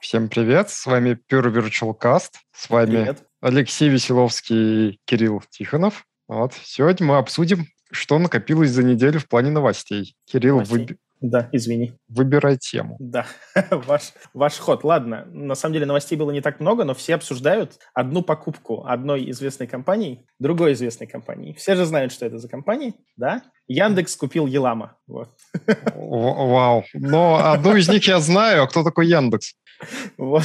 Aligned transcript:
Всем 0.00 0.28
привет, 0.28 0.70
с 0.70 0.86
вами 0.86 1.18
Pure 1.30 1.52
Virtual 1.52 1.98
Cast, 1.98 2.34
с 2.52 2.70
вами 2.70 2.96
привет. 2.96 3.24
Алексей 3.40 3.88
Веселовский 3.88 4.90
и 4.90 5.00
Кирилл 5.04 5.42
Тихонов. 5.50 6.04
Вот. 6.28 6.54
Сегодня 6.62 7.06
мы 7.06 7.16
обсудим, 7.18 7.66
что 7.90 8.18
накопилось 8.18 8.70
за 8.70 8.84
неделю 8.84 9.18
в 9.18 9.26
плане 9.28 9.50
новостей. 9.50 10.14
Кирилл, 10.26 10.60
вы... 10.60 10.98
Да, 11.20 11.48
извини. 11.50 11.94
Выбирай 12.08 12.58
тему. 12.58 12.96
Да, 13.00 13.26
ваш, 13.70 14.12
ваш 14.34 14.56
ход. 14.58 14.84
Ладно, 14.84 15.24
на 15.32 15.56
самом 15.56 15.72
деле 15.72 15.86
новостей 15.86 16.16
было 16.16 16.30
не 16.30 16.40
так 16.40 16.60
много, 16.60 16.84
но 16.84 16.94
все 16.94 17.16
обсуждают 17.16 17.80
одну 17.92 18.22
покупку 18.22 18.84
одной 18.86 19.28
известной 19.32 19.66
компании, 19.66 20.26
другой 20.38 20.74
известной 20.74 21.08
компании. 21.08 21.54
Все 21.54 21.74
же 21.74 21.86
знают, 21.86 22.12
что 22.12 22.24
это 22.24 22.38
за 22.38 22.48
компания, 22.48 22.94
да? 23.16 23.42
Яндекс 23.66 24.14
купил 24.14 24.46
Елама. 24.46 24.96
Вот. 25.08 25.30
Вау. 25.96 26.84
Но 26.94 27.44
одну 27.44 27.74
из 27.74 27.88
них 27.88 28.06
я 28.06 28.20
знаю, 28.20 28.62
а 28.62 28.68
кто 28.68 28.84
такой 28.84 29.08
Яндекс? 29.08 29.54
Вот. 30.16 30.44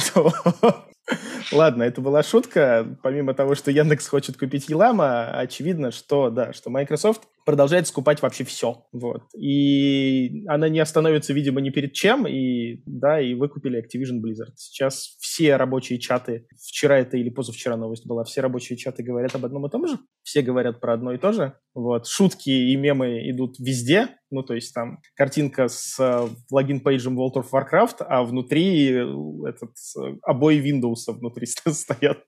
Ладно, 1.52 1.82
это 1.82 2.00
была 2.00 2.22
шутка. 2.22 2.98
Помимо 3.02 3.34
того, 3.34 3.54
что 3.54 3.70
Яндекс 3.70 4.08
хочет 4.08 4.36
купить 4.36 4.68
Елама, 4.68 5.38
очевидно, 5.38 5.90
что 5.90 6.30
да, 6.30 6.52
что 6.52 6.70
Microsoft 6.70 7.22
продолжает 7.44 7.86
скупать 7.86 8.22
вообще 8.22 8.44
все. 8.44 8.86
Вот. 8.92 9.22
И 9.36 10.44
она 10.48 10.68
не 10.70 10.80
остановится, 10.80 11.34
видимо, 11.34 11.60
ни 11.60 11.70
перед 11.70 11.92
чем. 11.92 12.26
И 12.26 12.82
да, 12.86 13.20
и 13.20 13.34
выкупили 13.34 13.78
Activision 13.78 14.22
Blizzard. 14.22 14.54
Сейчас 14.56 15.16
все 15.20 15.56
рабочие 15.56 15.98
чаты, 15.98 16.46
вчера 16.58 16.98
это 16.98 17.18
или 17.18 17.28
позавчера 17.28 17.76
новость 17.76 18.06
была, 18.06 18.24
все 18.24 18.40
рабочие 18.40 18.78
чаты 18.78 19.02
говорят 19.02 19.34
об 19.34 19.44
одном 19.44 19.66
и 19.66 19.70
том 19.70 19.86
же. 19.86 19.98
Все 20.22 20.40
говорят 20.40 20.80
про 20.80 20.94
одно 20.94 21.12
и 21.12 21.18
то 21.18 21.32
же. 21.32 21.54
Вот. 21.74 22.06
Шутки 22.06 22.50
и 22.50 22.76
мемы 22.76 23.30
идут 23.30 23.58
везде. 23.58 24.08
Ну, 24.30 24.42
то 24.42 24.54
есть 24.54 24.74
там 24.74 24.98
картинка 25.14 25.68
с 25.68 25.98
э, 25.98 26.28
логин-пейджем 26.50 27.18
World 27.18 27.34
of 27.34 27.46
Warcraft, 27.52 28.04
а 28.08 28.22
внутри 28.24 28.92
э, 28.92 29.04
этот, 29.48 29.74
э, 29.98 30.16
обои 30.22 30.58
Windows 30.58 31.12
внутри 31.12 31.46
стоят. 31.68 32.18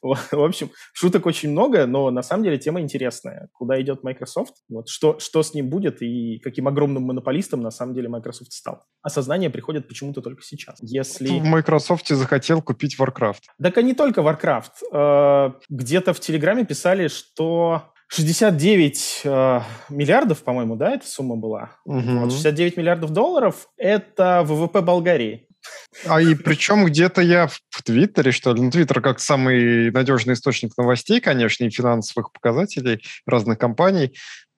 В 0.00 0.44
общем, 0.44 0.70
шуток 0.92 1.26
очень 1.26 1.50
много, 1.50 1.86
но 1.86 2.10
на 2.10 2.22
самом 2.22 2.44
деле 2.44 2.58
тема 2.58 2.80
интересная. 2.80 3.48
Куда 3.52 3.80
идет 3.80 4.02
Microsoft? 4.02 4.54
Вот 4.68 4.88
что, 4.88 5.18
что 5.18 5.42
с 5.42 5.54
ним 5.54 5.68
будет 5.70 6.02
и 6.02 6.38
каким 6.42 6.68
огромным 6.68 7.04
монополистом 7.04 7.60
на 7.60 7.70
самом 7.70 7.94
деле 7.94 8.08
Microsoft 8.08 8.52
стал. 8.52 8.82
Осознание 9.02 9.50
приходит 9.50 9.86
почему-то 9.86 10.20
только 10.20 10.42
сейчас. 10.42 10.78
Если... 10.80 11.28
В 11.28 11.44
Microsoft 11.44 12.08
захотел 12.08 12.62
купить 12.62 12.96
Warcraft. 12.98 13.42
Так 13.62 13.78
и 13.78 13.82
не 13.82 13.94
только 13.94 14.20
Warcraft. 14.20 15.54
Где-то 15.68 16.12
в 16.12 16.20
Телеграме 16.20 16.64
писали, 16.64 17.08
что 17.08 17.91
69 18.14 19.22
э, 19.24 19.60
миллиардов, 19.88 20.42
по-моему, 20.42 20.76
да, 20.76 20.92
эта 20.92 21.06
сумма 21.06 21.36
была? 21.36 21.70
Угу. 21.86 22.18
Вот 22.18 22.32
69 22.32 22.76
миллиардов 22.76 23.10
долларов– 23.10 23.68
это 23.78 24.42
ВВП 24.44 24.82
Болгарии. 24.82 25.46
А 26.06 26.20
и 26.20 26.34
причем 26.34 26.84
где-то 26.84 27.22
я 27.22 27.46
в 27.46 27.82
Твиттере, 27.82 28.32
что 28.32 28.52
ли, 28.52 28.60
ну, 28.60 28.70
Твиттер 28.70 29.00
как 29.00 29.18
самый 29.18 29.90
надежный 29.92 30.34
источник 30.34 30.76
новостей, 30.76 31.20
конечно, 31.20 31.64
и 31.64 31.70
финансовых 31.70 32.32
показателей 32.32 33.02
разных 33.26 33.58
компаний, 33.58 34.12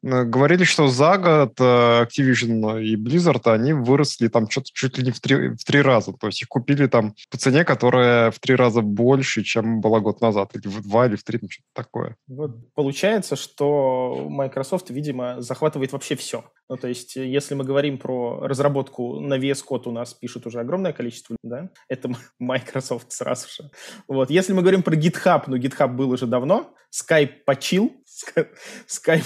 говорили, 0.04 0.64
что 0.64 0.88
за 0.88 1.16
год 1.16 1.54
э, 1.58 2.04
Activision 2.04 2.82
и 2.82 2.96
Blizzard, 2.96 3.50
они 3.50 3.72
выросли 3.72 4.28
там 4.28 4.50
что-то 4.50 4.68
чуть 4.72 4.98
ли 4.98 5.04
не 5.04 5.10
в 5.10 5.20
три, 5.20 5.48
в 5.48 5.64
три 5.64 5.80
раза. 5.80 6.12
То 6.12 6.26
есть 6.26 6.42
их 6.42 6.48
купили 6.48 6.86
там 6.86 7.14
по 7.30 7.38
цене, 7.38 7.64
которая 7.64 8.30
в 8.30 8.38
три 8.38 8.54
раза 8.54 8.82
больше, 8.82 9.42
чем 9.42 9.80
была 9.80 10.00
год 10.00 10.20
назад. 10.20 10.50
Или 10.54 10.68
в 10.68 10.82
два, 10.82 11.06
или 11.06 11.16
в 11.16 11.24
три, 11.24 11.38
ну, 11.40 11.48
что-то 11.48 11.68
такое. 11.72 12.16
Вот 12.26 12.72
получается, 12.74 13.36
что 13.36 14.26
Microsoft, 14.28 14.90
видимо, 14.90 15.40
захватывает 15.40 15.92
вообще 15.92 16.16
все. 16.16 16.44
Ну, 16.68 16.76
то 16.76 16.88
есть, 16.88 17.16
если 17.16 17.54
мы 17.54 17.64
говорим 17.64 17.98
про 17.98 18.40
разработку 18.46 19.20
на 19.20 19.38
VS 19.38 19.64
Code, 19.68 19.82
у 19.86 19.92
нас 19.92 20.12
пишут 20.12 20.46
уже 20.46 20.60
огромное 20.60 20.92
количество, 20.92 21.36
да? 21.42 21.70
Это 21.88 22.10
Microsoft 22.38 23.12
сразу 23.12 23.48
же. 23.48 23.70
Вот. 24.06 24.30
Если 24.30 24.52
мы 24.52 24.60
говорим 24.60 24.82
про 24.82 24.94
GitHub, 24.94 25.44
ну, 25.46 25.56
GitHub 25.56 25.88
был 25.88 26.10
уже 26.10 26.26
давно, 26.26 26.74
Skype 26.92 27.44
почил, 27.46 27.92
Skype 28.86 29.24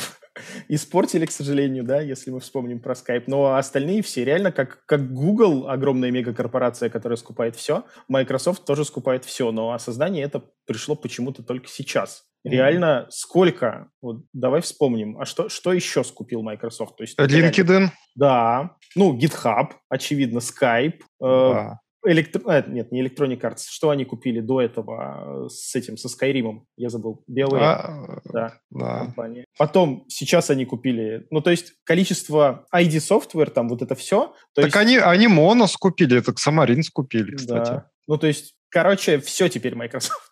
испортили, 0.68 1.26
к 1.26 1.30
сожалению, 1.30 1.84
да, 1.84 2.00
если 2.00 2.30
мы 2.30 2.40
вспомним 2.40 2.80
про 2.80 2.94
Skype. 2.94 3.24
Но 3.26 3.54
остальные 3.54 4.02
все 4.02 4.24
реально, 4.24 4.52
как, 4.52 4.84
как 4.86 5.12
Google, 5.12 5.68
огромная 5.68 6.10
мегакорпорация, 6.10 6.90
которая 6.90 7.16
скупает 7.16 7.56
все, 7.56 7.84
Microsoft 8.08 8.64
тоже 8.64 8.84
скупает 8.84 9.24
все, 9.24 9.52
но 9.52 9.72
осознание 9.72 10.24
это 10.24 10.42
пришло 10.66 10.94
почему-то 10.94 11.42
только 11.42 11.68
сейчас. 11.68 12.24
Реально, 12.44 13.06
сколько? 13.10 13.90
Вот 14.00 14.24
давай 14.32 14.60
вспомним. 14.60 15.18
А 15.20 15.26
что, 15.26 15.48
что 15.48 15.72
еще 15.72 16.04
скупил 16.04 16.42
Microsoft? 16.42 16.96
То 16.96 17.02
есть, 17.02 17.18
LinkedIn? 17.18 17.66
Реально... 17.66 17.92
Да. 18.14 18.76
Ну, 18.94 19.18
GitHub, 19.18 19.72
очевидно, 19.88 20.38
Skype. 20.38 21.00
Да. 21.20 21.80
Э, 22.04 22.10
Электро... 22.10 22.42
А, 22.46 22.62
нет, 22.62 22.92
не 22.92 23.02
Electronic 23.02 23.40
Arts. 23.40 23.64
Что 23.68 23.90
они 23.90 24.04
купили 24.04 24.40
до 24.40 24.60
этого 24.60 25.46
э, 25.46 25.48
с 25.48 25.74
этим, 25.74 25.96
со 25.96 26.08
Skyrim? 26.08 26.62
Я 26.76 26.88
забыл. 26.88 27.24
BioWare. 27.30 27.58
А, 27.60 28.20
да, 28.32 28.54
да. 28.70 28.98
Компания. 29.06 29.44
Потом, 29.56 30.04
сейчас 30.08 30.50
они 30.50 30.64
купили... 30.64 31.26
Ну, 31.30 31.40
то 31.40 31.50
есть, 31.50 31.74
количество 31.84 32.66
ID 32.74 32.96
Software, 32.96 33.50
там 33.50 33.68
вот 33.68 33.82
это 33.82 33.94
все. 33.94 34.34
так 34.54 34.66
есть... 34.66 34.76
они, 34.76 34.96
они 34.96 35.26
Monos 35.26 35.74
купили, 35.78 36.18
это 36.18 36.32
Xamarin 36.32 36.82
купили, 36.92 37.36
кстати. 37.36 37.70
Да. 37.70 37.90
Ну, 38.06 38.16
то 38.18 38.26
есть, 38.26 38.54
короче, 38.68 39.18
все 39.20 39.48
теперь 39.48 39.74
Microsoft. 39.74 40.30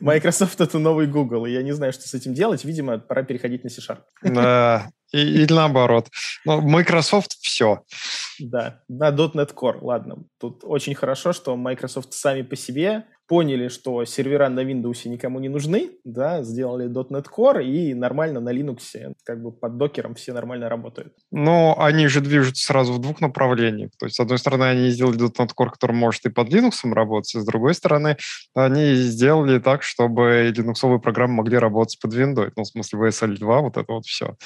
Microsoft 0.00 0.60
это 0.60 0.78
новый 0.78 1.06
Google, 1.06 1.46
и 1.46 1.52
я 1.52 1.62
не 1.62 1.72
знаю, 1.72 1.92
что 1.92 2.06
с 2.06 2.14
этим 2.14 2.34
делать. 2.34 2.64
Видимо, 2.64 2.98
пора 2.98 3.22
переходить 3.22 3.64
на 3.64 3.70
C-Sharp. 3.70 4.00
Да, 4.22 4.90
и, 5.12 5.46
наоборот. 5.50 6.08
Но 6.44 6.60
Microsoft 6.60 7.38
все. 7.40 7.82
Да, 8.38 8.82
на 8.88 9.10
.NET 9.10 9.54
Core. 9.54 9.78
Ладно, 9.80 10.24
тут 10.40 10.60
очень 10.64 10.94
хорошо, 10.94 11.32
что 11.32 11.56
Microsoft 11.56 12.12
сами 12.12 12.42
по 12.42 12.56
себе 12.56 13.04
поняли, 13.28 13.68
что 13.68 14.04
сервера 14.04 14.48
на 14.48 14.60
Windows 14.60 15.08
никому 15.08 15.40
не 15.40 15.48
нужны, 15.48 15.92
да, 16.04 16.42
сделали 16.42 16.90
.NET 16.90 17.26
Core 17.34 17.64
и 17.64 17.94
нормально 17.94 18.40
на 18.40 18.52
Linux, 18.52 19.14
как 19.24 19.42
бы 19.42 19.52
под 19.52 19.78
докером 19.78 20.14
все 20.14 20.32
нормально 20.32 20.68
работают. 20.68 21.14
Но 21.30 21.74
они 21.78 22.08
же 22.08 22.20
движутся 22.20 22.66
сразу 22.66 22.92
в 22.92 22.98
двух 22.98 23.20
направлениях. 23.20 23.90
То 23.98 24.06
есть, 24.06 24.16
с 24.16 24.20
одной 24.20 24.38
стороны, 24.38 24.64
они 24.64 24.90
сделали 24.90 25.18
.NET 25.18 25.50
Core, 25.56 25.70
который 25.70 25.96
может 25.96 26.26
и 26.26 26.30
под 26.30 26.48
Linux 26.48 26.92
работать, 26.92 27.40
с 27.40 27.46
другой 27.46 27.74
стороны, 27.74 28.16
они 28.54 28.94
сделали 28.96 29.58
так, 29.58 29.82
чтобы 29.82 30.52
линуксовые 30.54 31.00
программы 31.00 31.34
могли 31.34 31.56
работать 31.58 31.98
под 32.00 32.14
Windows, 32.14 32.52
ну, 32.56 32.64
в 32.64 32.66
смысле, 32.66 32.98
WSL 32.98 33.38
2, 33.38 33.60
вот 33.60 33.76
это 33.78 33.92
вот 33.92 34.04
все. 34.04 34.36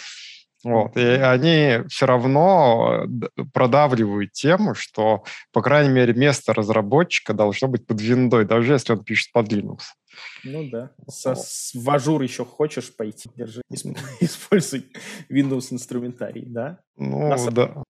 Вот. 0.66 0.96
И 0.96 1.00
они 1.00 1.86
все 1.86 2.06
равно 2.06 3.04
э, 3.04 3.44
продавливают 3.52 4.32
тему, 4.32 4.74
что, 4.74 5.22
по 5.52 5.62
крайней 5.62 5.94
мере, 5.94 6.12
место 6.12 6.52
разработчика 6.52 7.34
должно 7.34 7.68
быть 7.68 7.86
под 7.86 8.00
виндой, 8.00 8.44
даже 8.44 8.72
если 8.72 8.94
он 8.94 9.04
пишет 9.04 9.30
под 9.32 9.52
Linux. 9.52 9.94
Ну 10.44 10.68
да. 10.70 10.90
Со, 11.08 11.34
с, 11.34 11.72
в 11.74 11.90
Azure 11.90 12.22
еще 12.22 12.44
хочешь 12.44 12.94
пойти, 12.94 13.30
держи, 13.36 13.62
используй 14.20 14.86
Windows 15.30 15.72
инструментарий, 15.72 16.44
да? 16.46 16.80
Ну, 16.98 17.28
на 17.28 17.50
да. 17.50 17.82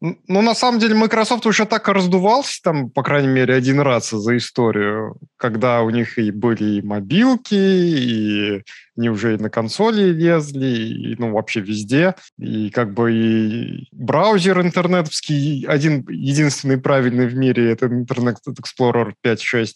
Ну, 0.00 0.42
на 0.42 0.54
самом 0.54 0.80
деле, 0.80 0.94
Microsoft 0.94 1.44
уже 1.44 1.66
так 1.66 1.86
раздувался 1.88 2.60
там, 2.62 2.90
по 2.90 3.02
крайней 3.02 3.28
мере, 3.28 3.54
один 3.54 3.80
раз 3.80 4.10
за 4.10 4.36
историю, 4.38 5.16
когда 5.36 5.82
у 5.82 5.90
них 5.90 6.18
и 6.18 6.30
были 6.30 6.78
и 6.78 6.82
мобилки, 6.82 7.54
и 7.54 8.62
они 8.96 9.10
уже 9.10 9.34
и 9.34 9.38
на 9.38 9.50
консоли 9.50 10.12
лезли, 10.12 10.66
и, 10.66 11.16
ну, 11.18 11.32
вообще 11.32 11.60
везде. 11.60 12.14
И 12.38 12.70
как 12.70 12.94
бы 12.94 13.12
и 13.12 13.88
браузер 13.92 14.60
интернетовский, 14.62 15.66
один 15.66 16.06
единственный 16.08 16.78
правильный 16.78 17.26
в 17.26 17.34
мире, 17.34 17.70
это 17.70 17.86
Internet 17.86 18.36
Explorer 18.48 19.12
5.6. 19.22 19.68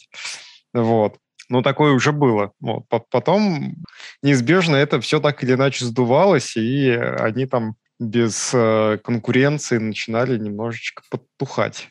Вот. 0.73 1.19
Ну, 1.49 1.63
такое 1.63 1.93
уже 1.93 2.13
было. 2.13 2.53
Вот. 2.61 2.85
Потом 3.11 3.77
неизбежно 4.23 4.77
это 4.77 5.01
все 5.01 5.21
так 5.21 5.43
или 5.43 5.55
иначе 5.55 5.85
сдувалось, 5.85 6.57
и 6.57 6.91
они 6.91 7.47
там 7.47 7.77
без 7.99 8.51
э, 8.55 8.99
конкуренции 9.03 9.79
начинали 9.79 10.39
немножечко 10.39 11.03
подтухать. 11.11 11.89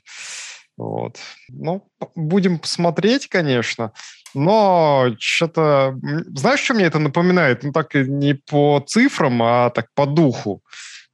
Вот. 0.78 1.18
Ну, 1.50 1.90
будем 2.16 2.60
посмотреть, 2.60 3.28
конечно. 3.28 3.94
Но 4.36 5.08
что-то... 5.18 5.98
Знаешь, 6.28 6.60
что 6.60 6.76
мне 6.76 6.86
это 6.86 7.00
напоминает? 7.00 7.64
Ну, 7.64 7.72
так 7.72 7.96
не 7.96 8.36
по 8.36 8.84
цифрам, 8.86 9.42
а 9.42 9.70
так 9.72 9.88
по 9.96 10.06
духу. 10.06 10.62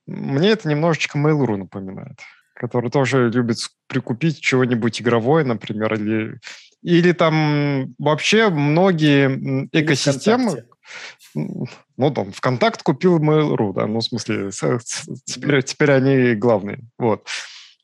Мне 0.05 0.49
это 0.49 0.67
немножечко 0.67 1.17
Mail.ru 1.17 1.55
напоминает 1.55 2.19
который 2.55 2.91
тоже 2.91 3.29
любит 3.29 3.57
прикупить 3.87 4.39
чего-нибудь 4.39 5.01
игровое, 5.01 5.43
например, 5.43 5.95
или 5.95 6.39
или 6.83 7.11
там 7.13 7.95
вообще 7.97 8.49
многие 8.49 9.67
экосистемы... 9.71 10.65
Ну, 11.35 12.11
там, 12.11 12.31
ВКонтакт 12.31 12.83
купил 12.83 13.19
Mail.ru, 13.19 13.73
да, 13.73 13.87
ну, 13.87 13.99
в 13.99 14.03
смысле, 14.03 14.51
теперь, 15.25 15.63
теперь 15.63 15.91
они 15.91 16.35
главные, 16.35 16.79
вот. 16.99 17.27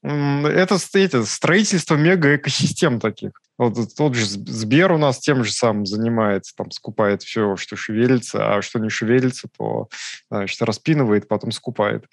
Это, 0.01 0.77
эти, 0.93 1.23
строительство 1.23 1.95
мега-экосистем 1.95 2.99
таких. 2.99 3.31
Вот 3.57 3.75
тот 3.97 4.15
же 4.15 4.25
Сбер 4.25 4.93
у 4.93 4.97
нас 4.97 5.19
тем 5.19 5.43
же 5.43 5.51
самым 5.51 5.85
занимается, 5.85 6.55
там 6.55 6.71
скупает 6.71 7.23
все, 7.23 7.57
что 7.57 7.75
шевелится, 7.75 8.55
а 8.55 8.61
что 8.61 8.79
не 8.79 8.89
шевелится, 8.89 9.49
то 9.57 9.89
значит, 10.31 10.61
распинывает, 10.61 11.27
потом 11.27 11.51
скупает. 11.51 12.05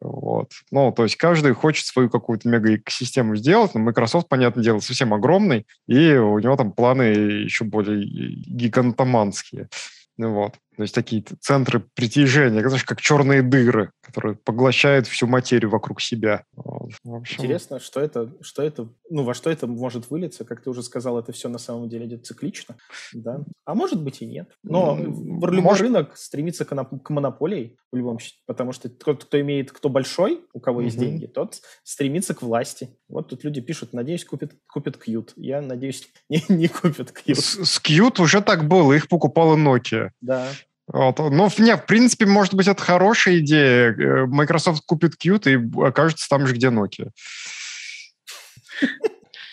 Вот. 0.00 0.52
Ну, 0.70 0.90
то 0.92 1.02
есть 1.02 1.16
каждый 1.16 1.52
хочет 1.52 1.84
свою 1.84 2.08
какую-то 2.08 2.48
мега-экосистему 2.48 3.36
сделать, 3.36 3.74
но 3.74 3.80
Microsoft, 3.80 4.28
понятное 4.28 4.64
дело, 4.64 4.80
совсем 4.80 5.12
огромный, 5.12 5.66
и 5.86 6.14
у 6.14 6.38
него 6.38 6.56
там 6.56 6.72
планы 6.72 7.02
еще 7.02 7.64
более 7.64 8.02
гигантоманские. 8.06 9.68
Вот. 10.16 10.54
То 10.76 10.82
есть 10.82 10.94
такие 10.94 11.24
центры 11.40 11.80
притяжения, 11.94 12.60
знаешь, 12.60 12.84
как 12.84 13.00
черные 13.00 13.42
дыры, 13.42 13.92
которые 14.02 14.36
поглощают 14.36 15.06
всю 15.06 15.26
материю 15.26 15.70
вокруг 15.70 16.02
себя. 16.02 16.44
Общем... 16.54 17.42
Интересно, 17.42 17.80
что 17.80 18.00
это, 18.00 18.32
что 18.42 18.62
это, 18.62 18.88
ну, 19.08 19.24
во 19.24 19.32
что 19.32 19.50
это 19.50 19.66
может 19.66 20.10
вылиться? 20.10 20.44
Как 20.44 20.62
ты 20.62 20.68
уже 20.68 20.82
сказал, 20.82 21.18
это 21.18 21.32
все 21.32 21.48
на 21.48 21.58
самом 21.58 21.88
деле 21.88 22.06
идет 22.06 22.26
циклично, 22.26 22.76
да? 23.14 23.40
А 23.64 23.74
может 23.74 24.02
быть 24.02 24.20
и 24.20 24.26
нет. 24.26 24.50
Но 24.62 24.98
mm, 24.98 25.04
любой 25.04 25.60
может... 25.60 25.82
рынок 25.82 26.16
стремится 26.16 26.64
к, 26.66 26.74
к 27.02 27.10
монополии 27.10 27.78
в 27.90 27.96
любом 27.96 28.18
случае, 28.18 28.40
потому 28.46 28.72
что 28.72 28.90
тот, 28.90 29.24
кто 29.24 29.40
имеет, 29.40 29.72
кто 29.72 29.88
большой, 29.88 30.44
у 30.52 30.60
кого 30.60 30.82
есть 30.82 30.98
деньги, 30.98 31.26
тот 31.26 31.60
стремится 31.84 32.34
к 32.34 32.42
власти. 32.42 32.90
Вот 33.08 33.28
тут 33.28 33.44
люди 33.44 33.60
пишут, 33.60 33.92
надеюсь, 33.92 34.24
купят, 34.24 34.52
купят 34.68 34.96
Qt. 34.96 35.32
Я 35.36 35.62
надеюсь, 35.62 36.08
не, 36.28 36.44
не 36.48 36.68
купят 36.68 37.12
Qt. 37.12 37.34
С, 37.34 37.64
с 37.64 37.80
Qt 37.82 38.20
уже 38.20 38.42
так 38.42 38.68
было, 38.68 38.92
их 38.92 39.08
покупала 39.08 39.56
Nokia. 39.56 40.10
Да. 40.20 40.48
Вот. 40.88 41.18
Ну, 41.18 41.48
не, 41.58 41.76
в 41.76 41.86
принципе, 41.86 42.26
может 42.26 42.54
быть, 42.54 42.68
это 42.68 42.82
хорошая 42.82 43.38
идея. 43.38 43.92
Э, 43.92 44.26
Microsoft 44.26 44.84
купит 44.86 45.14
Qt 45.14 45.50
и 45.50 45.84
окажется 45.84 46.28
там 46.28 46.46
же, 46.46 46.54
где 46.54 46.68
Nokia. 46.68 47.10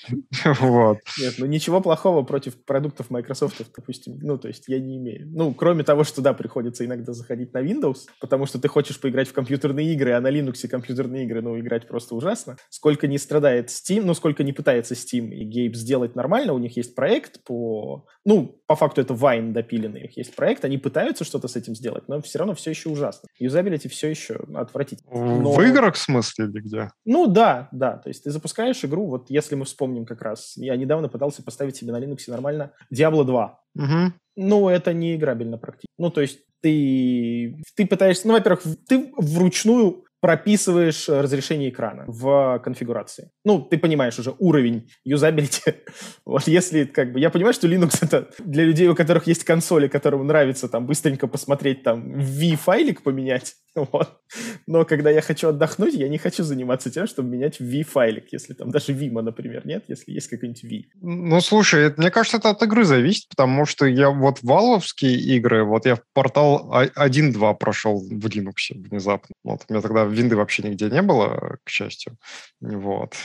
Вот. 0.59 0.99
Нет, 1.19 1.35
ну 1.37 1.45
ничего 1.45 1.81
плохого 1.81 2.23
против 2.23 2.63
продуктов 2.65 3.09
Microsoft, 3.09 3.61
допустим, 3.75 4.19
ну, 4.21 4.37
то 4.37 4.47
есть 4.47 4.65
я 4.67 4.79
не 4.79 4.97
имею. 4.97 5.27
Ну, 5.31 5.53
кроме 5.53 5.83
того, 5.83 6.03
что, 6.03 6.21
да, 6.21 6.33
приходится 6.33 6.85
иногда 6.85 7.13
заходить 7.13 7.53
на 7.53 7.61
Windows, 7.63 8.07
потому 8.19 8.45
что 8.45 8.59
ты 8.59 8.67
хочешь 8.67 8.99
поиграть 8.99 9.29
в 9.29 9.33
компьютерные 9.33 9.93
игры, 9.93 10.11
а 10.11 10.21
на 10.21 10.31
Linux 10.31 10.67
компьютерные 10.67 11.23
игры, 11.25 11.41
ну, 11.41 11.59
играть 11.59 11.87
просто 11.87 12.15
ужасно. 12.15 12.57
Сколько 12.69 13.07
не 13.07 13.17
страдает 13.17 13.69
Steam, 13.69 14.03
ну, 14.03 14.13
сколько 14.13 14.43
не 14.43 14.53
пытается 14.53 14.93
Steam 14.93 15.29
и 15.29 15.45
Gabe 15.45 15.73
сделать 15.73 16.15
нормально, 16.15 16.53
у 16.53 16.59
них 16.59 16.75
есть 16.77 16.95
проект 16.95 17.43
по... 17.43 18.05
Ну, 18.25 18.61
по 18.73 18.75
факту 18.75 19.01
это 19.01 19.13
Vine 19.13 19.51
допиленный, 19.51 20.01
у 20.01 20.03
них 20.03 20.17
есть 20.17 20.35
проект, 20.35 20.65
они 20.65 20.77
пытаются 20.77 21.23
что-то 21.23 21.47
с 21.47 21.55
этим 21.55 21.75
сделать, 21.75 22.07
но 22.07 22.21
все 22.21 22.39
равно 22.39 22.55
все 22.55 22.71
еще 22.71 22.89
ужасно. 22.89 23.29
Юзабилити 23.39 23.87
все 23.87 24.09
еще 24.09 24.39
отвратительно. 24.53 25.11
Но... 25.13 25.53
В 25.53 25.61
играх 25.61 25.95
в 25.95 25.99
смысле 25.99 26.45
или 26.45 26.59
где? 26.59 26.89
Ну, 27.05 27.27
да, 27.27 27.69
да. 27.71 27.97
То 27.97 28.09
есть 28.09 28.23
ты 28.23 28.31
запускаешь 28.31 28.83
игру, 28.83 29.07
вот 29.07 29.29
если 29.29 29.55
мы 29.55 29.65
вспомним 29.65 29.93
помним 29.93 30.05
как 30.05 30.21
раз. 30.21 30.53
Я 30.57 30.75
недавно 30.75 31.09
пытался 31.09 31.43
поставить 31.43 31.75
себе 31.75 31.91
на 31.91 31.99
Linux 32.01 32.19
нормально 32.27 32.71
Diablo 32.93 33.23
2. 33.23 33.59
Угу. 33.75 34.13
Ну, 34.35 34.69
это 34.69 34.93
не 34.93 35.15
играбельно 35.15 35.57
практически. 35.57 35.93
Ну, 35.97 36.09
то 36.09 36.21
есть 36.21 36.39
ты, 36.61 37.61
ты 37.75 37.85
пытаешься... 37.85 38.27
Ну, 38.27 38.33
во-первых, 38.33 38.63
ты 38.87 39.11
вручную 39.17 40.05
прописываешь 40.23 41.09
разрешение 41.09 41.69
экрана 41.69 42.05
в 42.07 42.57
конфигурации. 42.59 43.29
Ну, 43.43 43.61
ты 43.61 43.77
понимаешь 43.77 44.17
уже 44.17 44.33
уровень 44.39 44.89
юзабилити. 45.03 45.73
вот 46.25 46.47
если 46.47 46.85
как 46.85 47.11
бы... 47.11 47.19
Я 47.19 47.29
понимаю, 47.29 47.53
что 47.53 47.67
Linux 47.67 47.97
это 47.99 48.29
для 48.39 48.63
людей, 48.63 48.87
у 48.87 48.95
которых 48.95 49.27
есть 49.27 49.43
консоли, 49.43 49.89
которым 49.89 50.25
нравится 50.25 50.69
там 50.69 50.85
быстренько 50.85 51.27
посмотреть, 51.27 51.83
там, 51.83 52.13
V-файлик 52.13 53.03
поменять, 53.03 53.55
Вот. 53.91 54.19
Но 54.67 54.85
когда 54.85 55.09
я 55.09 55.21
хочу 55.21 55.49
отдохнуть, 55.49 55.93
я 55.93 56.07
не 56.07 56.17
хочу 56.17 56.43
заниматься 56.43 56.89
тем, 56.89 57.07
чтобы 57.07 57.29
менять 57.29 57.59
V-файлик, 57.59 58.31
если 58.31 58.53
там 58.53 58.69
даже 58.69 58.93
Vima, 58.93 59.21
например, 59.21 59.65
нет, 59.65 59.85
если 59.87 60.11
есть 60.11 60.27
какой-нибудь 60.27 60.63
V. 60.63 60.69
Ну, 61.01 61.41
слушай, 61.41 61.83
это, 61.85 61.99
мне 61.99 62.11
кажется, 62.11 62.37
это 62.37 62.51
от 62.51 62.61
игры 62.61 62.85
зависит, 62.85 63.29
потому 63.29 63.65
что 63.65 63.85
я 63.85 64.09
вот 64.09 64.39
валовские 64.41 65.19
игры, 65.19 65.63
вот 65.63 65.85
я 65.85 65.95
в 65.95 66.01
портал 66.13 66.71
1.2 66.71 67.55
прошел 67.57 67.99
в 67.99 68.25
Linux 68.27 68.53
внезапно. 68.71 69.33
Вот, 69.43 69.61
у 69.67 69.73
меня 69.73 69.81
тогда 69.81 70.05
винды 70.13 70.35
вообще 70.35 70.63
нигде 70.63 70.89
не 70.89 71.01
было, 71.01 71.57
к 71.63 71.69
счастью. 71.69 72.17
Вот. 72.61 73.15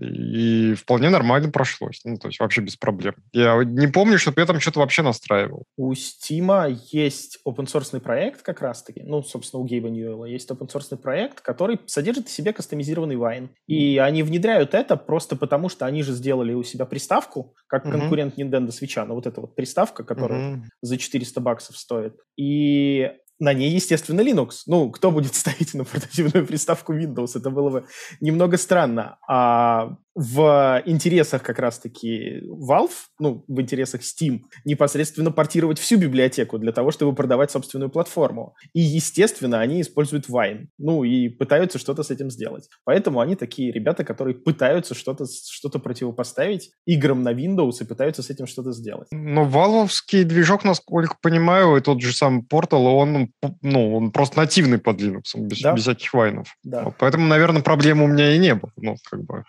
И 0.00 0.74
вполне 0.74 1.10
нормально 1.10 1.50
прошлось. 1.50 2.00
Ну, 2.04 2.16
то 2.16 2.28
есть 2.28 2.40
вообще 2.40 2.60
без 2.60 2.76
проблем. 2.76 3.14
Я 3.32 3.62
не 3.64 3.86
помню, 3.86 4.18
чтобы 4.18 4.40
я 4.40 4.46
там 4.46 4.60
что-то 4.60 4.80
вообще 4.80 5.02
настраивал. 5.02 5.64
У 5.76 5.92
Steam 5.92 6.78
есть 6.90 7.38
open 7.46 7.66
source 7.66 7.98
проект 8.00 8.42
как 8.42 8.60
раз-таки, 8.60 9.02
ну, 9.02 9.22
собственно, 9.22 9.62
у 9.62 9.66
Гейба 9.66 9.88
Ньюэлла 9.88 10.26
есть 10.26 10.50
open 10.50 10.68
source 10.68 10.96
проект, 10.96 11.40
который 11.40 11.80
содержит 11.86 12.28
в 12.28 12.30
себе 12.30 12.52
кастомизированный 12.52 13.16
Wine. 13.16 13.48
И 13.66 13.98
они 13.98 14.22
внедряют 14.22 14.74
это 14.74 14.96
просто 14.96 15.36
потому, 15.36 15.68
что 15.68 15.86
они 15.86 16.02
же 16.02 16.12
сделали 16.12 16.52
у 16.54 16.62
себя 16.62 16.84
приставку, 16.86 17.54
как 17.66 17.86
uh-huh. 17.86 17.92
конкурент 17.92 18.38
Nintendo 18.38 18.68
Switch, 18.68 19.02
ну 19.04 19.14
вот 19.14 19.26
эта 19.26 19.40
вот 19.40 19.54
приставка, 19.54 20.04
которая 20.04 20.56
uh-huh. 20.56 20.62
за 20.82 20.98
400 20.98 21.40
баксов 21.40 21.76
стоит. 21.76 22.16
И 22.36 23.10
на 23.44 23.54
ней, 23.54 23.70
естественно, 23.70 24.20
Linux. 24.20 24.62
Ну, 24.66 24.90
кто 24.90 25.10
будет 25.10 25.34
ставить 25.34 25.74
на 25.74 25.84
портативную 25.84 26.46
приставку 26.46 26.94
Windows? 26.94 27.36
Это 27.36 27.50
было 27.50 27.70
бы 27.70 27.84
немного 28.20 28.56
странно. 28.56 29.18
А 29.28 29.96
в 30.14 30.82
интересах 30.86 31.42
как 31.42 31.58
раз-таки 31.58 32.42
Valve, 32.48 32.90
ну, 33.18 33.44
в 33.48 33.60
интересах 33.60 34.02
Steam, 34.02 34.40
непосредственно 34.64 35.30
портировать 35.30 35.78
всю 35.78 35.98
библиотеку 35.98 36.58
для 36.58 36.72
того, 36.72 36.90
чтобы 36.90 37.14
продавать 37.14 37.50
собственную 37.50 37.90
платформу. 37.90 38.54
И, 38.72 38.80
естественно, 38.80 39.60
они 39.60 39.80
используют 39.80 40.28
Wine, 40.28 40.66
ну, 40.78 41.04
и 41.04 41.28
пытаются 41.28 41.78
что-то 41.78 42.02
с 42.02 42.10
этим 42.10 42.30
сделать. 42.30 42.68
Поэтому 42.84 43.20
они 43.20 43.34
такие 43.34 43.72
ребята, 43.72 44.04
которые 44.04 44.34
пытаются 44.34 44.94
что-то 44.94 45.26
что 45.26 45.74
противопоставить 45.78 46.70
играм 46.86 47.22
на 47.22 47.32
Windows 47.32 47.76
и 47.80 47.84
пытаются 47.84 48.22
с 48.22 48.30
этим 48.30 48.46
что-то 48.46 48.72
сделать. 48.72 49.08
Но 49.10 49.44
валовский 49.44 50.24
движок, 50.24 50.64
насколько 50.64 51.16
понимаю, 51.20 51.76
и 51.76 51.80
тот 51.80 52.00
же 52.00 52.14
самый 52.14 52.42
Portal, 52.42 52.84
он, 52.84 53.32
ну, 53.62 53.96
он 53.96 54.12
просто 54.12 54.38
нативный 54.38 54.78
под 54.78 55.00
Linux, 55.00 55.22
без, 55.36 55.60
да? 55.60 55.72
без 55.72 55.82
всяких 55.82 56.12
вайнов. 56.14 56.54
Да. 56.62 56.84
Вот, 56.84 56.94
поэтому, 56.98 57.26
наверное, 57.26 57.62
проблем 57.62 58.02
у 58.02 58.06
меня 58.06 58.34
и 58.34 58.38
не 58.38 58.54
было. 58.54 58.70
Ну, 58.76 58.96
как 59.10 59.24
бы... 59.24 59.44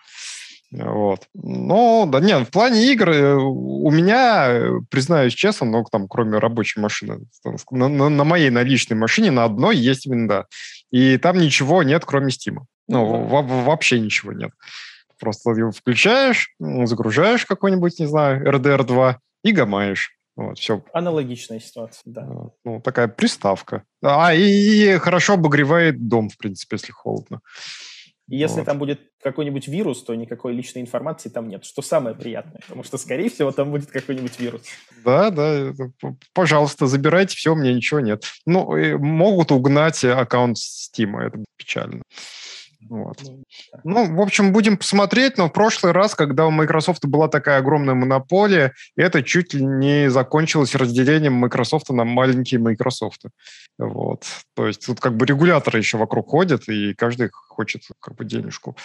Вот. 0.84 1.28
Ну, 1.34 2.06
да 2.10 2.20
нет, 2.20 2.46
в 2.46 2.50
плане 2.50 2.92
игр 2.92 3.10
э, 3.10 3.34
у 3.34 3.90
меня, 3.90 4.48
э, 4.48 4.70
признаюсь 4.90 5.34
честно, 5.34 5.66
ну, 5.66 5.84
там, 5.84 6.06
кроме 6.08 6.38
рабочей 6.38 6.80
машины, 6.80 7.20
на, 7.70 7.88
на, 7.88 8.08
на 8.08 8.24
моей 8.24 8.50
наличной 8.50 8.96
машине 8.96 9.30
на 9.30 9.44
одной 9.44 9.76
есть 9.76 10.06
винда. 10.06 10.46
И 10.90 11.16
там 11.18 11.38
ничего 11.38 11.82
нет, 11.82 12.04
кроме 12.04 12.28
Steam. 12.28 12.58
Ну, 12.88 13.26
mm-hmm. 13.26 13.64
вообще 13.64 14.00
ничего 14.00 14.32
нет. 14.32 14.50
Просто 15.18 15.50
его 15.50 15.70
включаешь, 15.70 16.54
загружаешь 16.58 17.46
какой-нибудь, 17.46 17.98
не 17.98 18.06
знаю, 18.06 18.46
RDR 18.46 18.84
2 18.84 19.18
и 19.44 19.52
гамаешь. 19.52 20.12
Вот, 20.36 20.58
все. 20.58 20.84
Аналогичная 20.92 21.60
ситуация, 21.60 22.02
да. 22.04 22.28
Ну, 22.64 22.80
такая 22.82 23.08
приставка. 23.08 23.84
А, 24.02 24.34
и, 24.34 24.42
и 24.42 24.98
хорошо 24.98 25.34
обогревает 25.34 26.06
дом, 26.08 26.28
в 26.28 26.36
принципе, 26.36 26.76
если 26.76 26.92
холодно. 26.92 27.40
И 28.28 28.36
если 28.36 28.58
вот. 28.58 28.66
там 28.66 28.78
будет 28.78 29.00
какой-нибудь 29.22 29.68
вирус, 29.68 30.02
то 30.02 30.14
никакой 30.14 30.52
личной 30.52 30.82
информации 30.82 31.28
там 31.28 31.48
нет, 31.48 31.64
что 31.64 31.80
самое 31.80 32.16
приятное, 32.16 32.60
потому 32.60 32.82
что, 32.82 32.98
скорее 32.98 33.30
всего, 33.30 33.52
там 33.52 33.70
будет 33.70 33.90
какой-нибудь 33.90 34.38
вирус. 34.40 34.62
Да, 35.04 35.30
да, 35.30 35.72
пожалуйста, 36.32 36.86
забирайте 36.86 37.36
все, 37.36 37.54
мне 37.54 37.72
ничего 37.72 38.00
нет. 38.00 38.24
Ну, 38.44 38.98
могут 38.98 39.52
угнать 39.52 40.04
аккаунт 40.04 40.56
Steam, 40.56 41.16
это 41.18 41.44
печально. 41.56 42.02
Вот. 42.88 43.22
Ну, 43.84 43.96
ну, 43.96 44.16
в 44.16 44.20
общем, 44.20 44.52
будем 44.52 44.76
посмотреть, 44.76 45.38
но 45.38 45.48
в 45.48 45.52
прошлый 45.52 45.92
раз, 45.92 46.14
когда 46.14 46.46
у 46.46 46.50
Microsoft 46.50 47.04
была 47.06 47.28
такая 47.28 47.58
огромная 47.58 47.94
монополия, 47.94 48.74
это 48.96 49.22
чуть 49.22 49.54
ли 49.54 49.64
не 49.64 50.10
закончилось 50.10 50.74
разделением 50.74 51.34
Microsoft 51.34 51.88
на 51.90 52.04
маленькие 52.04 52.60
Microsoft. 52.60 53.24
Вот. 53.78 54.24
То 54.54 54.66
есть 54.66 54.86
тут 54.86 55.00
как 55.00 55.16
бы 55.16 55.26
регуляторы 55.26 55.78
еще 55.78 55.98
вокруг 55.98 56.28
ходят, 56.28 56.68
и 56.68 56.94
каждый 56.94 57.30
хочет 57.32 57.82
как 58.00 58.14
бы 58.16 58.24
денежку. 58.24 58.76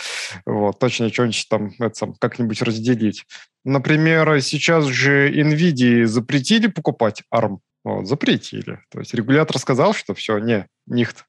Вот. 0.45 0.79
Точнее, 0.79 1.09
что-нибудь 1.09 1.47
там 1.49 1.71
это, 1.79 2.13
как-нибудь 2.19 2.61
разделить. 2.61 3.25
Например, 3.63 4.41
сейчас 4.41 4.85
же 4.85 5.29
NVIDIA 5.29 6.05
запретили 6.05 6.67
покупать 6.67 7.23
ARM 7.33 7.59
вот, 7.83 8.07
запретили. 8.07 8.79
То 8.91 8.99
есть 8.99 9.13
регулятор 9.13 9.57
сказал, 9.57 9.93
что 9.93 10.13
все, 10.13 10.37
не, 10.37 10.67
нихт, 10.85 11.25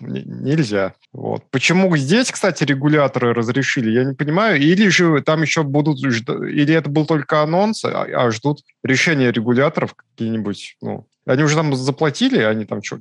нельзя. 0.00 0.94
Вот. 1.12 1.44
Почему 1.50 1.96
здесь, 1.96 2.30
кстати, 2.30 2.64
регуляторы 2.64 3.32
разрешили, 3.32 3.90
я 3.90 4.04
не 4.04 4.14
понимаю. 4.14 4.60
Или 4.60 4.88
же 4.88 5.22
там 5.22 5.42
еще 5.42 5.62
будут, 5.62 5.98
или 5.98 6.74
это 6.74 6.90
был 6.90 7.06
только 7.06 7.42
анонс, 7.42 7.84
а, 7.84 8.02
а 8.02 8.30
ждут 8.30 8.60
решения 8.82 9.32
регуляторов 9.32 9.94
какие-нибудь, 9.94 10.76
ну, 10.82 11.06
они 11.24 11.42
уже 11.42 11.56
там 11.56 11.74
заплатили, 11.74 12.40
они 12.40 12.64
там 12.64 12.82
что? 12.82 13.00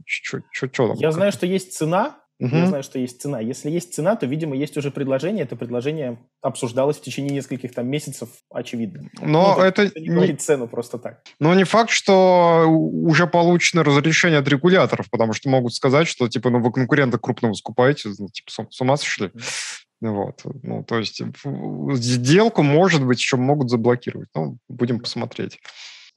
Я 0.99 1.11
знаю, 1.11 1.31
что 1.31 1.45
есть 1.45 1.73
цена, 1.73 2.17
Угу. 2.39 2.55
Я 2.55 2.67
знаю, 2.67 2.83
что 2.83 2.99
есть 2.99 3.19
цена. 3.19 3.39
Если 3.39 3.71
есть 3.71 3.93
цена, 3.93 4.15
то, 4.15 4.27
видимо, 4.27 4.55
есть 4.55 4.77
уже 4.77 4.91
предложение. 4.91 5.43
Это 5.43 5.55
предложение 5.55 6.19
обсуждалось 6.41 6.97
в 6.97 7.01
течение 7.01 7.33
нескольких 7.33 7.73
там 7.73 7.87
месяцев, 7.87 8.29
очевидно. 8.51 9.09
Но 9.21 9.55
ну, 9.57 9.63
это 9.63 9.91
не 9.99 10.09
говорит 10.09 10.41
цену 10.41 10.67
просто 10.67 10.99
так. 10.99 11.23
Но 11.39 11.55
не 11.55 11.63
факт, 11.63 11.89
что 11.89 12.65
уже 12.67 13.25
получено 13.25 13.83
разрешение 13.83 14.39
от 14.39 14.47
регуляторов, 14.47 15.09
потому 15.09 15.33
что 15.33 15.49
могут 15.49 15.73
сказать, 15.73 16.07
что 16.07 16.27
типа, 16.27 16.51
ну 16.51 16.59
вы 16.59 16.71
конкурента 16.71 17.17
крупного 17.17 17.53
скупаете, 17.53 18.09
ну, 18.19 18.27
типа 18.29 18.51
с, 18.51 18.57
с 18.69 18.81
ума 18.81 18.97
сошли. 18.97 19.31
Вот. 19.99 20.41
Ну, 20.61 20.83
то 20.83 20.99
есть 20.99 21.21
сделку, 21.95 22.61
может 22.61 23.03
быть, 23.03 23.17
еще 23.17 23.37
могут 23.37 23.71
заблокировать. 23.71 24.29
Ну, 24.35 24.57
будем 24.69 24.99
посмотреть. 24.99 25.59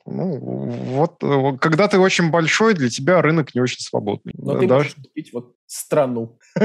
Ну, 0.07 0.39
вот, 0.39 1.23
э, 1.23 1.57
когда 1.61 1.89
ты 1.89 1.99
очень 1.99 2.31
большой, 2.31 2.75
для 2.75 2.89
тебя 2.89 3.23
рынок 3.23 3.55
не 3.55 3.61
очень 3.61 3.81
свободный. 3.81 4.33
Но 4.37 4.59
ты 4.59 4.67
Даже... 4.67 4.73
можешь 4.73 4.95
купить 4.95 5.33
вот 5.33 5.55
страну. 5.67 6.39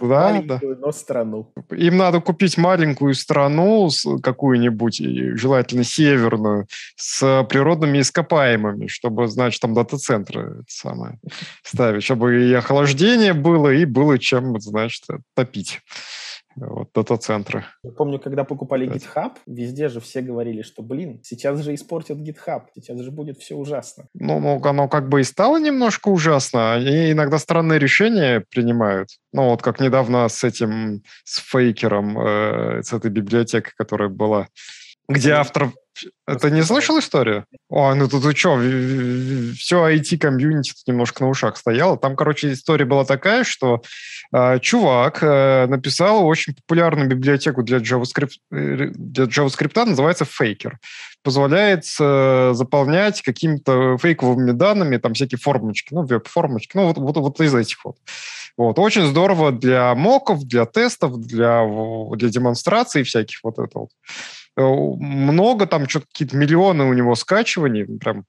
Да, 0.00 0.42
да. 0.42 0.60
но 0.62 0.90
страну. 0.90 1.52
Им 1.70 1.98
надо 1.98 2.20
купить 2.20 2.58
маленькую 2.58 3.14
страну, 3.14 3.90
какую-нибудь, 4.22 5.00
желательно 5.38 5.84
северную, 5.84 6.66
с 6.96 7.46
природными 7.48 8.00
ископаемыми, 8.00 8.88
чтобы, 8.88 9.28
значит, 9.28 9.60
там 9.60 9.74
дата-центры 9.74 10.62
самое 10.66 11.20
ставить, 11.62 12.02
чтобы 12.02 12.48
и 12.48 12.52
охлаждение 12.54 13.34
было, 13.34 13.72
и 13.72 13.84
было 13.84 14.18
чем, 14.18 14.58
значит, 14.60 15.04
топить 15.34 15.80
вот 16.60 16.88
дата-центры. 16.94 17.64
Я 17.82 17.90
помню, 17.92 18.18
когда 18.18 18.44
покупали 18.44 18.88
GitHub, 18.88 19.32
везде 19.46 19.88
же 19.88 20.00
все 20.00 20.20
говорили, 20.20 20.62
что, 20.62 20.82
блин, 20.82 21.20
сейчас 21.22 21.60
же 21.60 21.74
испортят 21.74 22.18
GitHub, 22.18 22.62
сейчас 22.74 23.00
же 23.00 23.10
будет 23.10 23.38
все 23.38 23.54
ужасно. 23.54 24.06
Ну, 24.14 24.40
ну 24.40 24.60
оно 24.62 24.88
как 24.88 25.08
бы 25.08 25.20
и 25.20 25.24
стало 25.24 25.58
немножко 25.58 26.08
ужасно. 26.08 26.74
Они 26.74 27.12
иногда 27.12 27.38
странные 27.38 27.78
решения 27.78 28.44
принимают. 28.50 29.08
Ну, 29.32 29.50
вот 29.50 29.62
как 29.62 29.80
недавно 29.80 30.28
с 30.28 30.44
этим, 30.44 31.02
с 31.24 31.38
фейкером, 31.38 32.18
э, 32.18 32.82
с 32.82 32.92
этой 32.92 33.10
библиотекой, 33.10 33.72
которая 33.76 34.08
была, 34.08 34.48
где 35.08 35.32
автор 35.32 35.72
это 36.26 36.50
не 36.50 36.62
слышал 36.62 36.98
историю? 36.98 37.44
О, 37.68 37.94
ну 37.94 38.08
тут 38.08 38.36
что, 38.36 38.56
все 38.58 39.88
IT-комьюнити 39.88 40.72
тут 40.72 40.86
немножко 40.86 41.24
на 41.24 41.30
ушах 41.30 41.56
стояло. 41.56 41.96
Там, 41.96 42.16
короче, 42.16 42.52
история 42.52 42.84
была 42.84 43.04
такая, 43.04 43.44
что 43.44 43.82
э, 44.32 44.58
чувак 44.60 45.22
э, 45.22 45.66
написал 45.66 46.26
очень 46.26 46.54
популярную 46.54 47.08
библиотеку 47.08 47.62
для 47.62 47.78
JavaScript, 47.78 48.32
э, 48.50 48.90
для 48.94 49.24
JavaScript 49.24 49.84
называется 49.84 50.24
Faker. 50.24 50.72
Позволяет 51.22 51.84
э, 52.00 52.52
заполнять 52.54 53.22
какими-то 53.22 53.98
фейковыми 53.98 54.52
данными, 54.52 54.96
там 54.98 55.14
всякие 55.14 55.38
формочки, 55.38 55.92
ну, 55.92 56.02
веб-формочки, 56.02 56.76
ну, 56.76 56.86
вот, 56.86 56.98
вот, 56.98 57.16
вот 57.16 57.40
из 57.40 57.54
этих 57.54 57.84
вот. 57.84 57.96
Вот. 58.58 58.76
Очень 58.80 59.06
здорово 59.06 59.52
для 59.52 59.94
моков, 59.94 60.44
для 60.44 60.66
тестов, 60.66 61.20
для, 61.20 61.64
для 62.16 62.28
демонстраций 62.28 63.04
всяких 63.04 63.38
вот 63.44 63.58
это 63.60 63.78
вот. 63.78 63.90
Э, 64.58 64.62
много 64.98 65.66
там, 65.66 65.88
что-то 65.88 66.06
какие-то 66.06 66.36
миллионы 66.36 66.84
у 66.84 66.92
него 66.92 67.14
скачиваний, 67.14 67.84
прям, 67.84 68.24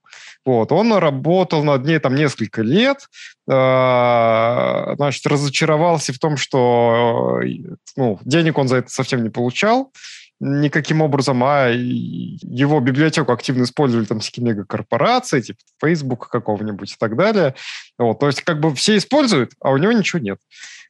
вот, 0.46 0.72
он 0.72 0.94
работал 0.94 1.64
над 1.64 1.86
ней 1.86 1.98
там 1.98 2.14
несколько 2.14 2.62
лет, 2.62 3.08
э, 3.50 4.94
значит, 4.96 5.26
разочаровался 5.26 6.14
в 6.14 6.20
том, 6.20 6.38
что 6.38 7.40
э, 7.44 7.76
ну, 7.96 8.20
денег 8.26 8.60
он 8.60 8.68
за 8.68 8.78
это 8.78 8.92
совсем 8.92 9.24
не 9.24 9.32
получал, 9.32 9.92
никаким 10.40 11.02
образом, 11.02 11.44
а 11.44 11.70
его 11.70 12.80
библиотеку 12.80 13.32
активно 13.32 13.64
использовали 13.64 14.06
там 14.06 14.20
всякие 14.20 14.46
мегакорпорации, 14.46 15.42
типа 15.42 15.60
Facebook 15.84 16.30
какого-нибудь 16.30 16.92
и 16.92 16.96
так 17.00 17.18
далее. 17.18 17.56
Вот, 17.98 18.20
то 18.20 18.28
есть 18.28 18.44
как 18.44 18.60
бы 18.60 18.76
все 18.76 18.98
используют, 18.98 19.54
а 19.62 19.72
у 19.72 19.78
него 19.78 19.94
ничего 19.94 20.22
нет. 20.22 20.38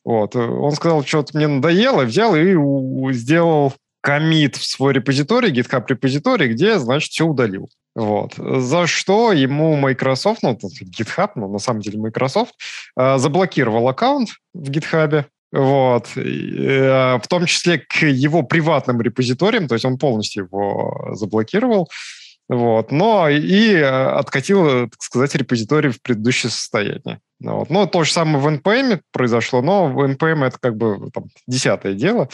Вот. 0.03 0.35
Он 0.35 0.71
сказал, 0.71 1.03
что-то 1.03 1.37
мне 1.37 1.47
надоело, 1.47 2.03
взял 2.03 2.35
и 2.35 2.55
сделал 3.13 3.73
комит 4.01 4.55
в 4.55 4.65
свой 4.65 4.93
репозиторий, 4.93 5.51
GitHub 5.51 5.83
репозиторий, 5.87 6.47
где, 6.47 6.79
значит, 6.79 7.11
все 7.11 7.25
удалил. 7.25 7.69
Вот. 7.95 8.33
За 8.37 8.87
что 8.87 9.31
ему 9.31 9.75
Microsoft, 9.75 10.43
ну, 10.43 10.57
GitHub, 10.57 11.31
но 11.35 11.47
на 11.47 11.59
самом 11.59 11.81
деле 11.81 11.99
Microsoft, 11.99 12.53
э, 12.97 13.17
заблокировал 13.17 13.87
аккаунт 13.87 14.29
в 14.53 14.69
GitHub, 14.69 15.25
вот. 15.51 16.07
Э, 16.15 17.19
в 17.21 17.27
том 17.27 17.45
числе 17.45 17.79
к 17.79 18.05
его 18.05 18.43
приватным 18.43 19.01
репозиториям, 19.01 19.67
то 19.67 19.75
есть 19.75 19.85
он 19.85 19.97
полностью 19.97 20.45
его 20.45 21.09
заблокировал, 21.13 21.89
вот. 22.47 22.91
Но 22.91 23.27
и 23.29 23.75
откатил, 23.75 24.89
так 24.89 25.01
сказать, 25.01 25.35
репозиторий 25.35 25.91
в 25.91 26.01
предыдущее 26.01 26.51
состояние. 26.51 27.19
Вот. 27.39 27.69
Ну, 27.69 27.87
то 27.87 28.03
же 28.03 28.11
самое 28.11 28.37
в 28.37 28.47
NPM 28.47 29.01
произошло, 29.11 29.61
но 29.61 29.87
в 29.87 29.99
NPM 29.99 30.45
это 30.45 30.57
как 30.59 30.75
бы 30.75 31.09
там, 31.11 31.25
десятое 31.47 31.93
дело. 31.93 32.29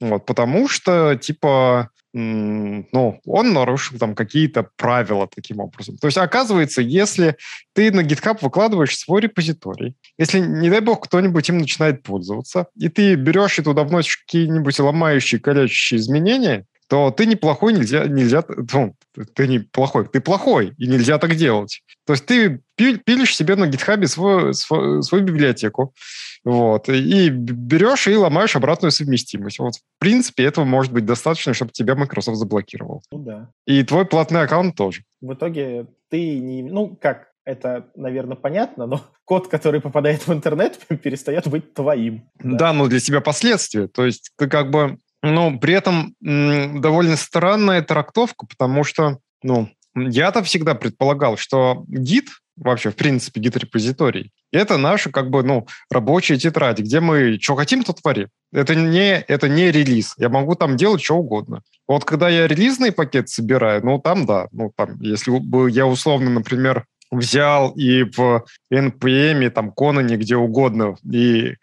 Вот, 0.00 0.24
потому 0.24 0.68
что, 0.68 1.14
типа, 1.14 1.90
ну, 2.12 3.20
он 3.24 3.52
нарушил 3.52 3.98
там 3.98 4.14
какие-то 4.14 4.68
правила 4.76 5.28
таким 5.32 5.60
образом. 5.60 5.96
То 5.98 6.08
есть, 6.08 6.18
оказывается, 6.18 6.82
если 6.82 7.36
ты 7.72 7.92
на 7.92 8.00
GitHub 8.00 8.38
выкладываешь 8.40 8.98
свой 8.98 9.20
репозиторий, 9.20 9.94
если, 10.18 10.40
не 10.40 10.70
дай 10.70 10.80
бог, 10.80 11.04
кто-нибудь 11.04 11.48
им 11.48 11.58
начинает 11.58 12.02
пользоваться, 12.02 12.66
и 12.76 12.88
ты 12.88 13.14
берешь 13.14 13.58
и 13.58 13.62
туда 13.62 13.84
вносишь 13.84 14.18
какие-нибудь 14.18 14.78
ломающие, 14.80 15.40
колячащие 15.40 16.00
изменения, 16.00 16.66
то 16.88 17.12
ты 17.12 17.26
неплохой, 17.26 17.72
нельзя, 17.72 18.06
нельзя, 18.06 18.42
ну, 18.72 18.96
ты 19.34 19.46
не 19.46 19.60
плохой, 19.60 20.08
ты 20.08 20.20
плохой, 20.20 20.74
и 20.76 20.88
нельзя 20.88 21.18
так 21.18 21.36
делать. 21.36 21.82
То 22.10 22.14
есть 22.14 22.26
ты 22.26 22.60
пилишь 22.74 23.36
себе 23.36 23.54
на 23.54 23.66
GitHub 23.66 24.04
свою, 24.06 24.52
свою, 24.52 25.00
свою 25.02 25.22
библиотеку, 25.22 25.94
вот, 26.42 26.88
и 26.88 27.28
берешь 27.28 28.08
и 28.08 28.16
ломаешь 28.16 28.56
обратную 28.56 28.90
совместимость. 28.90 29.60
Вот, 29.60 29.76
в 29.76 30.00
принципе, 30.00 30.42
этого 30.42 30.64
может 30.64 30.92
быть 30.92 31.04
достаточно, 31.04 31.54
чтобы 31.54 31.70
тебя 31.70 31.94
Microsoft 31.94 32.36
заблокировал. 32.36 33.04
Ну 33.12 33.20
да. 33.20 33.50
И 33.64 33.84
твой 33.84 34.06
платный 34.06 34.42
аккаунт 34.42 34.74
тоже. 34.74 35.04
В 35.20 35.34
итоге 35.34 35.86
ты 36.08 36.40
не... 36.40 36.64
Ну, 36.64 36.98
как, 37.00 37.28
это, 37.44 37.86
наверное, 37.94 38.36
понятно, 38.36 38.86
но 38.86 39.02
код, 39.24 39.46
который 39.46 39.80
попадает 39.80 40.26
в 40.26 40.32
интернет, 40.32 40.80
перестает 41.04 41.46
быть 41.46 41.74
твоим. 41.74 42.28
Да, 42.40 42.56
да 42.56 42.72
но 42.72 42.88
для 42.88 42.98
тебя 42.98 43.20
последствия. 43.20 43.86
То 43.86 44.04
есть 44.04 44.32
ты 44.36 44.48
как 44.48 44.72
бы... 44.72 44.98
Ну, 45.22 45.60
при 45.60 45.74
этом 45.74 46.16
довольно 46.20 47.14
странная 47.14 47.82
трактовка, 47.82 48.46
потому 48.46 48.82
что, 48.82 49.18
ну, 49.44 49.68
я-то 49.94 50.42
всегда 50.42 50.74
предполагал, 50.74 51.36
что 51.36 51.84
гид 51.88 52.28
вообще, 52.56 52.90
в 52.90 52.96
принципе, 52.96 53.40
гид-репозиторий. 53.40 54.32
Это 54.52 54.76
наша, 54.76 55.10
как 55.10 55.30
бы, 55.30 55.42
ну, 55.42 55.66
рабочая 55.90 56.36
тетрадь, 56.36 56.78
где 56.80 57.00
мы 57.00 57.38
что 57.40 57.56
хотим, 57.56 57.82
то 57.82 57.92
творим. 57.92 58.28
Это 58.52 58.74
не, 58.74 59.18
это 59.20 59.48
не 59.48 59.70
релиз. 59.70 60.14
Я 60.18 60.28
могу 60.28 60.54
там 60.54 60.76
делать 60.76 61.02
что 61.02 61.16
угодно. 61.16 61.62
Вот 61.88 62.04
когда 62.04 62.28
я 62.28 62.46
релизный 62.46 62.92
пакет 62.92 63.28
собираю, 63.28 63.84
ну, 63.84 63.98
там, 63.98 64.26
да. 64.26 64.48
Ну, 64.52 64.72
там, 64.76 65.00
если 65.00 65.30
бы 65.30 65.70
я 65.70 65.86
условно, 65.86 66.30
например, 66.30 66.84
взял 67.10 67.70
и 67.70 68.02
в 68.02 68.44
NPM, 68.72 69.50
там, 69.50 69.72
Конане, 69.72 70.16
где 70.16 70.36
угодно, 70.36 70.96
и 71.10 71.54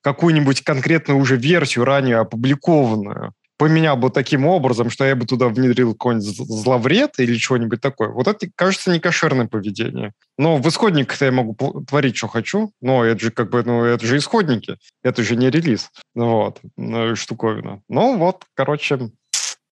какую-нибудь 0.00 0.62
конкретную 0.62 1.18
уже 1.18 1.36
версию 1.36 1.84
ранее 1.84 2.18
опубликованную 2.18 3.32
поменял 3.58 3.96
бы 3.96 4.10
таким 4.10 4.46
образом, 4.46 4.90
что 4.90 5.04
я 5.04 5.16
бы 5.16 5.26
туда 5.26 5.48
внедрил 5.48 5.92
какой-нибудь 5.92 6.36
зловред 6.36 7.18
или 7.18 7.36
что-нибудь 7.36 7.80
такое. 7.80 8.08
Вот 8.08 8.28
это, 8.28 8.48
кажется, 8.54 8.90
не 8.92 9.00
кошерное 9.00 9.46
поведение. 9.46 10.12
Но 10.38 10.58
в 10.58 10.68
исходниках 10.68 11.20
я 11.20 11.32
могу 11.32 11.54
творить, 11.84 12.16
что 12.16 12.28
хочу, 12.28 12.72
но 12.80 13.04
это 13.04 13.20
же 13.20 13.30
как 13.30 13.50
бы, 13.50 13.62
ну, 13.64 13.84
это 13.84 14.04
же 14.06 14.18
исходники, 14.18 14.76
это 15.02 15.22
же 15.22 15.36
не 15.36 15.50
релиз. 15.50 15.90
Вот, 16.14 16.60
ну, 16.76 17.16
штуковина. 17.16 17.82
Ну, 17.88 18.18
вот, 18.18 18.44
короче, 18.54 19.10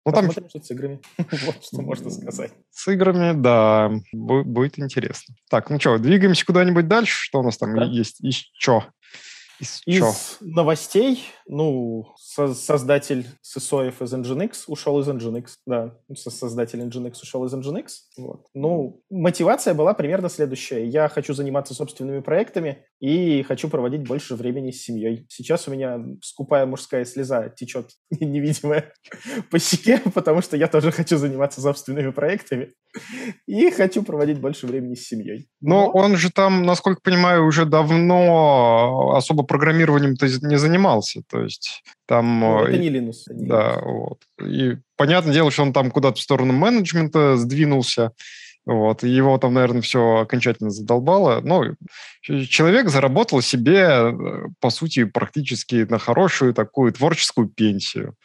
ну, 0.07 0.13
там... 0.13 0.31
что 0.31 0.63
с 0.63 0.71
играми. 0.71 1.01
вот 1.17 1.65
что 1.65 1.81
можно 1.81 2.09
сказать. 2.09 2.53
С 2.71 2.87
играми, 2.87 3.39
да, 3.39 3.91
будет 4.13 4.79
интересно. 4.79 5.35
Так, 5.49 5.69
ну 5.69 5.79
что, 5.81 5.97
двигаемся 5.97 6.45
куда-нибудь 6.45 6.87
дальше? 6.87 7.13
Что 7.13 7.41
у 7.41 7.43
нас 7.43 7.57
там 7.57 7.75
да? 7.75 7.83
есть? 7.83 8.21
Еще? 8.21 8.85
Из, 9.59 9.81
из 9.85 10.37
новостей, 10.41 11.23
ну, 11.47 12.13
со 12.17 12.53
создатель 12.53 13.25
SysOF 13.43 14.03
из 14.03 14.13
Nginx 14.13 14.63
ушел 14.67 14.99
из 14.99 15.07
Nginx, 15.07 15.47
да, 15.65 15.95
создатель 16.15 16.81
Nginx 16.81 17.13
ушел 17.23 17.43
из 17.45 17.53
Nginx, 17.53 17.87
вот. 18.17 18.45
Ну, 18.53 19.01
мотивация 19.09 19.73
была 19.73 19.93
примерно 19.93 20.29
следующая. 20.29 20.85
Я 20.85 21.09
хочу 21.09 21.33
заниматься 21.33 21.73
собственными 21.73 22.19
проектами 22.19 22.85
и 22.99 23.41
хочу 23.43 23.67
проводить 23.69 24.07
больше 24.07 24.35
времени 24.35 24.71
с 24.71 24.83
семьей. 24.83 25.25
Сейчас 25.29 25.67
у 25.67 25.71
меня 25.71 26.03
скупая 26.21 26.65
мужская 26.65 27.05
слеза 27.05 27.49
течет 27.49 27.91
невидимая 28.11 28.93
по 29.51 29.57
щеке, 29.57 30.01
потому 30.13 30.41
что 30.41 30.55
я 30.55 30.67
тоже 30.67 30.91
хочу 30.91 31.17
заниматься 31.17 31.61
собственными 31.61 32.11
проектами 32.11 32.73
и 33.45 33.69
хочу 33.71 34.03
проводить 34.03 34.39
больше 34.39 34.67
времени 34.67 34.95
с 34.95 35.07
семьей. 35.07 35.47
Но, 35.61 35.85
Но 35.85 35.91
он 35.91 36.17
же 36.17 36.31
там, 36.31 36.63
насколько 36.63 37.01
понимаю, 37.01 37.45
уже 37.45 37.65
давно 37.65 39.13
особо 39.15 39.43
программированием-то 39.43 40.27
не 40.47 40.57
занимался. 40.57 41.21
То 41.29 41.41
есть 41.41 41.83
там... 42.07 42.39
Ну, 42.39 42.63
это 42.63 42.77
не 42.77 42.89
Linux. 42.89 43.13
да, 43.29 43.79
вот. 43.83 44.19
И 44.41 44.77
понятное 44.95 45.33
дело, 45.33 45.51
что 45.51 45.63
он 45.63 45.73
там 45.73 45.91
куда-то 45.91 46.17
в 46.17 46.21
сторону 46.21 46.53
менеджмента 46.53 47.37
сдвинулся. 47.37 48.11
Вот, 48.65 49.05
и 49.05 49.09
его 49.09 49.37
там, 49.37 49.53
наверное, 49.53 49.81
все 49.81 50.17
окончательно 50.17 50.71
задолбало. 50.71 51.39
Но 51.41 51.63
человек 52.21 52.89
заработал 52.89 53.41
себе, 53.41 53.77
э, 53.77 54.11
по 54.59 54.71
сути, 54.71 55.05
практически 55.05 55.87
на 55.89 55.99
хорошую 55.99 56.53
такую 56.53 56.91
творческую 56.91 57.47
пенсию. 57.47 58.15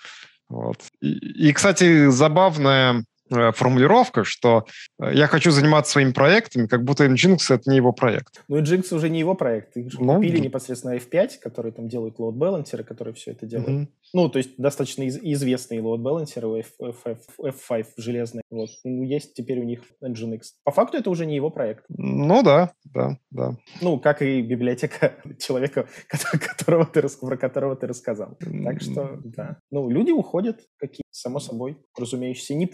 Вот. 0.48 0.78
И, 1.00 1.48
и, 1.48 1.52
кстати, 1.52 2.08
забавная 2.10 3.04
Э, 3.04 3.11
формулировка, 3.30 4.24
что 4.24 4.66
э, 5.00 5.14
я 5.14 5.26
хочу 5.26 5.50
заниматься 5.50 5.92
своими 5.92 6.12
проектами, 6.12 6.66
как 6.66 6.84
будто 6.84 7.06
Nginx— 7.06 7.38
это 7.50 7.70
не 7.70 7.76
его 7.76 7.92
проект. 7.92 8.42
Ну, 8.48 8.60
Nginx 8.60 8.94
уже 8.94 9.08
не 9.08 9.18
его 9.20 9.34
проект. 9.34 9.76
Их 9.76 9.90
же 9.90 10.02
ну, 10.02 10.16
купили 10.16 10.38
непосредственно 10.38 10.96
F5, 10.96 11.38
которые 11.40 11.72
там 11.72 11.88
делают 11.88 12.18
load 12.18 12.34
balancer, 12.34 12.82
которые 12.84 13.14
все 13.14 13.32
это 13.32 13.46
делают. 13.46 13.68
Угу. 13.68 13.88
Ну, 14.14 14.28
то 14.28 14.38
есть 14.38 14.50
достаточно 14.58 15.02
из- 15.04 15.18
известный 15.18 15.78
load 15.78 15.98
balancer 16.02 16.44
у 16.44 16.56
F- 16.56 16.74
F- 17.06 17.28
F5 17.70 17.86
железный. 17.96 18.42
Вот. 18.50 18.68
Ну, 18.84 19.02
есть 19.02 19.34
теперь 19.34 19.60
у 19.60 19.64
них 19.64 19.80
Nginx. 20.04 20.40
По 20.64 20.72
факту 20.72 20.98
это 20.98 21.08
уже 21.10 21.24
не 21.26 21.36
его 21.36 21.50
проект. 21.50 21.84
Ну 21.88 22.42
да, 22.42 22.72
да, 22.84 23.18
да. 23.30 23.56
Ну, 23.80 23.98
как 23.98 24.22
и 24.22 24.42
библиотека 24.42 25.14
человека, 25.38 25.88
которого 26.08 26.84
ты, 26.86 27.02
про 27.20 27.36
которого 27.36 27.76
ты 27.76 27.86
рассказал. 27.86 28.36
Так 28.64 28.82
что, 28.82 29.18
да. 29.24 29.58
Ну, 29.70 29.88
люди 29.88 30.10
уходят, 30.10 30.60
какие, 30.78 31.02
само 31.10 31.40
собой, 31.40 31.78
разумеющиеся. 31.98 32.54
Не, 32.54 32.70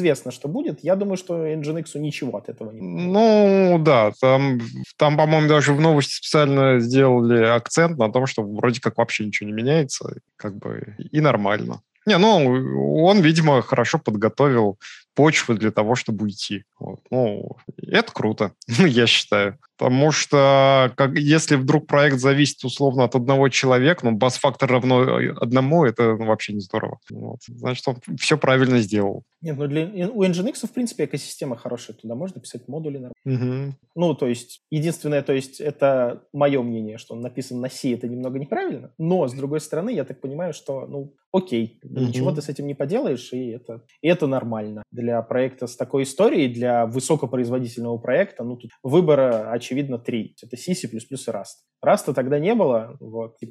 неизвестно, 0.00 0.30
что 0.30 0.48
будет. 0.48 0.80
Я 0.82 0.96
думаю, 0.96 1.16
что 1.16 1.46
Nginx 1.46 1.98
ничего 1.98 2.38
от 2.38 2.48
этого 2.48 2.72
не 2.72 2.80
будет. 2.80 3.12
Ну, 3.12 3.78
да. 3.84 4.12
Там, 4.20 4.60
там, 4.96 5.16
по-моему, 5.16 5.48
даже 5.48 5.72
в 5.72 5.80
новости 5.80 6.14
специально 6.14 6.80
сделали 6.80 7.44
акцент 7.44 7.98
на 7.98 8.10
том, 8.10 8.26
что 8.26 8.42
вроде 8.42 8.80
как 8.80 8.96
вообще 8.96 9.26
ничего 9.26 9.48
не 9.48 9.54
меняется. 9.54 10.20
Как 10.36 10.56
бы 10.56 10.96
и 11.12 11.20
нормально. 11.20 11.82
Не, 12.06 12.18
ну, 12.18 13.04
он, 13.04 13.20
видимо, 13.20 13.62
хорошо 13.62 13.98
подготовил 13.98 14.78
почву 15.14 15.54
для 15.54 15.70
того, 15.70 15.94
чтобы 15.94 16.24
уйти. 16.24 16.64
Вот. 16.78 17.00
Ну, 17.10 17.56
это 17.76 18.10
круто, 18.12 18.52
я 18.66 19.06
считаю. 19.06 19.58
Потому 19.80 20.12
что 20.12 20.92
как, 20.94 21.16
если 21.16 21.56
вдруг 21.56 21.86
проект 21.86 22.18
зависит 22.18 22.62
условно 22.64 23.04
от 23.04 23.14
одного 23.14 23.48
человека, 23.48 24.04
ну, 24.04 24.12
бас-фактор 24.14 24.70
равно 24.70 25.16
одному, 25.40 25.86
это 25.86 26.16
ну, 26.18 26.26
вообще 26.26 26.52
не 26.52 26.60
здорово. 26.60 26.98
Вот. 27.10 27.38
Значит, 27.48 27.88
он 27.88 27.96
все 28.18 28.36
правильно 28.36 28.80
сделал. 28.80 29.24
Нет, 29.40 29.56
ну 29.56 29.66
для, 29.66 29.86
у 30.10 30.22
Nginx, 30.22 30.66
в 30.66 30.72
принципе, 30.72 31.06
экосистема 31.06 31.56
хорошая. 31.56 31.96
Туда 31.96 32.14
можно 32.14 32.42
писать 32.42 32.68
модули. 32.68 33.10
Угу. 33.24 33.74
Ну, 33.94 34.14
то 34.14 34.26
есть, 34.26 34.60
единственное, 34.70 35.22
то 35.22 35.32
есть, 35.32 35.60
это 35.60 36.24
мое 36.34 36.60
мнение, 36.62 36.98
что 36.98 37.14
он 37.14 37.22
написан 37.22 37.58
на 37.60 37.70
C, 37.70 37.94
это 37.94 38.06
немного 38.06 38.38
неправильно. 38.38 38.92
Но, 38.98 39.26
с 39.28 39.32
другой 39.32 39.60
стороны, 39.60 39.94
я 39.94 40.04
так 40.04 40.20
понимаю, 40.20 40.52
что, 40.52 40.86
ну, 40.86 41.14
окей, 41.32 41.80
угу. 41.82 42.00
ничего 42.00 42.32
ты 42.32 42.42
с 42.42 42.50
этим 42.50 42.66
не 42.66 42.74
поделаешь, 42.74 43.32
и 43.32 43.48
это, 43.52 43.82
и 44.02 44.08
это 44.08 44.26
нормально. 44.26 44.82
Для 44.90 45.22
проекта 45.22 45.66
с 45.66 45.74
такой 45.74 46.02
историей, 46.02 46.48
для 46.48 46.84
высокопроизводительного 46.84 47.96
проекта, 47.96 48.44
ну, 48.44 48.56
тут 48.56 48.72
выбора, 48.82 49.50
очевидно, 49.70 49.98
три. 49.98 50.34
Это 50.42 50.56
C, 50.56 50.74
C++ 50.74 50.88
и 50.88 50.96
Rust. 50.96 51.44
Rust 51.84 52.12
тогда 52.12 52.38
не 52.38 52.54
было, 52.54 52.96
вот, 53.00 53.36
C++, 53.38 53.46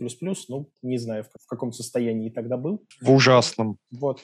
ну, 0.49 0.69
не 0.81 0.97
знаю, 0.97 1.23
в, 1.23 1.27
в 1.27 1.47
каком 1.47 1.71
состоянии 1.71 2.29
тогда 2.29 2.57
был. 2.57 2.83
В 3.01 3.11
ужасном. 3.11 3.77
Вот. 3.91 4.21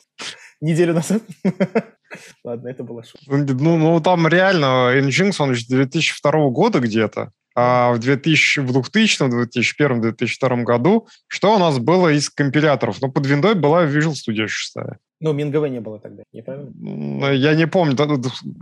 Неделю 0.62 0.94
назад. 0.94 1.22
Ладно, 2.44 2.68
это 2.68 2.84
была 2.84 3.04
шутка. 3.04 3.26
Ну, 3.28 3.78
ну, 3.78 4.02
там 4.02 4.28
реально 4.28 4.92
Nginx, 5.00 5.36
он 5.40 5.56
же 5.56 5.66
2002 5.68 6.50
года 6.50 6.80
где-то. 6.80 7.32
А 7.58 7.94
в 7.94 8.00
2000, 8.00 8.60
в 8.60 8.74
2000, 8.74 9.30
2001, 9.30 10.02
2002 10.02 10.64
году 10.64 11.08
что 11.28 11.56
у 11.56 11.58
нас 11.58 11.80
было 11.80 12.10
из 12.10 12.30
компиляторов? 12.30 12.98
Ну, 13.02 13.10
под 13.10 13.26
Windows 13.26 13.56
была 13.56 13.86
Visual 13.86 14.12
Studio 14.12 14.48
6. 14.48 14.76
Ну, 15.22 15.34
MinGV 15.34 15.70
не 15.70 15.80
было 15.80 16.00
тогда, 16.00 16.24
не 16.34 16.42
правильно? 16.42 17.32
Я 17.32 17.56
не 17.56 17.68
помню. 17.68 17.96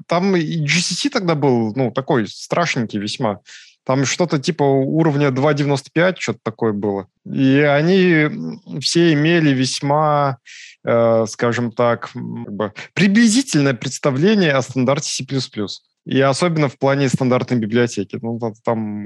Там 0.07 0.35
и 0.35 0.65
GCC 0.65 1.09
тогда 1.09 1.35
был, 1.35 1.73
ну, 1.75 1.91
такой 1.91 2.27
страшненький 2.27 2.99
весьма. 2.99 3.39
Там 3.85 4.05
что-то 4.05 4.39
типа 4.39 4.63
уровня 4.63 5.27
2.95, 5.27 6.15
что-то 6.17 6.39
такое 6.43 6.71
было. 6.71 7.07
И 7.25 7.59
они 7.59 8.29
все 8.79 9.13
имели 9.13 9.49
весьма, 9.49 10.37
э, 10.85 11.25
скажем 11.27 11.71
так, 11.71 12.11
как 12.13 12.53
бы 12.53 12.73
приблизительное 12.93 13.73
представление 13.73 14.53
о 14.53 14.61
стандарте 14.61 15.09
C++. 15.09 15.25
И 16.05 16.19
особенно 16.19 16.67
в 16.67 16.77
плане 16.77 17.07
стандартной 17.07 17.57
библиотеки. 17.57 18.19
Ну, 18.21 18.39
там 18.63 19.05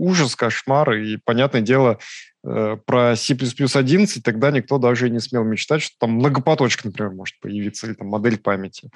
ужас, 0.00 0.36
кошмар, 0.36 0.92
и, 0.92 1.16
понятное 1.16 1.62
дело, 1.62 1.98
э, 2.44 2.76
про 2.86 3.16
C++ 3.16 3.34
11 3.34 4.22
тогда 4.22 4.50
никто 4.50 4.78
даже 4.78 5.08
и 5.08 5.10
не 5.10 5.18
смел 5.18 5.42
мечтать, 5.44 5.82
что 5.82 5.96
там 5.98 6.12
многопоточка, 6.12 6.86
например, 6.86 7.12
может 7.12 7.40
появиться, 7.40 7.86
или 7.86 7.94
там 7.94 8.08
модель 8.08 8.38
памяти. 8.38 8.90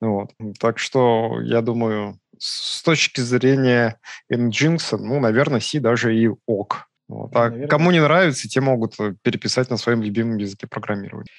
Вот. 0.00 0.30
Так 0.60 0.78
что, 0.78 1.40
я 1.42 1.60
думаю, 1.60 2.18
с 2.38 2.82
точки 2.82 3.20
зрения 3.20 3.98
Nginx, 4.32 4.96
ну, 4.98 5.18
наверное, 5.18 5.60
C 5.60 5.80
даже 5.80 6.16
и 6.16 6.28
ок. 6.46 6.88
Вот. 7.08 7.34
А 7.34 7.44
наверное. 7.44 7.68
кому 7.68 7.90
не 7.90 8.00
нравится, 8.00 8.48
те 8.48 8.60
могут 8.60 8.96
переписать 9.22 9.70
на 9.70 9.76
своем 9.76 10.02
любимом 10.02 10.36
языке 10.36 10.66
программирования 10.66 11.30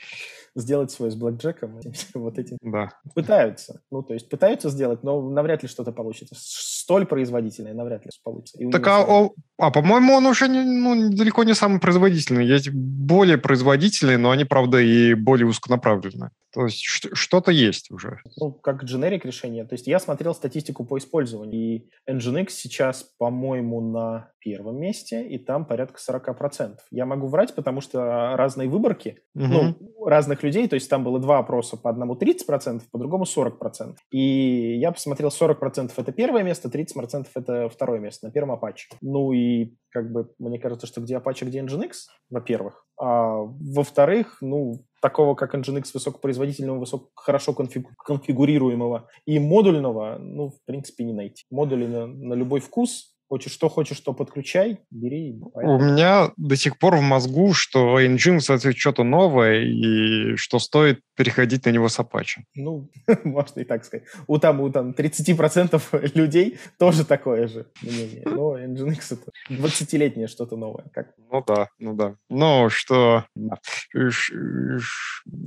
сделать 0.57 0.91
свой 0.91 1.11
с 1.11 1.15
блэкджеком, 1.15 1.79
вот 2.13 2.37
этим. 2.37 2.57
Да. 2.61 2.89
Пытаются. 3.13 3.81
Ну, 3.91 4.01
то 4.01 4.13
есть 4.13 4.29
пытаются 4.29 4.69
сделать, 4.69 5.03
но 5.03 5.21
навряд 5.21 5.63
ли 5.63 5.69
что-то 5.69 5.91
получится. 5.91 6.35
Столь 6.37 7.05
производительное 7.05 7.73
навряд 7.73 8.05
ли 8.05 8.11
получится. 8.23 8.57
И 8.59 8.69
так, 8.71 8.87
а, 8.87 9.01
о, 9.01 9.33
а 9.57 9.71
по-моему, 9.71 10.13
он 10.13 10.25
уже 10.25 10.47
не, 10.47 10.63
ну, 10.63 11.09
далеко 11.15 11.43
не 11.43 11.53
самый 11.53 11.79
производительный. 11.79 12.45
Есть 12.45 12.69
более 12.71 13.37
производительные, 13.37 14.17
но 14.17 14.31
они, 14.31 14.45
правда, 14.45 14.79
и 14.79 15.13
более 15.13 15.47
узконаправленные. 15.47 16.31
То 16.53 16.65
есть 16.65 16.81
что-то 16.83 17.51
есть 17.51 17.91
уже. 17.91 18.21
Ну, 18.39 18.51
как 18.51 18.83
дженерик 18.83 19.25
решение. 19.25 19.65
То 19.65 19.73
есть 19.73 19.87
я 19.87 19.99
смотрел 19.99 20.33
статистику 20.33 20.85
по 20.85 20.97
использованию, 20.97 21.53
и 21.53 21.89
Nginx 22.09 22.49
сейчас, 22.49 23.03
по-моему, 23.17 23.81
на 23.81 24.31
первом 24.39 24.79
месте, 24.79 25.27
и 25.27 25.37
там 25.37 25.65
порядка 25.65 25.99
40%. 25.99 26.77
Я 26.91 27.05
могу 27.05 27.27
врать, 27.27 27.53
потому 27.53 27.81
что 27.81 28.35
разные 28.37 28.69
выборки, 28.69 29.19
угу. 29.35 29.45
ну, 29.45 29.75
разных 30.05 30.41
людей, 30.41 30.67
то 30.69 30.75
есть 30.75 30.89
там 30.89 31.03
было 31.03 31.19
два 31.19 31.39
опроса, 31.39 31.75
по 31.75 31.89
одному 31.89 32.15
30%, 32.15 32.81
по 32.89 32.97
другому 32.97 33.25
40%. 33.25 33.95
И 34.11 34.77
я 34.77 34.91
посмотрел, 34.91 35.29
40% 35.29 35.91
это 35.95 36.11
первое 36.13 36.43
место, 36.43 36.69
30% 36.69 37.27
это 37.35 37.67
второе 37.67 37.99
место 37.99 38.27
на 38.27 38.31
первом 38.31 38.55
Apache. 38.55 38.95
Ну 39.01 39.33
и 39.33 39.75
как 39.89 40.11
бы 40.11 40.31
мне 40.39 40.59
кажется, 40.59 40.87
что 40.87 41.01
где 41.01 41.17
Apache, 41.17 41.45
где 41.45 41.59
Nginx, 41.59 41.91
во-первых. 42.29 42.85
А 42.99 43.41
во-вторых, 43.41 44.37
ну, 44.41 44.85
такого, 45.07 45.35
как 45.35 45.55
Nginx 45.55 45.91
высокопроизводительного, 45.93 46.79
высоко, 46.79 47.09
хорошо 47.15 47.53
конфигу, 47.53 47.89
конфигурируемого 47.97 49.07
и 49.25 49.39
модульного, 49.39 50.17
ну, 50.19 50.49
в 50.49 50.65
принципе, 50.65 51.05
не 51.05 51.13
найти. 51.13 51.45
Модули 51.49 51.87
на, 51.87 52.07
на 52.07 52.33
любой 52.33 52.59
вкус, 52.59 53.16
Хочешь 53.29 53.51
что 53.51 53.67
хочешь, 53.67 53.97
что 53.97 54.13
подключай, 54.13 54.79
бери. 54.89 55.37
У 55.53 55.79
меня 55.79 56.31
до 56.37 56.55
сих 56.55 56.79
пор 56.79 56.95
в 56.95 57.01
мозгу, 57.01 57.53
что 57.53 57.99
Nginx 57.99 58.53
это 58.53 58.71
что-то 58.71 59.03
новое, 59.03 59.63
и 59.63 60.35
что 60.37 60.59
стоит 60.59 61.01
переходить 61.15 61.65
на 61.65 61.71
него 61.71 61.89
с 61.89 61.99
Apache. 61.99 62.43
Ну, 62.55 62.89
можно 63.25 63.59
и 63.59 63.63
так 63.65 63.83
сказать. 63.83 64.05
У 64.27 64.37
там, 64.37 64.61
у 64.61 64.69
там 64.69 64.91
30% 64.91 66.11
людей 66.15 66.57
тоже 66.79 67.03
такое 67.03 67.47
же 67.47 67.67
мнение. 67.81 68.23
Но 68.25 68.57
Nginx 68.57 69.17
это 69.19 69.31
20-летнее 69.49 70.27
что-то 70.27 70.55
новое. 70.55 70.85
Как? 70.93 71.13
Ну 71.17 71.43
да, 71.45 71.67
ну 71.79 71.93
да. 71.95 72.15
Ну, 72.29 72.69
что 72.69 73.25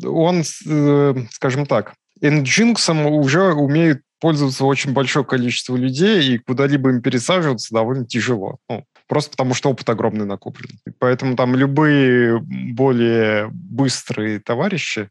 он, 0.04 0.42
э, 0.66 1.14
скажем 1.30 1.64
так, 1.64 1.94
Nginx 2.20 3.08
уже 3.08 3.54
умеют 3.54 4.02
пользоваться 4.20 4.64
очень 4.64 4.92
большое 4.92 5.24
количество 5.24 5.76
людей, 5.76 6.34
и 6.34 6.38
куда-либо 6.38 6.90
им 6.90 7.02
пересаживаться 7.02 7.74
довольно 7.74 8.06
тяжело. 8.06 8.58
Ну, 8.68 8.84
просто 9.08 9.32
потому 9.32 9.54
что 9.54 9.70
опыт 9.70 9.88
огромный 9.88 10.26
накоплен. 10.26 10.78
Поэтому 10.98 11.36
там 11.36 11.56
любые 11.56 12.38
более 12.40 13.48
быстрые 13.52 14.38
товарищи, 14.40 15.08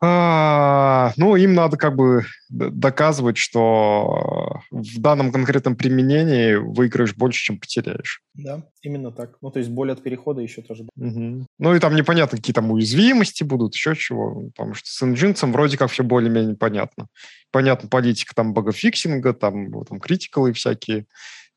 а, 0.00 1.12
ну, 1.16 1.34
им 1.34 1.54
надо 1.54 1.76
как 1.76 1.96
бы 1.96 2.24
доказывать, 2.48 3.36
что 3.36 4.60
в 4.70 5.00
данном 5.00 5.32
конкретном 5.32 5.74
применении 5.74 6.54
выиграешь 6.54 7.16
больше, 7.16 7.44
чем 7.44 7.58
потеряешь. 7.58 8.22
Да, 8.34 8.62
именно 8.82 9.10
так. 9.10 9.38
Ну, 9.40 9.50
то 9.50 9.58
есть 9.58 9.70
боль 9.70 9.90
от 9.90 10.02
перехода 10.02 10.40
еще 10.40 10.62
тоже. 10.62 10.84
Угу. 10.96 11.46
Ну, 11.58 11.74
и 11.74 11.80
там 11.80 11.96
непонятно, 11.96 12.38
какие 12.38 12.54
там 12.54 12.70
уязвимости 12.70 13.42
будут, 13.42 13.74
еще 13.74 13.96
чего. 13.96 14.50
Потому 14.56 14.74
что 14.74 14.88
с 14.88 15.02
Nginx 15.02 15.50
вроде 15.50 15.76
как 15.76 15.90
все 15.90 16.04
более-менее 16.04 16.54
понятно. 16.54 17.08
Понятно, 17.50 17.88
политика 17.88 18.34
там 18.36 18.54
багафиксинга, 18.54 19.32
там, 19.34 19.84
там 19.84 19.98
критикалы 19.98 20.52
всякие 20.52 21.06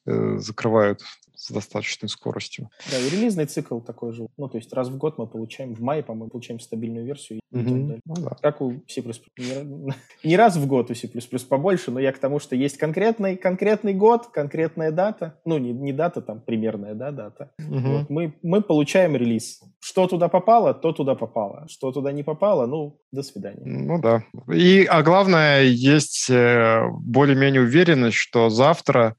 э, 0.08 0.38
закрывают 0.38 1.02
с 1.42 1.50
достаточной 1.50 2.08
скоростью. 2.08 2.70
Да, 2.92 3.00
и 3.00 3.10
релизный 3.10 3.46
цикл 3.46 3.80
такой 3.80 4.14
же. 4.14 4.28
Ну, 4.38 4.48
то 4.48 4.58
есть 4.58 4.72
раз 4.74 4.90
в 4.90 4.98
год 4.98 5.18
мы 5.18 5.26
получаем, 5.26 5.74
в 5.74 5.82
мае, 5.82 6.04
по-моему, 6.04 6.30
получаем 6.30 6.60
стабильную 6.60 7.04
версию 7.04 7.40
и 7.52 7.56
mm-hmm. 7.56 7.64
так 7.64 7.88
далее. 7.88 8.02
Ну, 8.06 8.16
да. 8.16 8.38
Как 8.42 8.62
у 8.62 8.84
C++. 8.88 9.02
Не, 9.02 9.94
не 10.24 10.38
раз 10.38 10.56
в 10.56 10.68
год 10.68 10.92
у 10.92 10.94
C++ 10.96 11.10
побольше, 11.50 11.90
но 11.90 12.00
я 12.00 12.12
к 12.12 12.20
тому, 12.20 12.40
что 12.40 12.56
есть 12.56 12.78
конкретный, 12.78 13.38
конкретный 13.38 13.96
год, 13.96 14.28
конкретная 14.28 14.92
дата. 14.92 15.40
Ну, 15.44 15.58
не, 15.58 15.72
не 15.72 15.94
дата, 15.94 16.22
там, 16.22 16.42
примерная, 16.42 16.94
да, 16.94 17.12
дата. 17.12 17.52
Mm-hmm. 17.60 17.98
Вот, 17.98 18.10
мы, 18.12 18.36
мы 18.44 18.62
получаем 18.62 19.16
релиз. 19.16 19.64
Что 19.80 20.08
туда 20.08 20.28
попало, 20.28 20.76
то 20.76 20.92
туда 20.92 21.16
попало. 21.16 21.66
Что 21.70 21.92
туда 21.92 22.12
не 22.12 22.22
попало, 22.22 22.68
ну, 22.68 23.00
до 23.12 23.24
свидания. 23.24 23.64
Ну 23.66 24.00
да. 24.00 24.24
И, 24.54 24.86
а 24.86 25.02
главное, 25.02 25.64
есть 25.64 26.30
э, 26.30 26.88
более-менее 26.92 27.62
уверенность, 27.62 28.18
что 28.18 28.50
завтра 28.50 29.16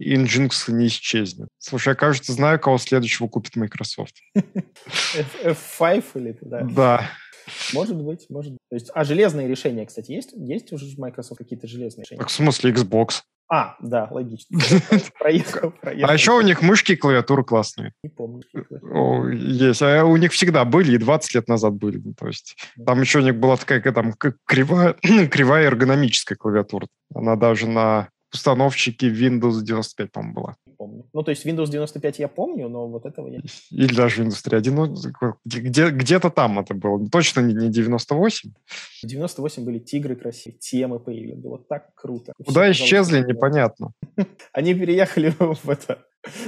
Nginx 0.00 0.72
не 0.72 0.86
исчезнет. 0.86 1.48
Слушай, 1.66 1.90
я, 1.90 1.94
кажется, 1.94 2.30
знаю, 2.34 2.60
кого 2.60 2.76
следующего 2.76 3.26
купит 3.26 3.56
Microsoft. 3.56 4.16
F5 4.36 6.04
или 6.14 6.36
да? 6.42 6.60
Да. 6.60 7.10
Может 7.72 7.96
быть, 7.96 8.26
может 8.28 8.52
быть. 8.52 8.60
То 8.68 8.76
есть, 8.76 8.90
а 8.94 9.02
железные 9.02 9.48
решения, 9.48 9.86
кстати, 9.86 10.12
есть? 10.12 10.32
Есть 10.34 10.72
уже 10.74 10.84
в 10.84 10.98
Microsoft 10.98 11.38
какие-то 11.38 11.66
железные 11.66 12.04
решения? 12.04 12.18
Как 12.18 12.28
в 12.28 12.32
смысле 12.32 12.70
Xbox? 12.70 13.22
А, 13.50 13.76
да, 13.80 14.08
логично. 14.10 14.58
Проехал, 15.18 15.70
проехал. 15.80 16.10
А 16.10 16.12
еще 16.12 16.32
у 16.32 16.42
них 16.42 16.60
мышки 16.60 16.92
и 16.92 16.96
клавиатуры 16.96 17.44
классные. 17.44 17.94
Не 18.02 18.10
помню. 18.10 18.42
Есть. 19.32 19.80
А 19.80 20.04
у 20.04 20.18
них 20.18 20.32
всегда 20.32 20.66
были, 20.66 20.94
и 20.94 20.98
20 20.98 21.34
лет 21.34 21.48
назад 21.48 21.72
были. 21.72 21.98
То 22.12 22.26
есть 22.26 22.56
там 22.84 23.00
еще 23.00 23.20
у 23.20 23.22
них 23.22 23.36
была 23.36 23.56
такая 23.56 23.80
там 23.80 24.12
кривая, 24.44 24.96
кривая 25.30 25.64
эргономическая 25.64 26.36
клавиатура. 26.36 26.88
Она 27.14 27.36
даже 27.36 27.66
на 27.66 28.10
установщике 28.34 29.08
Windows 29.08 29.62
95, 29.62 30.12
по-моему, 30.12 30.34
была. 30.34 30.56
Помню. 30.84 31.06
Ну, 31.14 31.22
то 31.22 31.30
есть 31.30 31.46
Windows 31.46 31.70
95 31.70 32.18
я 32.18 32.28
помню, 32.28 32.68
но 32.68 32.86
вот 32.86 33.06
этого 33.06 33.28
я... 33.28 33.40
Или 33.70 33.94
даже 33.94 34.22
Windows 34.22 34.44
3.1. 34.46 34.70
Ну, 34.70 35.34
где, 35.46 35.88
где-то 35.88 36.28
там 36.28 36.58
это 36.58 36.74
было. 36.74 37.08
Точно 37.08 37.40
не 37.40 37.70
98. 37.70 38.50
В 39.02 39.06
98 39.06 39.64
были 39.64 39.78
тигры 39.78 40.14
красивые, 40.14 40.58
темы 40.58 40.98
появились. 41.00 41.36
Было 41.36 41.58
так 41.58 41.94
круто. 41.94 42.34
Куда 42.44 42.70
Все 42.70 42.84
исчезли, 42.84 43.20
непонятно. 43.20 43.92
Они 44.52 44.74
переехали 44.74 45.34
в 45.38 45.70
это 45.70 46.04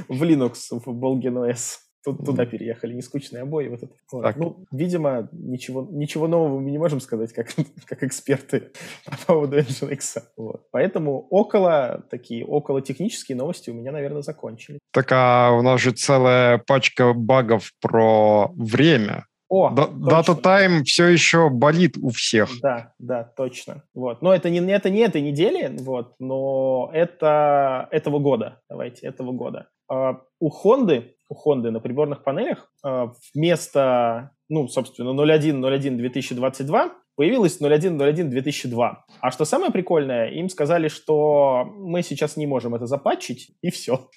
в 0.09 0.23
Linux, 0.23 0.55
в 0.71 0.87
Bolgen 0.89 1.51
OS. 1.51 1.79
Тут, 2.07 2.25
туда 2.25 2.47
переехали, 2.47 2.95
не 2.95 3.03
скучные 3.03 3.43
обои. 3.43 3.67
Вот 3.67 3.83
это. 3.83 3.93
Вот. 4.13 4.37
Ну, 4.37 4.65
видимо, 4.71 5.29
ничего, 5.33 5.89
ничего 5.91 6.29
нового 6.29 6.61
мы 6.61 6.71
не 6.71 6.79
можем 6.79 7.01
сказать, 7.01 7.33
как, 7.33 7.49
как 7.85 8.05
эксперты 8.05 8.71
по 9.05 9.17
поводу 9.27 9.59
Nginx. 9.59 10.23
Вот. 10.37 10.69
Поэтому 10.71 11.27
около 11.31 12.05
такие, 12.09 12.47
около 12.47 12.81
технические 12.81 13.37
новости 13.37 13.71
у 13.71 13.75
меня, 13.75 13.91
наверное, 13.91 14.23
закончили. 14.23 14.79
Так, 14.93 15.09
а 15.11 15.51
у 15.51 15.63
нас 15.63 15.81
же 15.81 15.91
целая 15.91 16.59
пачка 16.59 17.13
багов 17.13 17.73
про 17.81 18.53
время. 18.55 19.27
О, 19.49 19.71
Дата 19.71 20.35
тайм 20.35 20.85
все 20.85 21.07
еще 21.07 21.51
болит 21.51 21.97
у 22.01 22.11
всех. 22.11 22.51
Да, 22.63 22.93
да, 22.99 23.25
точно. 23.25 23.83
Вот. 23.95 24.23
Но 24.23 24.33
это 24.33 24.49
не, 24.49 24.61
это 24.73 24.91
не 24.91 25.01
этой 25.01 25.23
недели, 25.23 25.77
вот, 25.81 26.15
но 26.19 26.91
это 26.93 27.89
этого 27.91 28.19
года. 28.19 28.61
Давайте, 28.69 29.07
этого 29.07 29.33
года. 29.33 29.69
Uh, 29.91 30.17
у 30.41 30.51
Honda 30.51 31.05
у 31.29 31.35
Honda 31.35 31.71
на 31.71 31.81
приборных 31.81 32.23
панелях 32.23 32.71
а, 32.83 33.13
вместо, 33.35 34.31
ну, 34.49 34.69
собственно, 34.69 35.11
01.01.2022 35.11 36.91
появилось 37.17 37.61
01.01.2002. 37.61 38.95
А 39.21 39.31
что 39.31 39.45
самое 39.45 39.73
прикольное, 39.73 40.29
им 40.29 40.49
сказали, 40.49 40.89
что 40.89 41.65
мы 41.65 42.03
сейчас 42.03 42.37
не 42.37 42.47
можем 42.47 42.75
это 42.75 42.87
запатчить, 42.87 43.57
и 43.63 43.71
все. 43.71 44.09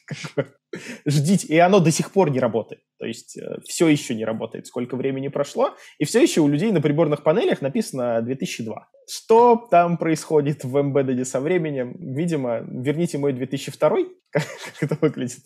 Ждите. 1.07 1.47
И 1.47 1.57
оно 1.57 1.79
до 1.79 1.91
сих 1.91 2.11
пор 2.11 2.29
не 2.29 2.39
работает. 2.39 2.81
То 2.99 3.05
есть 3.05 3.37
э, 3.37 3.59
все 3.63 3.87
еще 3.87 4.13
не 4.15 4.25
работает. 4.25 4.67
Сколько 4.67 4.95
времени 4.97 5.29
прошло, 5.29 5.73
и 5.97 6.05
все 6.05 6.21
еще 6.21 6.41
у 6.41 6.47
людей 6.47 6.71
на 6.71 6.81
приборных 6.81 7.23
панелях 7.23 7.61
написано 7.61 8.21
2002. 8.21 8.87
Что 9.11 9.67
там 9.71 9.97
происходит 9.97 10.63
в 10.63 10.77
Embedded 10.77 11.25
со 11.25 11.39
временем? 11.39 11.95
Видимо, 11.99 12.59
верните 12.59 13.17
мой 13.17 13.33
2002, 13.33 13.89
как, 14.29 14.43
это 14.81 14.97
выглядит. 15.01 15.39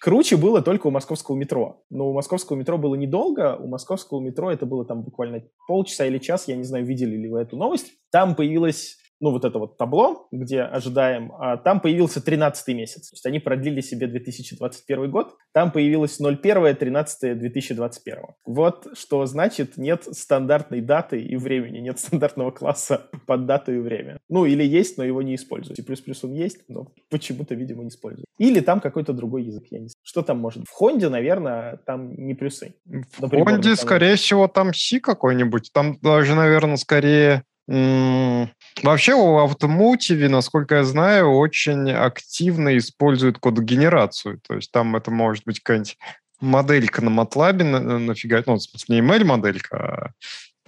Круче 0.00 0.38
было 0.38 0.62
только 0.62 0.86
у 0.86 0.90
московского 0.90 1.36
метро. 1.36 1.84
Но 1.90 2.08
у 2.08 2.14
московского 2.14 2.56
метро 2.56 2.78
было 2.78 2.94
недолго. 2.94 3.56
У 3.56 3.68
московского 3.68 4.20
метро 4.20 4.50
это 4.50 4.64
было 4.64 4.86
там 4.86 5.02
буквально 5.02 5.42
полчаса 5.68 6.06
или 6.06 6.16
час. 6.16 6.48
Я 6.48 6.56
не 6.56 6.64
знаю, 6.64 6.86
видели 6.86 7.14
ли 7.16 7.28
вы 7.28 7.40
эту 7.40 7.58
новость. 7.58 7.92
Там 8.10 8.34
появилась 8.34 8.96
ну, 9.22 9.30
вот 9.30 9.44
это 9.44 9.58
вот 9.60 9.78
табло, 9.78 10.26
где 10.32 10.62
ожидаем, 10.62 11.32
а 11.38 11.56
там 11.56 11.80
появился 11.80 12.20
13 12.20 12.74
месяц. 12.74 13.10
То 13.10 13.14
есть 13.14 13.24
они 13.24 13.38
продлили 13.38 13.80
себе 13.80 14.08
2021 14.08 15.10
год, 15.12 15.36
там 15.54 15.70
появилось 15.70 16.18
01 16.20 16.74
13 16.74 17.38
2021. 17.38 18.18
Вот 18.44 18.88
что 18.94 19.24
значит 19.26 19.76
нет 19.76 20.02
стандартной 20.10 20.80
даты 20.80 21.20
и 21.22 21.36
времени, 21.36 21.78
нет 21.78 22.00
стандартного 22.00 22.50
класса 22.50 23.08
под 23.26 23.46
дату 23.46 23.72
и 23.72 23.78
время. 23.78 24.18
Ну, 24.28 24.44
или 24.44 24.64
есть, 24.64 24.98
но 24.98 25.04
его 25.04 25.22
не 25.22 25.36
используют. 25.36 25.78
И 25.78 25.82
плюс-плюс 25.82 26.24
он 26.24 26.32
есть, 26.32 26.64
но 26.68 26.88
почему-то, 27.08 27.54
видимо, 27.54 27.84
не 27.84 27.90
используют. 27.90 28.26
Или 28.38 28.58
там 28.58 28.80
какой-то 28.80 29.12
другой 29.12 29.44
язык, 29.44 29.66
я 29.70 29.78
не 29.78 29.86
знаю. 29.86 30.02
Что 30.02 30.22
там 30.22 30.38
может? 30.38 30.64
В 30.66 30.72
Хонде, 30.72 31.08
наверное, 31.08 31.78
там 31.86 32.12
не 32.16 32.34
плюсы. 32.34 32.74
В 32.84 33.28
Хонде, 33.28 33.76
скорее 33.76 34.16
всего, 34.16 34.48
там 34.48 34.74
C 34.74 34.98
какой-нибудь. 34.98 35.70
Там 35.72 35.98
даже, 36.02 36.34
наверное, 36.34 36.76
скорее 36.76 37.44
Вообще 37.68 39.14
у 39.14 39.38
Automotive, 39.38 40.28
насколько 40.28 40.76
я 40.76 40.84
знаю, 40.84 41.30
очень 41.30 41.90
активно 41.90 42.76
используют 42.76 43.38
кодогенерацию. 43.38 44.40
То 44.46 44.54
есть 44.54 44.72
там 44.72 44.96
это 44.96 45.10
может 45.10 45.44
быть 45.44 45.60
какая-нибудь 45.60 45.96
моделька 46.40 47.02
на 47.02 47.20
MATLAB 47.20 47.62
на, 47.62 47.98
нафига, 47.98 48.42
ну, 48.46 48.56
в 48.56 48.62
смысле, 48.62 49.00
не 49.00 49.08
ML-моделька, 49.08 50.12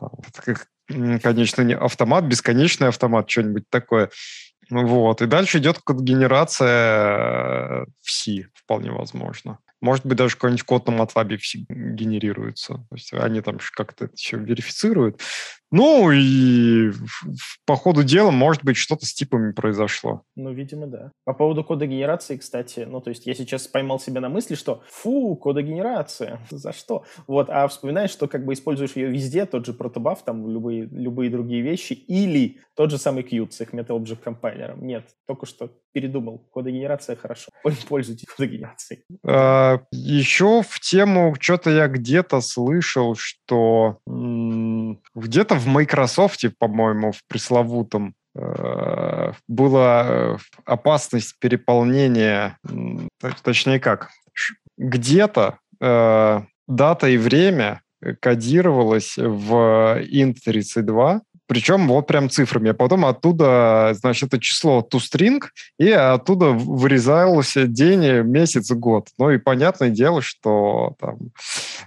а, 0.00 0.08
как, 0.34 0.68
конечно, 0.86 1.62
не 1.62 1.74
автомат, 1.74 2.24
бесконечный 2.24 2.88
автомат, 2.88 3.28
что-нибудь 3.28 3.68
такое. 3.68 4.10
Вот. 4.70 5.20
И 5.20 5.26
дальше 5.26 5.58
идет 5.58 5.78
кодогенерация 5.78 7.86
в 8.00 8.10
C, 8.10 8.46
вполне 8.54 8.92
возможно. 8.92 9.58
Может 9.80 10.06
быть, 10.06 10.16
даже 10.16 10.36
какой-нибудь 10.36 10.62
код 10.62 10.88
на 10.88 10.92
MATLAB 10.92 11.38
генерируется. 11.68 12.74
То 12.74 12.94
есть 12.94 13.12
они 13.12 13.42
там 13.42 13.58
как-то 13.74 14.06
это 14.06 14.16
все 14.16 14.38
верифицируют. 14.38 15.20
Ну 15.76 16.12
и 16.12 16.92
по 17.66 17.74
ходу 17.74 18.04
дела, 18.04 18.30
может 18.30 18.62
быть, 18.64 18.76
что-то 18.76 19.06
с 19.06 19.12
типами 19.12 19.50
произошло. 19.50 20.22
Ну, 20.36 20.52
видимо, 20.52 20.86
да. 20.86 21.10
По 21.24 21.34
поводу 21.34 21.64
кода 21.64 21.84
генерации, 21.84 22.36
кстати, 22.36 22.86
ну, 22.88 23.00
то 23.00 23.10
есть 23.10 23.26
я 23.26 23.34
сейчас 23.34 23.66
поймал 23.66 23.98
себя 23.98 24.20
на 24.20 24.28
мысли, 24.28 24.54
что 24.54 24.84
фу, 24.88 25.34
кодогенерация, 25.34 26.38
за 26.50 26.72
что? 26.72 27.02
Вот, 27.26 27.50
а 27.50 27.66
вспоминаешь, 27.66 28.10
что 28.10 28.28
как 28.28 28.44
бы 28.44 28.52
используешь 28.52 28.92
ее 28.94 29.08
везде, 29.08 29.46
тот 29.46 29.66
же 29.66 29.72
протобаф, 29.72 30.22
там 30.24 30.48
любые, 30.48 30.84
любые 30.84 31.28
другие 31.28 31.60
вещи, 31.62 31.94
или 31.94 32.60
тот 32.76 32.92
же 32.92 32.98
самый 32.98 33.24
Qt 33.24 33.50
с 33.50 33.60
их 33.60 33.74
MetaObject 33.74 34.22
компайлером. 34.22 34.86
Нет, 34.86 35.08
только 35.26 35.44
что 35.44 35.70
передумал. 35.92 36.46
Кодогенерация 36.52 37.16
хорошо. 37.16 37.50
Пользуйтесь 37.88 38.26
кодогенерацией. 38.26 39.02
А, 39.26 39.80
еще 39.90 40.62
в 40.62 40.78
тему, 40.78 41.34
что-то 41.40 41.70
я 41.70 41.88
где-то 41.88 42.40
слышал, 42.40 43.16
что 43.16 43.98
где-то 45.14 45.54
в 45.54 45.66
Microsoft, 45.66 46.44
по-моему, 46.58 47.12
в 47.12 47.24
пресловутом, 47.26 48.14
э, 48.34 49.32
была 49.48 50.04
э, 50.06 50.36
опасность 50.64 51.38
переполнения, 51.38 52.58
точнее 53.42 53.80
как, 53.80 54.10
где-то 54.76 55.58
э, 55.80 56.40
дата 56.66 57.08
и 57.08 57.16
время 57.16 57.82
кодировалось 58.20 59.16
в 59.16 60.02
int32, 60.02 61.20
причем 61.46 61.88
вот 61.88 62.06
прям 62.06 62.30
цифрами. 62.30 62.70
А 62.70 62.74
потом 62.74 63.04
оттуда, 63.04 63.92
значит, 63.94 64.32
это 64.32 64.40
число 64.40 64.86
toString, 64.88 65.42
и 65.78 65.90
оттуда 65.90 66.46
вырезался 66.50 67.66
день, 67.66 68.22
месяц, 68.22 68.70
год. 68.70 69.08
Ну 69.18 69.30
и 69.30 69.38
понятное 69.38 69.90
дело, 69.90 70.22
что 70.22 70.94
там... 70.98 71.18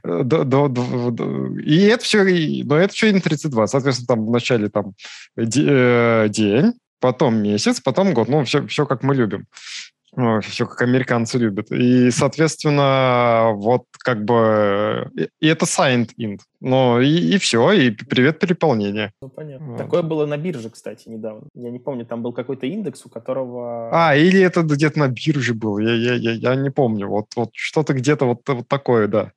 До, 0.04 0.44
до, 0.44 0.68
до, 0.68 1.12
до, 1.12 1.60
и 1.60 1.82
это 1.82 2.04
все, 2.04 2.26
и, 2.26 2.64
но 2.64 2.78
это 2.78 2.94
все 2.94 3.12
int32. 3.12 3.68
Соответственно, 3.68 4.08
там 4.08 4.26
вначале 4.26 4.70
там 4.70 4.94
де, 5.36 6.30
день, 6.30 6.74
потом 7.00 7.42
месяц, 7.42 7.82
потом 7.82 8.14
год. 8.14 8.30
Ну, 8.30 8.44
все, 8.44 8.66
все 8.68 8.86
как 8.86 9.04
мы 9.04 9.16
любим 9.16 9.46
все 10.42 10.66
как 10.66 10.82
американцы 10.82 11.38
любят. 11.38 11.72
И, 11.72 12.12
соответственно, 12.12 13.52
вот 13.54 13.84
как 14.00 14.26
бы... 14.26 15.12
И 15.40 15.48
это 15.48 15.66
signed 15.66 16.10
int. 16.20 16.40
Ну, 16.60 17.00
и, 17.00 17.36
и 17.36 17.38
все, 17.38 17.72
и 17.72 17.92
привет 17.92 18.40
переполнение. 18.40 19.12
Ну, 19.22 19.30
понятно. 19.30 19.68
Вот. 19.68 19.78
Такое 19.78 20.02
было 20.02 20.26
на 20.26 20.38
бирже, 20.38 20.70
кстати, 20.70 21.08
недавно. 21.08 21.44
Я 21.54 21.70
не 21.70 21.80
помню, 21.80 22.06
там 22.06 22.24
был 22.24 22.34
какой-то 22.34 22.66
индекс, 22.66 23.06
у 23.06 23.10
которого... 23.10 23.90
А, 23.92 24.16
или 24.16 24.42
это 24.42 24.64
где-то 24.64 25.00
на 25.00 25.08
бирже 25.08 25.54
был, 25.54 25.78
я, 25.78 25.94
я, 25.94 26.14
я, 26.16 26.32
я 26.32 26.56
не 26.56 26.72
помню. 26.72 27.08
Вот, 27.08 27.28
вот 27.36 27.50
что-то 27.54 27.94
где-то 27.94 28.26
вот, 28.26 28.42
вот 28.48 28.68
такое, 28.68 29.08
да. 29.08 29.32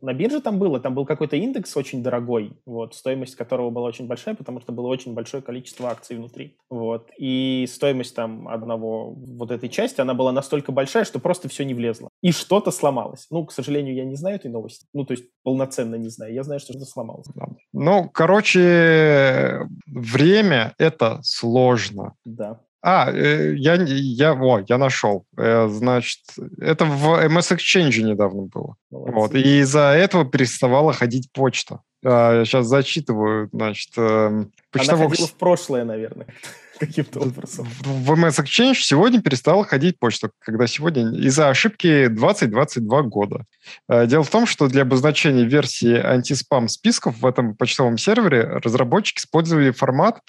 На 0.00 0.12
бирже 0.14 0.40
там 0.40 0.58
было, 0.58 0.78
там 0.80 0.94
был 0.94 1.04
какой-то 1.04 1.36
индекс 1.36 1.76
очень 1.76 2.02
дорогой, 2.02 2.52
вот, 2.66 2.94
стоимость 2.94 3.34
которого 3.34 3.70
была 3.70 3.88
очень 3.88 4.06
большая, 4.06 4.34
потому 4.34 4.60
что 4.60 4.72
было 4.72 4.86
очень 4.86 5.14
большое 5.14 5.42
количество 5.42 5.88
акций 5.88 6.16
внутри, 6.16 6.56
вот, 6.70 7.10
и 7.18 7.66
стоимость 7.68 8.14
там 8.14 8.46
одного 8.48 9.12
вот 9.12 9.50
этой 9.50 9.68
части, 9.68 10.00
она 10.00 10.14
была 10.14 10.30
настолько 10.30 10.72
большая, 10.72 11.04
что 11.04 11.18
просто 11.18 11.48
все 11.48 11.64
не 11.64 11.74
влезло, 11.74 12.10
и 12.22 12.30
что-то 12.32 12.70
сломалось. 12.70 13.26
Ну, 13.30 13.44
к 13.44 13.52
сожалению, 13.52 13.94
я 13.94 14.04
не 14.04 14.14
знаю 14.14 14.36
этой 14.36 14.50
новости, 14.50 14.86
ну, 14.92 15.04
то 15.04 15.12
есть 15.12 15.24
полноценно 15.42 15.96
не 15.96 16.08
знаю, 16.08 16.32
я 16.32 16.42
знаю, 16.44 16.60
что 16.60 16.72
что-то 16.72 16.86
сломалось. 16.86 17.26
Ну, 17.72 18.08
короче, 18.08 19.66
время— 19.86 20.74
это 20.78 21.18
сложно. 21.22 22.14
Да. 22.24 22.60
А, 22.90 23.10
э, 23.12 23.54
я, 23.56 23.74
я, 23.74 24.32
о, 24.32 24.64
я 24.66 24.78
нашел. 24.78 25.26
Э, 25.36 25.68
значит, 25.68 26.20
это 26.58 26.86
в 26.86 27.22
MS 27.22 27.54
Exchange 27.54 28.00
недавно 28.00 28.44
было. 28.44 28.76
Молодцы. 28.90 29.14
Вот, 29.14 29.34
и 29.34 29.60
из-за 29.60 29.90
этого 29.90 30.24
переставала 30.24 30.94
ходить 30.94 31.30
почта. 31.30 31.80
А, 32.02 32.38
я 32.38 32.44
сейчас 32.46 32.66
зачитываю, 32.66 33.50
значит... 33.52 33.90
Э, 33.98 34.46
почтовых... 34.72 35.00
Она 35.00 35.10
ходила 35.10 35.28
в 35.28 35.34
прошлое, 35.34 35.84
наверное, 35.84 36.28
каким-то 36.80 37.20
образом. 37.20 37.68
В 37.82 38.10
MS 38.12 38.42
Exchange 38.42 38.76
сегодня 38.76 39.20
перестала 39.20 39.64
ходить 39.64 39.98
почта, 39.98 40.30
когда 40.38 40.66
сегодня 40.66 41.12
из-за 41.12 41.50
ошибки 41.50 42.06
2022 42.06 43.02
года. 43.02 43.44
Дело 43.86 44.24
в 44.24 44.30
том, 44.30 44.46
что 44.46 44.66
для 44.66 44.80
обозначения 44.80 45.44
версии 45.44 45.94
антиспам 45.94 46.68
списков 46.68 47.18
в 47.18 47.26
этом 47.26 47.54
почтовом 47.54 47.98
сервере 47.98 48.44
разработчики 48.64 49.18
использовали 49.18 49.72
формат 49.72 50.20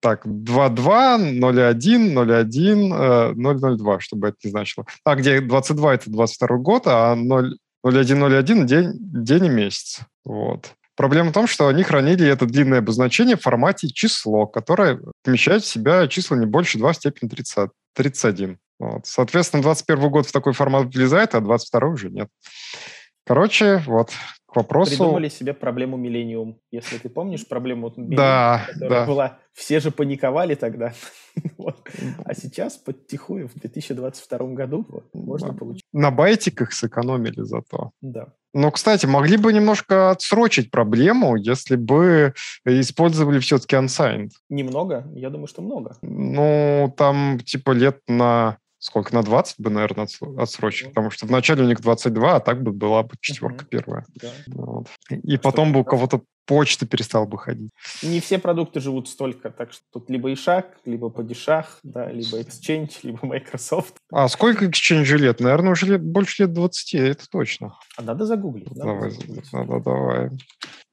так, 0.00 0.26
2.2, 0.26 1.38
0.1, 1.38 2.14
0.1, 2.14 3.34
0.02, 3.34 4.00
чтобы 4.00 4.28
это 4.28 4.36
не 4.44 4.50
значило. 4.50 4.86
А 5.04 5.14
где 5.14 5.40
22 5.40 5.94
это 5.94 6.10
22 6.10 6.56
год, 6.58 6.82
а 6.86 7.14
0.1.0.1 7.16 8.64
день, 8.64 8.92
день 8.98 9.44
и 9.46 9.48
месяц. 9.48 10.00
Вот. 10.24 10.72
Проблема 10.96 11.30
в 11.30 11.32
том, 11.32 11.46
что 11.46 11.68
они 11.68 11.84
хранили 11.84 12.26
это 12.26 12.44
длинное 12.44 12.80
обозначение 12.80 13.36
в 13.36 13.42
формате 13.42 13.88
число, 13.88 14.46
которое 14.46 15.00
вмещает 15.24 15.62
в 15.62 15.66
себя 15.66 16.08
числа 16.08 16.36
не 16.36 16.46
больше 16.46 16.78
2 16.78 16.92
в 16.92 16.96
степени 16.96 17.28
30, 17.28 17.70
31. 17.94 18.58
Вот. 18.80 19.06
Соответственно, 19.06 19.62
21 19.62 20.10
год 20.10 20.26
в 20.26 20.32
такой 20.32 20.52
формат 20.52 20.94
влезает, 20.94 21.34
а 21.34 21.40
22 21.40 21.88
уже 21.88 22.10
нет. 22.10 22.28
Короче, 23.24 23.82
вот, 23.86 24.10
к 24.48 24.56
вопросу... 24.56 24.90
Придумали 24.90 25.28
себе 25.28 25.52
проблему 25.52 25.96
миллениум. 25.98 26.58
Если 26.70 26.96
ты 26.96 27.10
помнишь 27.10 27.46
проблему 27.46 27.92
миллениум, 27.96 28.16
да, 28.16 28.64
которая 28.66 29.00
да. 29.00 29.06
была... 29.06 29.38
Все 29.52 29.80
же 29.80 29.90
паниковали 29.90 30.54
тогда. 30.54 30.94
вот. 31.58 31.76
А 32.24 32.34
сейчас 32.34 32.76
потихую 32.76 33.48
в 33.48 33.54
2022 33.54 34.38
году 34.54 34.86
вот, 34.88 35.04
можно 35.12 35.52
да. 35.52 35.54
получить. 35.54 35.82
На 35.92 36.10
байтиках 36.10 36.72
сэкономили 36.72 37.42
зато. 37.42 37.90
Да. 38.00 38.28
Но, 38.54 38.70
кстати, 38.70 39.04
могли 39.04 39.36
бы 39.36 39.52
немножко 39.52 40.10
отсрочить 40.10 40.70
проблему, 40.70 41.36
если 41.36 41.76
бы 41.76 42.34
использовали 42.64 43.40
все-таки 43.40 43.76
Unsigned. 43.76 44.30
Немного? 44.48 45.06
Я 45.14 45.28
думаю, 45.30 45.48
что 45.48 45.60
много. 45.60 45.96
Ну, 46.02 46.94
там 46.96 47.38
типа 47.40 47.72
лет 47.72 48.00
на 48.08 48.58
сколько, 48.78 49.14
на 49.14 49.22
20 49.22 49.60
бы, 49.60 49.70
наверное, 49.70 50.08
отсрочить, 50.38 50.88
потому 50.88 51.10
что 51.10 51.26
вначале 51.26 51.64
у 51.64 51.66
них 51.66 51.80
22, 51.80 52.36
а 52.36 52.40
так 52.40 52.62
бы 52.62 52.72
была 52.72 53.02
бы 53.02 53.14
четверка 53.20 53.64
uh-huh. 53.64 53.68
первая. 53.68 54.06
Да. 54.14 54.30
Вот. 54.46 54.86
И 55.10 55.32
что 55.32 55.42
потом 55.42 55.72
бы 55.72 55.80
у 55.80 55.84
кого-то 55.84 56.22
почта 56.48 56.86
перестал 56.86 57.26
бы 57.26 57.38
ходить. 57.38 57.70
Не 58.02 58.20
все 58.20 58.38
продукты 58.38 58.80
живут 58.80 59.08
столько, 59.08 59.50
так 59.50 59.72
что 59.72 59.82
тут 59.92 60.10
либо 60.10 60.32
Ишак, 60.32 60.78
либо 60.86 61.10
Падишах, 61.10 61.78
да, 61.82 62.10
либо 62.10 62.40
Exchange, 62.40 62.90
либо 63.02 63.18
Microsoft. 63.22 63.96
А 64.10 64.26
сколько 64.28 64.64
Exchange 64.64 65.16
лет? 65.18 65.40
Наверное, 65.40 65.72
уже 65.72 65.86
лет, 65.86 66.02
больше 66.02 66.42
лет 66.42 66.54
20, 66.54 66.94
это 66.94 67.28
точно. 67.30 67.78
А 67.96 68.02
надо 68.02 68.24
загуглить. 68.24 68.70
Надо 68.70 68.82
давай, 68.82 69.10
загуглить. 69.10 69.52
надо, 69.52 69.80
давай. 69.80 70.30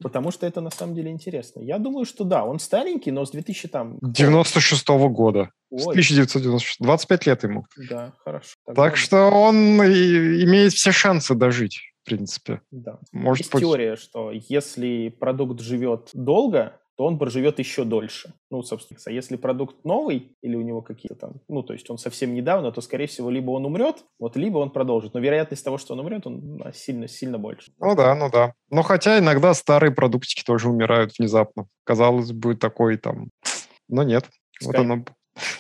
Потому 0.04 0.32
что 0.32 0.46
это 0.46 0.60
на 0.60 0.72
самом 0.72 0.94
деле 0.94 1.10
интересно. 1.10 1.62
Я 1.62 1.80
думаю, 1.80 2.06
что 2.06 2.26
да, 2.26 2.44
он 2.44 2.60
старенький, 2.60 3.12
но 3.12 3.26
с 3.26 3.32
2000 3.32 3.70
там... 3.70 3.98
96 4.02 4.90
-го 4.90 5.10
года. 5.10 5.52
Ой. 5.72 5.80
С 5.80 5.88
1996. 5.88 6.82
25 6.82 7.28
лет 7.28 7.44
ему. 7.44 7.66
Да, 7.90 8.12
хорошо. 8.26 8.56
Так, 8.66 8.76
так 8.76 8.98
что 8.98 9.30
он 9.30 9.56
имеет 9.80 10.74
все 10.74 10.92
шансы 10.92 11.34
дожить 11.34 11.95
принципе. 12.06 12.62
Да. 12.72 13.00
Может 13.12 13.46
Есть 13.46 13.54
быть... 13.54 13.62
теория, 13.62 13.96
что 13.96 14.32
если 14.32 15.10
продукт 15.10 15.60
живет 15.60 16.10
долго, 16.14 16.80
то 16.98 17.06
он 17.06 17.20
проживет 17.20 17.60
еще 17.60 17.84
дольше. 17.84 18.34
Ну, 18.50 18.64
собственно, 18.64 19.00
а 19.06 19.12
если 19.12 19.36
продукт 19.36 19.84
новый 19.84 20.38
или 20.42 20.56
у 20.56 20.62
него 20.62 20.82
какие-то 20.82 21.16
там, 21.16 21.34
ну, 21.50 21.62
то 21.62 21.74
есть 21.74 21.90
он 21.90 21.98
совсем 21.98 22.34
недавно, 22.34 22.72
то, 22.72 22.80
скорее 22.82 23.08
всего, 23.08 23.30
либо 23.30 23.52
он 23.52 23.66
умрет, 23.66 23.98
вот, 24.18 24.38
либо 24.38 24.60
он 24.60 24.70
продолжит. 24.70 25.14
Но 25.14 25.20
вероятность 25.20 25.64
того, 25.64 25.78
что 25.78 25.94
он 25.94 26.00
умрет, 26.00 26.26
он 26.26 26.64
сильно-сильно 26.74 27.38
больше. 27.38 27.74
Ну 27.80 27.96
да, 27.96 28.16
ну 28.16 28.30
да. 28.30 28.54
Но 28.70 28.82
хотя 28.82 29.20
иногда 29.20 29.54
старые 29.54 29.92
продуктики 29.92 30.44
тоже 30.44 30.70
умирают 30.70 31.12
внезапно. 31.20 31.68
Казалось 31.84 32.32
бы, 32.32 32.56
такой 32.56 32.98
там... 32.98 33.30
Но 33.90 34.04
нет. 34.04 34.26
Skype. 34.64 34.68
Вот 34.68 34.76
оно... 34.76 35.06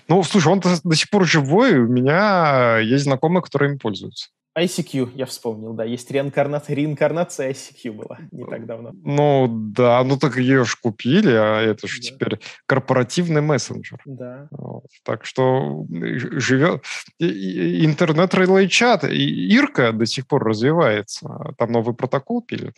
Ну, 0.07 0.23
слушай, 0.23 0.47
он 0.47 0.61
до 0.61 0.95
сих 0.95 1.09
пор 1.09 1.25
живой, 1.25 1.79
у 1.79 1.87
меня 1.87 2.77
есть 2.77 3.03
знакомые, 3.03 3.43
которые 3.43 3.73
им 3.73 3.79
пользуются. 3.79 4.29
ICQ, 4.57 5.11
я 5.15 5.25
вспомнил, 5.25 5.73
да. 5.73 5.83
Есть 5.83 6.09
реинкарнация, 6.11 6.75
реинкарнация 6.75 7.51
ICQ 7.51 7.91
была 7.91 8.19
не 8.31 8.45
так 8.45 8.65
давно. 8.65 8.91
Ну 9.03 9.47
да, 9.49 10.03
ну 10.03 10.17
так 10.17 10.37
ее 10.37 10.63
же 10.63 10.75
купили, 10.81 11.31
а 11.31 11.61
это 11.61 11.87
же 11.87 12.01
да. 12.01 12.07
теперь 12.07 12.39
корпоративный 12.65 13.41
мессенджер. 13.41 14.01
Да. 14.05 14.47
Вот. 14.51 14.85
Так 15.03 15.25
что 15.25 15.85
живет... 15.89 16.83
Интернет-релей 17.19 18.69
чат, 18.69 19.03
Ирка 19.03 19.91
до 19.91 20.05
сих 20.05 20.27
пор 20.27 20.45
развивается. 20.45 21.53
Там 21.57 21.71
новый 21.71 21.95
протокол 21.95 22.41
пилит. 22.41 22.75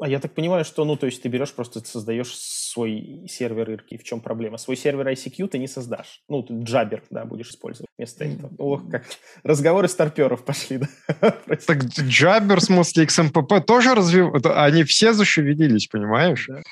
А 0.00 0.08
я 0.08 0.20
так 0.20 0.32
понимаю, 0.32 0.64
что, 0.64 0.84
ну, 0.84 0.96
то 0.96 1.06
есть 1.06 1.22
ты 1.22 1.28
берешь, 1.28 1.52
просто 1.52 1.80
создаешь 1.80 2.32
свой 2.36 3.26
сервер 3.28 3.70
Ирки. 3.70 3.96
В 3.96 4.04
чем 4.04 4.20
проблема? 4.20 4.56
Свой 4.56 4.76
сервер 4.76 5.08
ICQ 5.08 5.48
ты 5.48 5.58
не 5.58 5.66
создашь. 5.66 6.22
Ну, 6.28 6.42
ты 6.42 6.54
Jabber, 6.54 7.02
да, 7.10 7.24
будешь 7.24 7.50
использовать 7.50 7.90
вместо 7.98 8.24
этого. 8.24 8.52
Ох, 8.58 8.88
как 8.90 9.04
разговоры 9.42 9.88
старперов 9.88 10.44
пошли, 10.44 10.78
да. 10.78 10.88
Так 11.66 11.84
Jabber, 11.84 12.56
в 12.56 12.62
смысле 12.62 13.04
XMPP, 13.04 13.60
тоже 13.62 13.94
развивают? 13.94 14.46
Они 14.46 14.84
все 14.84 15.12
зашевелились, 15.12 15.88
понимаешь? 15.88 16.46
Да. 16.48 16.62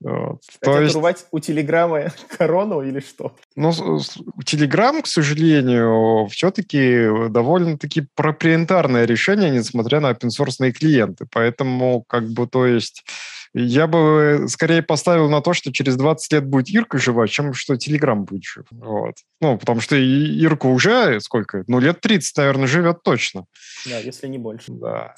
Вот. 0.00 0.42
Хотят 0.60 0.82
есть... 0.82 0.94
урвать 0.96 1.26
у 1.30 1.38
Телеграма 1.38 2.12
корону 2.36 2.82
или 2.82 3.00
что? 3.00 3.34
Ну, 3.56 3.72
Телеграм, 4.44 5.02
к 5.02 5.06
сожалению, 5.06 6.26
все-таки 6.30 7.28
довольно-таки 7.30 8.06
проприентарное 8.14 9.04
решение, 9.06 9.50
несмотря 9.50 10.00
на 10.00 10.10
open 10.10 10.72
клиенты. 10.72 11.26
Поэтому, 11.30 12.02
как 12.02 12.28
бы, 12.28 12.46
то 12.46 12.66
есть 12.66 13.04
я 13.54 13.86
бы 13.86 14.46
скорее 14.48 14.82
поставил 14.82 15.30
на 15.30 15.40
то, 15.40 15.52
что 15.52 15.72
через 15.72 15.96
20 15.96 16.32
лет 16.32 16.46
будет 16.46 16.68
Ирка 16.70 16.98
жива, 16.98 17.28
чем 17.28 17.54
что 17.54 17.76
Телеграм 17.76 18.24
будет 18.24 18.42
жив. 18.42 18.66
Вот. 18.72 19.14
Ну, 19.40 19.56
потому 19.58 19.80
что 19.80 19.94
Ирка 19.94 20.66
уже 20.66 21.20
сколько? 21.20 21.62
Ну, 21.68 21.78
лет 21.78 22.00
30, 22.00 22.36
наверное, 22.36 22.66
живет 22.66 23.04
точно. 23.04 23.46
Да, 23.86 23.98
если 23.98 24.26
не 24.26 24.38
больше. 24.38 24.72
Да. 24.72 25.14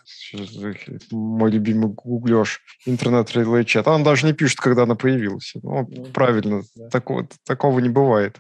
Мой 1.11 1.51
любимый 1.51 1.89
гуглеж 1.89 2.61
интернет 2.85 3.33
рейлей 3.33 3.65
чат. 3.65 3.89
Он 3.89 4.05
даже 4.05 4.27
не 4.27 4.35
пишет, 4.35 4.61
когда 4.61 4.83
она 4.83 4.97
появилась. 4.97 5.55
Ну, 5.63 5.89
ну 5.91 6.05
правильно. 6.07 6.63
Да. 6.75 6.91
Такого, 6.91 7.27
такого 7.47 7.79
не 7.79 7.89
бывает. 7.89 8.39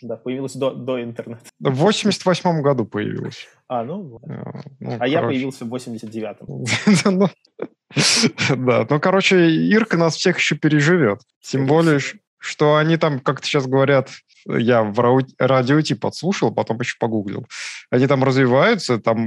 Да, 0.00 0.16
появилась 0.16 0.54
до, 0.54 0.70
до 0.72 1.02
интернета. 1.02 1.44
В 1.60 1.74
88 1.74 2.62
году 2.62 2.86
появилась. 2.86 3.46
А, 3.68 3.84
ну, 3.84 4.20
а, 4.22 4.60
ну 4.80 4.92
а 4.92 4.98
короче. 4.98 5.12
я 5.12 5.22
появился 5.22 5.64
в 5.64 5.74
89-м. 5.74 7.28
Да, 8.56 8.86
ну, 8.88 9.00
короче, 9.00 9.50
Ирка 9.50 9.96
нас 9.96 10.16
всех 10.16 10.38
еще 10.38 10.56
переживет. 10.56 11.20
Тем 11.40 11.66
более, 11.66 12.00
что 12.38 12.76
они 12.76 12.96
там, 12.96 13.20
как-то 13.20 13.46
сейчас 13.46 13.66
говорят, 13.66 14.10
я 14.46 14.82
в 14.82 15.24
радио 15.38 15.80
типа 15.80 16.08
подслушал, 16.08 16.52
потом 16.52 16.78
еще 16.80 16.96
погуглил. 16.98 17.46
Они 17.90 18.06
там 18.06 18.22
развиваются, 18.24 18.98
там 18.98 19.26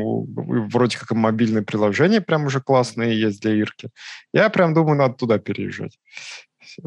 вроде 0.70 0.98
как 0.98 1.12
и 1.12 1.16
мобильные 1.16 1.64
приложения 1.64 2.22
прям 2.22 2.46
уже 2.46 2.62
классные 2.62 3.20
есть 3.20 3.42
для 3.42 3.56
Ирки. 3.56 3.90
Я 4.34 4.50
прям 4.50 4.74
думаю, 4.74 4.98
надо 4.98 5.16
туда 5.16 5.40
переезжать. 5.40 5.98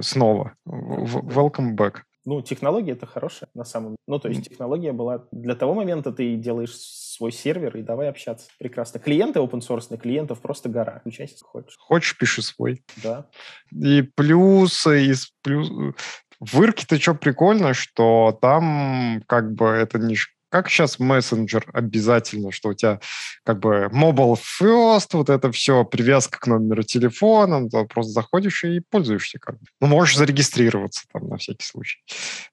Снова. 0.00 0.54
Welcome 0.66 1.74
back. 1.74 2.02
Ну, 2.24 2.42
технология 2.42 2.92
это 2.92 3.06
хорошая, 3.06 3.48
на 3.54 3.64
самом 3.64 3.90
деле. 3.90 3.98
Ну, 4.06 4.18
то 4.18 4.28
есть 4.28 4.48
технология 4.48 4.92
была... 4.92 5.26
Для 5.32 5.54
того 5.54 5.74
момента 5.74 6.12
ты 6.12 6.36
делаешь 6.36 6.74
свой 6.76 7.32
сервер 7.32 7.76
и 7.76 7.82
давай 7.82 8.08
общаться. 8.08 8.50
Прекрасно. 8.58 9.00
Клиенты 9.00 9.38
open 9.38 9.60
source, 9.60 9.96
клиентов 9.96 10.40
просто 10.40 10.68
гора. 10.68 11.00
Включайся, 11.00 11.42
хочешь. 11.44 11.76
Хочешь, 11.78 12.18
пиши 12.18 12.42
свой. 12.42 12.84
Да. 13.02 13.26
И 13.72 14.02
плюс, 14.02 14.86
и 14.86 15.12
плюс... 15.42 15.70
В 16.40 16.62
Ирке-то 16.62 16.98
что 16.98 17.14
прикольно, 17.14 17.74
что 17.74 18.38
там 18.40 19.22
как 19.26 19.52
бы 19.52 19.66
это 19.66 19.98
не 19.98 20.16
как 20.50 20.68
сейчас 20.68 20.98
мессенджер 20.98 21.64
обязательно, 21.72 22.50
что 22.50 22.70
у 22.70 22.74
тебя 22.74 23.00
как 23.44 23.60
бы 23.60 23.88
mobile 23.92 24.36
first, 24.36 25.10
вот 25.12 25.30
это 25.30 25.50
все, 25.52 25.84
привязка 25.84 26.38
к 26.40 26.46
номеру 26.46 26.82
телефона, 26.82 27.68
ты 27.68 27.84
просто 27.86 28.12
заходишь 28.12 28.64
и 28.64 28.80
пользуешься 28.80 29.38
как 29.38 29.58
бы. 29.58 29.66
Ну, 29.80 29.86
можешь 29.86 30.16
зарегистрироваться 30.16 31.04
там 31.12 31.28
на 31.28 31.36
всякий 31.36 31.64
случай. 31.64 32.00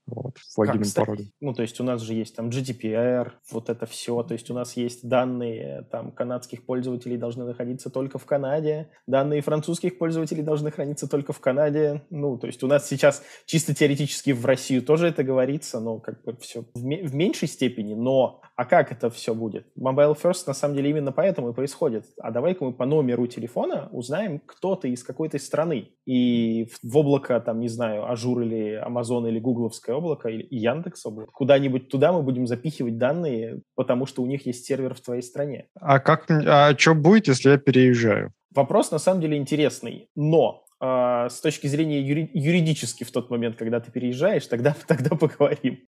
Вот, 0.05 0.37
с 0.39 0.57
логином, 0.57 0.83
паролем. 0.95 1.31
Ну, 1.41 1.53
то 1.53 1.63
есть 1.63 1.79
у 1.79 1.83
нас 1.83 2.01
же 2.01 2.13
есть 2.13 2.35
там 2.35 2.49
GDPR, 2.49 3.31
вот 3.51 3.69
это 3.69 3.85
все, 3.85 4.21
то 4.23 4.33
есть 4.33 4.49
у 4.49 4.53
нас 4.53 4.77
есть 4.77 5.07
данные 5.07 5.85
там 5.91 6.11
канадских 6.11 6.65
пользователей 6.65 7.17
должны 7.17 7.45
находиться 7.45 7.89
только 7.89 8.19
в 8.19 8.25
Канаде, 8.25 8.89
данные 9.07 9.41
французских 9.41 9.97
пользователей 9.97 10.43
должны 10.43 10.71
храниться 10.71 11.07
только 11.07 11.33
в 11.33 11.39
Канаде, 11.39 12.03
ну, 12.09 12.37
то 12.37 12.47
есть 12.47 12.63
у 12.63 12.67
нас 12.67 12.87
сейчас 12.87 13.23
чисто 13.45 13.73
теоретически 13.73 14.31
в 14.31 14.45
Россию 14.45 14.83
тоже 14.83 15.07
это 15.07 15.23
говорится, 15.23 15.79
но 15.79 15.99
как 15.99 16.23
бы 16.23 16.37
все 16.39 16.61
в, 16.73 16.79
в 16.79 17.15
меньшей 17.15 17.47
степени 17.47 17.86
степени, 17.87 17.93
но 17.95 18.41
а 18.55 18.65
как 18.65 18.91
это 18.91 19.09
все 19.09 19.33
будет? 19.33 19.67
Mobile 19.79 20.17
First 20.21 20.43
на 20.47 20.53
самом 20.53 20.75
деле 20.75 20.89
именно 20.89 21.11
поэтому 21.11 21.49
и 21.49 21.53
происходит. 21.53 22.05
А 22.19 22.31
давай-ка 22.31 22.65
мы 22.65 22.73
по 22.73 22.85
номеру 22.85 23.27
телефона 23.27 23.87
узнаем, 23.91 24.39
кто 24.39 24.75
ты 24.75 24.89
из 24.89 25.03
какой-то 25.03 25.37
страны. 25.39 25.89
И 26.05 26.67
в 26.83 26.97
облако, 26.97 27.39
там, 27.39 27.59
не 27.59 27.69
знаю, 27.69 28.09
Azure 28.09 28.41
или 28.41 28.81
Amazon 28.85 29.29
или 29.29 29.39
Гугловское 29.39 29.95
облако, 29.95 30.29
или 30.29 30.47
Яндекс 30.49 31.05
облако, 31.05 31.31
куда-нибудь 31.31 31.89
туда 31.89 32.11
мы 32.11 32.23
будем 32.23 32.47
запихивать 32.47 32.97
данные, 32.97 33.61
потому 33.75 34.05
что 34.05 34.23
у 34.23 34.25
них 34.25 34.45
есть 34.47 34.65
сервер 34.65 34.93
в 34.93 35.01
твоей 35.01 35.21
стране. 35.21 35.67
А 35.79 35.99
как, 35.99 36.25
а 36.29 36.75
что 36.77 36.95
будет, 36.95 37.27
если 37.27 37.51
я 37.51 37.57
переезжаю? 37.57 38.31
Вопрос 38.55 38.91
на 38.91 38.99
самом 38.99 39.21
деле 39.21 39.37
интересный, 39.37 40.09
но 40.15 40.65
э, 40.81 41.27
с 41.29 41.41
точки 41.41 41.67
зрения 41.67 42.01
юри- 42.01 42.31
юридически 42.33 43.03
в 43.03 43.11
тот 43.11 43.29
момент, 43.29 43.55
когда 43.55 43.79
ты 43.79 43.91
переезжаешь, 43.91 44.47
тогда, 44.47 44.75
тогда 44.87 45.15
поговорим. 45.15 45.79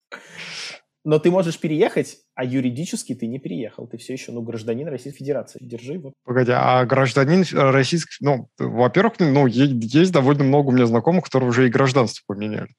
Но 1.09 1.17
ты 1.17 1.31
можешь 1.31 1.57
переехать, 1.57 2.19
а 2.39 2.45
юридически 2.45 3.15
ты 3.15 3.27
не 3.27 3.37
переехал. 3.37 3.85
Ты 3.85 3.97
все 3.97 4.13
еще, 4.13 4.31
ну, 4.31 4.41
гражданин 4.41 4.87
Российской 4.87 5.19
Федерации. 5.19 5.59
Держи 5.61 5.99
вот. 5.99 6.13
Погоди, 6.23 6.53
а 6.55 6.85
гражданин 6.85 7.43
Российской... 7.51 8.15
Ну, 8.21 8.47
во-первых, 8.57 9.15
ну, 9.19 9.45
есть 9.45 10.13
довольно 10.13 10.45
много 10.45 10.69
у 10.69 10.71
меня 10.71 10.85
знакомых, 10.85 11.25
которые 11.25 11.49
уже 11.49 11.67
и 11.67 11.69
гражданство 11.69 12.23
поменяли. 12.25 12.69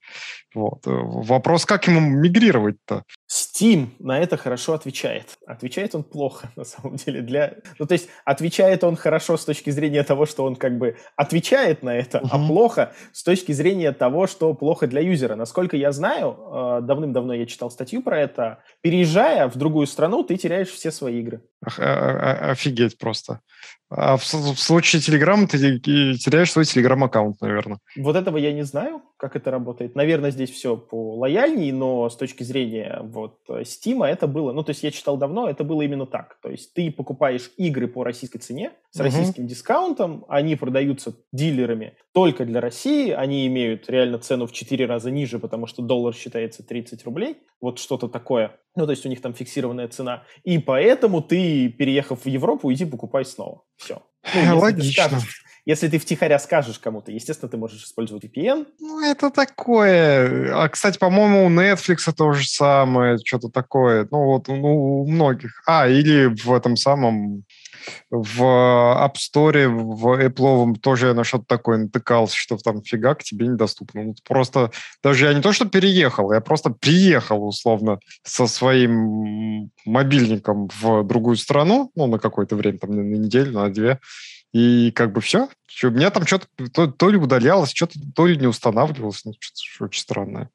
Вот. 0.54 0.86
Э, 0.86 0.90
вопрос, 0.90 1.66
как 1.66 1.86
ему 1.86 2.00
мигрировать-то? 2.00 3.04
Steam 3.30 3.88
на 3.98 4.18
это 4.18 4.38
хорошо 4.38 4.72
отвечает. 4.72 5.36
Отвечает 5.46 5.94
он 5.94 6.04
плохо, 6.04 6.50
на 6.56 6.64
самом 6.64 6.96
деле. 6.96 7.20
Для... 7.20 7.56
Ну, 7.78 7.86
то 7.86 7.92
есть, 7.92 8.08
отвечает 8.24 8.82
он 8.82 8.96
хорошо 8.96 9.36
с 9.36 9.44
точки 9.44 9.68
зрения 9.68 10.02
того, 10.04 10.24
что 10.24 10.44
он 10.44 10.56
как 10.56 10.78
бы 10.78 10.96
отвечает 11.16 11.82
на 11.82 11.94
это, 11.94 12.18
uh-huh. 12.18 12.28
а 12.30 12.46
плохо 12.46 12.92
с 13.12 13.22
точки 13.22 13.52
зрения 13.52 13.92
того, 13.92 14.26
что 14.26 14.54
плохо 14.54 14.86
для 14.86 15.02
юзера. 15.02 15.36
Насколько 15.36 15.76
я 15.76 15.92
знаю, 15.92 16.30
э, 16.30 16.80
давным-давно 16.82 17.34
я 17.34 17.44
читал 17.44 17.70
статью 17.70 18.02
про 18.02 18.18
это, 18.18 18.62
переезжая 18.80 19.49
в 19.54 19.58
другую 19.58 19.86
страну, 19.86 20.22
ты 20.22 20.36
теряешь 20.36 20.68
все 20.68 20.90
свои 20.90 21.20
игры. 21.20 21.42
Офигеть 21.62 22.98
просто. 22.98 23.40
А 23.90 24.16
в, 24.16 24.22
в 24.22 24.60
случае 24.60 25.02
Telegram 25.02 25.46
ты 25.48 25.80
теряешь 25.80 26.52
свой 26.52 26.64
Telegram-аккаунт, 26.64 27.40
наверное. 27.40 27.78
Вот 27.96 28.14
этого 28.14 28.36
я 28.36 28.52
не 28.52 28.62
знаю, 28.62 29.02
как 29.16 29.34
это 29.34 29.50
работает. 29.50 29.96
Наверное, 29.96 30.30
здесь 30.30 30.50
все 30.50 30.76
по 30.76 31.16
лояльней, 31.16 31.72
но 31.72 32.08
с 32.08 32.16
точки 32.16 32.44
зрения 32.44 33.00
вот 33.02 33.38
Steam 33.48 34.04
это 34.06 34.28
было... 34.28 34.52
Ну, 34.52 34.62
то 34.62 34.70
есть 34.70 34.84
я 34.84 34.92
читал 34.92 35.16
давно, 35.16 35.48
это 35.48 35.64
было 35.64 35.82
именно 35.82 36.06
так. 36.06 36.38
То 36.40 36.50
есть 36.50 36.72
ты 36.72 36.92
покупаешь 36.92 37.50
игры 37.56 37.88
по 37.88 38.04
российской 38.04 38.38
цене 38.38 38.72
с 38.90 39.00
российским 39.00 39.44
uh-huh. 39.44 39.48
дискаунтом, 39.48 40.24
они 40.28 40.56
продаются 40.56 41.14
дилерами 41.32 41.94
только 42.12 42.44
для 42.44 42.60
России, 42.60 43.10
они 43.10 43.46
имеют 43.46 43.88
реально 43.88 44.18
цену 44.18 44.46
в 44.46 44.52
4 44.52 44.86
раза 44.86 45.10
ниже, 45.10 45.38
потому 45.38 45.66
что 45.66 45.82
доллар 45.82 46.14
считается 46.14 46.64
30 46.64 47.04
рублей, 47.04 47.38
вот 47.60 47.78
что-то 47.78 48.08
такое. 48.08 48.56
Ну, 48.74 48.86
то 48.86 48.92
есть 48.92 49.04
у 49.04 49.08
них 49.08 49.20
там 49.20 49.34
фиксированная 49.34 49.88
цена. 49.88 50.24
И 50.44 50.58
поэтому 50.58 51.22
ты, 51.22 51.68
переехав 51.68 52.24
в 52.24 52.26
Европу, 52.26 52.72
иди 52.72 52.84
покупай 52.84 53.24
снова. 53.24 53.62
Все. 53.80 54.02
Ну, 54.34 54.58
Логично. 54.58 55.08
Ты 55.08 55.16
скажешь, 55.16 55.44
если 55.66 55.88
ты 55.88 55.98
втихаря 55.98 56.38
скажешь 56.38 56.78
кому-то, 56.78 57.12
естественно, 57.12 57.48
ты 57.48 57.56
можешь 57.56 57.84
использовать 57.84 58.24
VPN. 58.24 58.66
Ну, 58.80 59.00
это 59.00 59.30
такое. 59.30 60.54
А, 60.54 60.68
кстати, 60.68 60.98
по-моему, 60.98 61.46
у 61.46 61.50
Netflix 61.50 62.12
то 62.12 62.32
же 62.32 62.46
самое, 62.46 63.18
что-то 63.24 63.48
такое. 63.48 64.06
Ну, 64.10 64.24
вот 64.24 64.48
ну, 64.48 65.02
у 65.02 65.10
многих. 65.10 65.62
А, 65.66 65.88
или 65.88 66.26
в 66.26 66.52
этом 66.52 66.76
самом 66.76 67.44
в 68.10 68.42
App 68.42 69.14
Store, 69.14 69.68
в 69.68 70.20
Apple 70.20 70.78
тоже 70.78 71.08
я 71.08 71.14
на 71.14 71.24
что-то 71.24 71.44
такое 71.46 71.78
натыкался, 71.78 72.36
что 72.36 72.56
там 72.56 72.82
фига 72.82 73.14
к 73.14 73.22
тебе 73.22 73.46
недоступно. 73.46 74.02
Ну, 74.02 74.14
просто 74.24 74.70
даже 75.02 75.26
я 75.26 75.34
не 75.34 75.42
то, 75.42 75.52
что 75.52 75.66
переехал, 75.66 76.32
я 76.32 76.40
просто 76.40 76.70
приехал, 76.70 77.46
условно, 77.46 77.98
со 78.24 78.46
своим 78.46 79.70
мобильником 79.84 80.68
в 80.80 81.02
другую 81.04 81.36
страну, 81.36 81.90
ну, 81.94 82.06
на 82.06 82.18
какое-то 82.18 82.56
время, 82.56 82.78
там, 82.78 82.90
на 82.90 83.00
неделю, 83.00 83.52
на 83.52 83.68
две, 83.70 84.00
и 84.52 84.90
как 84.90 85.12
бы 85.12 85.20
все. 85.20 85.48
У 85.82 85.90
меня 85.90 86.10
там 86.10 86.26
что-то 86.26 86.46
то, 86.72 86.86
то 86.88 87.08
ли 87.08 87.16
удалялось, 87.16 87.70
что-то 87.70 87.98
то 88.14 88.26
ли 88.26 88.36
не 88.36 88.46
устанавливалось. 88.46 89.24
Ну, 89.24 89.32
что-то 89.38 89.84
очень 89.84 90.02
странное. 90.02 90.50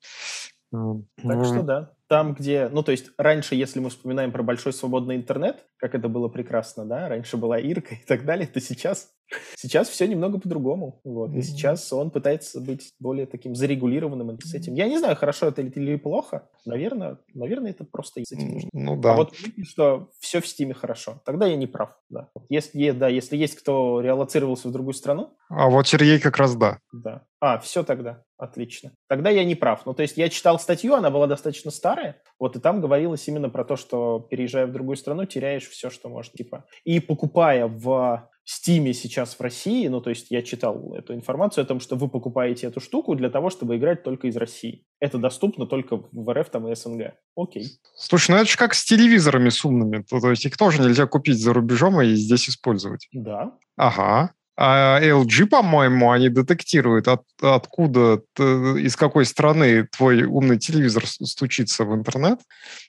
Так 1.22 1.46
что 1.46 1.64
да 1.64 1.96
там, 2.08 2.36
где, 2.36 2.70
ну, 2.72 2.84
то 2.84 2.92
есть 2.92 3.12
раньше, 3.18 3.56
если 3.56 3.80
мы 3.80 3.90
вспоминаем 3.90 4.32
про 4.32 4.44
большой 4.44 4.74
свободный 4.74 5.16
интернет, 5.16 5.66
как 5.78 5.96
это 5.96 6.08
было 6.08 6.28
прекрасно, 6.28 6.86
да, 6.86 7.10
раньше 7.10 7.38
была 7.38 7.60
Ирка 7.60 7.96
и 7.96 8.06
так 8.06 8.26
далее, 8.26 8.48
то 8.48 8.62
сейчас, 8.62 9.10
сейчас 9.56 9.90
все 9.90 10.08
немного 10.08 10.40
по-другому, 10.40 11.00
вот, 11.04 11.34
и 11.34 11.42
сейчас 11.42 11.92
он 11.94 12.12
пытается 12.12 12.60
быть 12.62 12.94
более 13.00 13.26
таким 13.26 13.56
зарегулированным 13.56 14.40
с 14.42 14.54
этим. 14.54 14.74
Я 14.76 14.88
не 14.88 14.98
знаю, 14.98 15.16
хорошо 15.16 15.48
это 15.48 15.62
или 15.62 15.96
плохо, 15.96 16.48
наверное, 16.66 17.18
наверное, 17.34 17.72
это 17.72 17.84
просто 17.84 18.22
с 18.24 18.32
этим 18.32 18.54
нужно. 18.54 18.70
Ну, 18.74 18.98
да. 19.00 19.14
А 19.14 19.16
вот 19.16 19.34
что 19.64 20.10
все 20.20 20.42
в 20.42 20.48
Стиме 20.48 20.74
хорошо, 20.74 21.22
тогда 21.26 21.46
я 21.46 21.56
не 21.56 21.68
прав, 21.68 21.98
да. 22.10 22.30
Если, 22.50 22.92
да, 22.92 23.08
если 23.08 23.38
есть 23.38 23.56
кто 23.56 24.02
реалоцировался 24.02 24.68
в 24.68 24.72
другую 24.72 24.94
страну. 24.94 25.34
А 25.50 25.70
вот 25.70 25.88
Сергей 25.88 26.20
как 26.20 26.38
раз 26.38 26.56
да. 26.56 26.80
Да. 26.92 27.24
А, 27.40 27.60
все 27.60 27.84
тогда. 27.84 28.24
Отлично. 28.38 28.92
Тогда 29.08 29.30
я 29.30 29.44
не 29.44 29.56
прав. 29.56 29.86
Ну, 29.86 29.94
то 29.94 30.02
есть 30.02 30.18
я 30.18 30.30
читал 30.30 30.60
статью, 30.60 30.96
она 30.96 31.10
была 31.10 31.28
достаточно 31.28 31.72
старая, 31.72 32.22
вот, 32.40 32.56
и 32.56 32.60
там 32.60 32.82
говорилось 32.82 33.28
именно 33.28 33.50
про 33.50 33.64
то, 33.64 33.76
что, 33.76 34.20
переезжая 34.20 34.68
в 34.68 34.72
другую 34.72 34.98
страну, 34.98 35.26
теряешь 35.26 35.68
все, 35.68 35.90
что 35.90 36.10
можешь, 36.10 36.32
типа. 36.32 36.66
И 36.84 37.00
покупая 37.00 37.68
в 37.68 38.30
Стиме 38.46 38.94
сейчас 38.94 39.34
в 39.34 39.42
России, 39.42 39.88
ну, 39.88 40.02
то 40.02 40.12
есть 40.12 40.28
я 40.30 40.44
читал 40.44 40.94
эту 40.94 41.16
информацию 41.16 41.64
о 41.64 41.66
том, 41.66 41.80
что 41.80 41.96
вы 41.96 42.08
покупаете 42.08 42.68
эту 42.68 42.80
штуку 42.80 43.16
для 43.16 43.32
того, 43.32 43.50
чтобы 43.50 43.76
играть 43.76 44.04
только 44.04 44.28
из 44.28 44.38
России. 44.38 44.86
Это 45.00 45.18
доступно 45.18 45.66
только 45.66 45.98
в 46.12 46.34
РФ 46.34 46.50
там 46.52 46.68
и 46.68 46.76
СНГ. 46.76 47.16
Окей. 47.36 47.68
Слушай, 47.98 48.32
ну 48.32 48.38
это 48.38 48.50
же 48.50 48.56
как 48.58 48.76
с 48.76 48.86
телевизорами 48.86 49.50
с 49.50 49.66
умными. 49.66 50.04
То, 50.04 50.20
то 50.20 50.30
есть 50.30 50.46
их 50.46 50.58
тоже 50.58 50.80
нельзя 50.80 51.08
купить 51.08 51.40
за 51.40 51.54
рубежом 51.54 52.00
и 52.02 52.14
здесь 52.14 52.48
использовать. 52.48 53.08
Да. 53.12 53.54
Ага. 53.78 54.32
А 54.58 55.02
LG, 55.02 55.48
по-моему, 55.48 56.12
они 56.12 56.30
детектируют, 56.30 57.08
от, 57.08 57.24
откуда, 57.42 58.22
из 58.38 58.96
какой 58.96 59.26
страны 59.26 59.88
твой 59.88 60.24
умный 60.24 60.60
телевизор 60.60 61.06
стучится 61.08 61.84
в 61.84 61.94
интернет, 61.94 62.40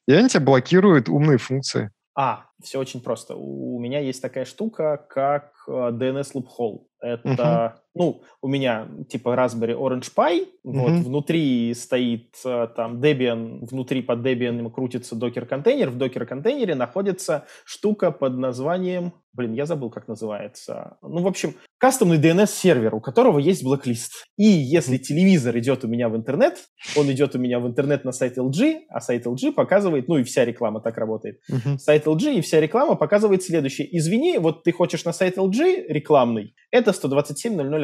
и 0.07 0.13
они 0.13 0.29
тебе 0.29 0.45
блокируют 0.45 1.09
умные 1.09 1.39
функции. 1.39 1.91
А, 2.17 2.47
все 2.63 2.79
очень 2.81 3.03
просто. 3.03 3.37
У 3.37 3.79
меня 3.79 4.01
есть 4.01 4.23
такая 4.23 4.47
штука, 4.47 5.05
как 5.09 5.53
э, 5.69 5.71
DNS 5.71 6.33
Loophole. 6.33 6.87
Это. 6.99 7.81
Ну, 7.97 8.23
у 8.43 8.49
меня 8.49 8.89
типа 9.09 9.31
Raspberry 9.31 9.75
Orange 9.75 10.13
Pi, 10.15 10.41
uh-huh. 10.41 10.47
вот, 10.65 10.91
внутри 10.91 11.73
стоит 11.75 12.35
э, 12.45 12.69
там 12.77 13.01
Debian, 13.01 13.67
внутри 13.67 14.03
под 14.03 14.21
Debian 14.21 14.71
крутится 14.71 15.17
докер-контейнер, 15.17 15.91
в 15.91 15.97
докер-контейнере 15.97 16.75
находится 16.75 17.47
штука 17.65 18.11
под 18.11 18.37
названием, 18.37 19.15
блин, 19.33 19.53
я 19.55 19.67
забыл, 19.67 19.91
как 19.91 20.09
называется. 20.09 20.97
Ну, 21.03 21.23
в 21.23 21.27
общем, 21.27 21.55
кастомный 21.79 22.19
DNS-сервер, 22.19 22.95
у 22.95 23.01
которого 23.01 23.39
есть 23.39 23.63
блэклист. 23.63 24.25
И 24.37 24.45
если 24.45 24.97
uh-huh. 24.97 25.03
телевизор 25.03 25.59
идет 25.59 25.85
у 25.85 25.89
меня 25.89 26.09
в 26.09 26.17
интернет, 26.17 26.59
он 26.97 27.11
идет 27.11 27.35
у 27.35 27.39
меня 27.39 27.61
в 27.61 27.67
интернет 27.67 28.05
на 28.05 28.13
сайт 28.13 28.39
LG, 28.39 28.83
а 28.89 29.01
сайт 29.01 29.27
LG 29.27 29.53
показывает, 29.53 30.09
ну 30.09 30.19
и 30.19 30.25
вся 30.25 30.45
реклама 30.45 30.81
так 30.81 30.97
работает. 30.99 31.41
Uh-huh. 31.51 31.79
Сайт 31.79 32.07
LG 32.07 32.37
и 32.37 32.41
вся 32.41 32.61
реклама 32.61 32.95
показывает 32.95 33.43
следующее. 33.43 33.89
Извини, 33.97 34.39
вот 34.39 34.65
ты 34.65 34.73
хочешь 34.73 35.05
на 35.05 35.13
сайт 35.13 35.39
LG 35.39 35.87
рекламный, 35.89 36.55
это 36.71 36.93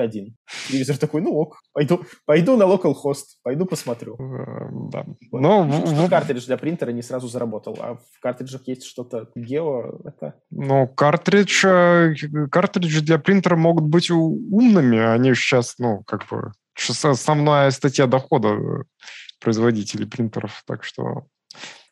127.001. 0.06 0.32
Телевизор 0.68 0.96
такой, 0.98 1.20
ну 1.22 1.32
ок, 1.34 1.60
пойду, 1.72 2.04
пойду 2.24 2.56
на 2.56 2.64
localhost, 2.64 3.38
пойду 3.42 3.66
посмотрю. 3.66 4.16
Э, 4.16 4.68
да. 4.90 5.04
Вот. 5.30 5.40
Но 5.40 5.62
в... 5.62 6.08
картридж 6.08 6.46
для 6.46 6.56
принтера 6.56 6.90
не 6.90 7.02
сразу 7.02 7.28
заработал, 7.28 7.76
а 7.80 7.94
в 7.94 8.20
картриджах 8.20 8.66
есть 8.68 8.84
что-то 8.84 9.28
гео. 9.34 10.00
Это... 10.04 10.34
Ну, 10.50 10.88
картридж, 10.88 11.64
э, 11.66 12.14
картриджи 12.50 13.00
для 13.00 13.18
принтера 13.18 13.56
могут 13.56 13.84
быть 13.84 14.10
умными, 14.10 14.98
они 14.98 15.34
сейчас, 15.34 15.76
ну, 15.78 16.02
как 16.04 16.28
бы, 16.28 16.52
основная 17.02 17.70
статья 17.70 18.06
дохода 18.06 18.48
э, 18.48 18.84
производителей 19.40 20.06
принтеров, 20.06 20.62
так 20.66 20.84
что 20.84 21.26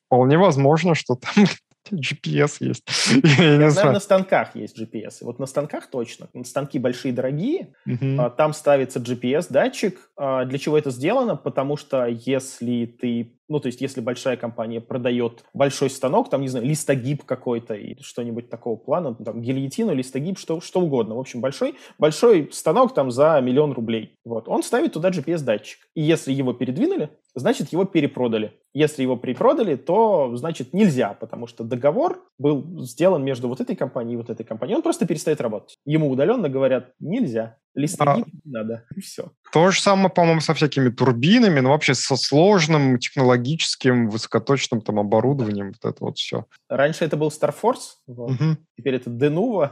вполне 0.06 0.38
возможно, 0.38 0.94
что 0.94 1.16
там 1.16 1.46
GPS 1.90 2.56
есть. 2.60 2.84
Я, 3.38 3.54
я 3.54 3.70
знаю, 3.70 3.92
на 3.92 4.00
станках 4.00 4.54
есть 4.54 4.78
GPS. 4.78 5.18
Вот 5.22 5.38
на 5.38 5.46
станках 5.46 5.88
точно. 5.88 6.28
Станки 6.44 6.78
большие, 6.78 7.12
дорогие. 7.12 7.74
Uh-huh. 7.88 8.34
Там 8.36 8.52
ставится 8.52 9.00
GPS-датчик. 9.00 9.98
А, 10.16 10.44
для 10.44 10.58
чего 10.58 10.78
это 10.78 10.90
сделано? 10.90 11.36
Потому 11.36 11.76
что 11.76 12.06
если 12.06 12.86
ты 12.86 13.39
ну, 13.50 13.58
то 13.58 13.66
есть, 13.66 13.80
если 13.80 14.00
большая 14.00 14.36
компания 14.36 14.80
продает 14.80 15.44
большой 15.52 15.90
станок, 15.90 16.30
там, 16.30 16.40
не 16.40 16.48
знаю, 16.48 16.64
листогиб 16.64 17.24
какой-то 17.24 17.74
и 17.74 18.00
что-нибудь 18.00 18.48
такого 18.48 18.76
плана, 18.76 19.14
там, 19.16 19.42
гильотину, 19.42 19.92
листогиб, 19.92 20.38
что, 20.38 20.60
что 20.60 20.80
угодно. 20.80 21.16
В 21.16 21.18
общем, 21.18 21.40
большой, 21.40 21.74
большой 21.98 22.48
станок 22.52 22.94
там 22.94 23.10
за 23.10 23.40
миллион 23.40 23.72
рублей. 23.72 24.16
Вот. 24.24 24.48
Он 24.48 24.62
ставит 24.62 24.92
туда 24.92 25.10
GPS-датчик. 25.10 25.78
И 25.96 26.00
если 26.00 26.32
его 26.32 26.52
передвинули, 26.52 27.10
значит, 27.34 27.72
его 27.72 27.84
перепродали. 27.84 28.52
Если 28.72 29.02
его 29.02 29.16
перепродали, 29.16 29.74
то, 29.74 30.36
значит, 30.36 30.72
нельзя, 30.72 31.14
потому 31.14 31.48
что 31.48 31.64
договор 31.64 32.22
был 32.38 32.84
сделан 32.84 33.24
между 33.24 33.48
вот 33.48 33.60
этой 33.60 33.74
компанией 33.74 34.14
и 34.14 34.16
вот 34.16 34.30
этой 34.30 34.44
компанией. 34.44 34.76
Он 34.76 34.82
просто 34.82 35.06
перестает 35.06 35.40
работать. 35.40 35.76
Ему 35.84 36.08
удаленно 36.08 36.48
говорят, 36.48 36.92
нельзя. 37.00 37.56
Листогиб 37.74 38.26
а, 38.26 38.30
не 38.44 38.52
надо, 38.52 38.84
и 38.96 39.00
все. 39.00 39.32
То 39.52 39.70
же 39.70 39.80
самое, 39.80 40.10
по-моему, 40.10 40.40
со 40.40 40.54
всякими 40.54 40.88
турбинами, 40.88 41.60
но 41.60 41.70
вообще 41.70 41.94
со 41.94 42.16
сложным 42.16 42.98
технологическим 42.98 44.08
высокоточным 44.08 44.80
там 44.80 44.98
оборудованием, 44.98 45.72
вот 45.80 45.92
это 45.92 46.04
вот 46.04 46.18
все. 46.18 46.46
Раньше 46.68 47.04
это 47.04 47.16
был 47.16 47.28
Starforce, 47.28 47.98
вот. 48.06 48.32
угу. 48.32 48.56
теперь 48.76 48.96
это 48.96 49.10
Denuvo, 49.10 49.70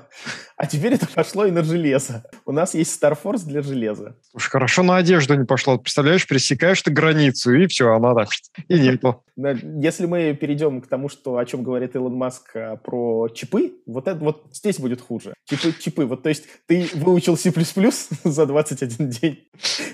а 0.56 0.66
теперь 0.66 0.94
это 0.94 1.06
пошло 1.06 1.46
и 1.46 1.50
на 1.50 1.62
железо. 1.62 2.24
У 2.44 2.52
нас 2.52 2.74
есть 2.74 3.02
Starforce 3.02 3.44
для 3.44 3.62
железа. 3.62 4.16
Уж 4.34 4.48
хорошо 4.48 4.82
на 4.82 4.96
одежду 4.96 5.34
не 5.34 5.44
пошло. 5.44 5.78
Представляешь, 5.78 6.26
пересекаешь 6.26 6.82
ты 6.82 6.90
границу, 6.90 7.52
и 7.52 7.66
все, 7.66 7.92
она 7.92 8.14
так, 8.14 8.28
и 8.68 8.78
нету. 8.78 9.24
Если 9.36 10.06
мы 10.06 10.34
перейдем 10.34 10.80
к 10.80 10.88
тому, 10.88 11.08
что, 11.08 11.36
о 11.36 11.44
чем 11.46 11.62
говорит 11.62 11.94
Илон 11.94 12.14
Маск 12.14 12.56
а, 12.56 12.74
про 12.76 13.28
чипы, 13.28 13.74
вот, 13.86 14.08
это, 14.08 14.18
вот 14.18 14.46
здесь 14.52 14.80
будет 14.80 15.00
хуже. 15.00 15.32
Чипы, 15.44 15.72
чипы. 15.78 16.06
Вот, 16.06 16.24
то 16.24 16.28
есть 16.28 16.46
ты 16.66 16.88
выучил 16.94 17.36
C++ 17.36 17.52
за 18.24 18.46
21 18.46 19.08
день, 19.08 19.38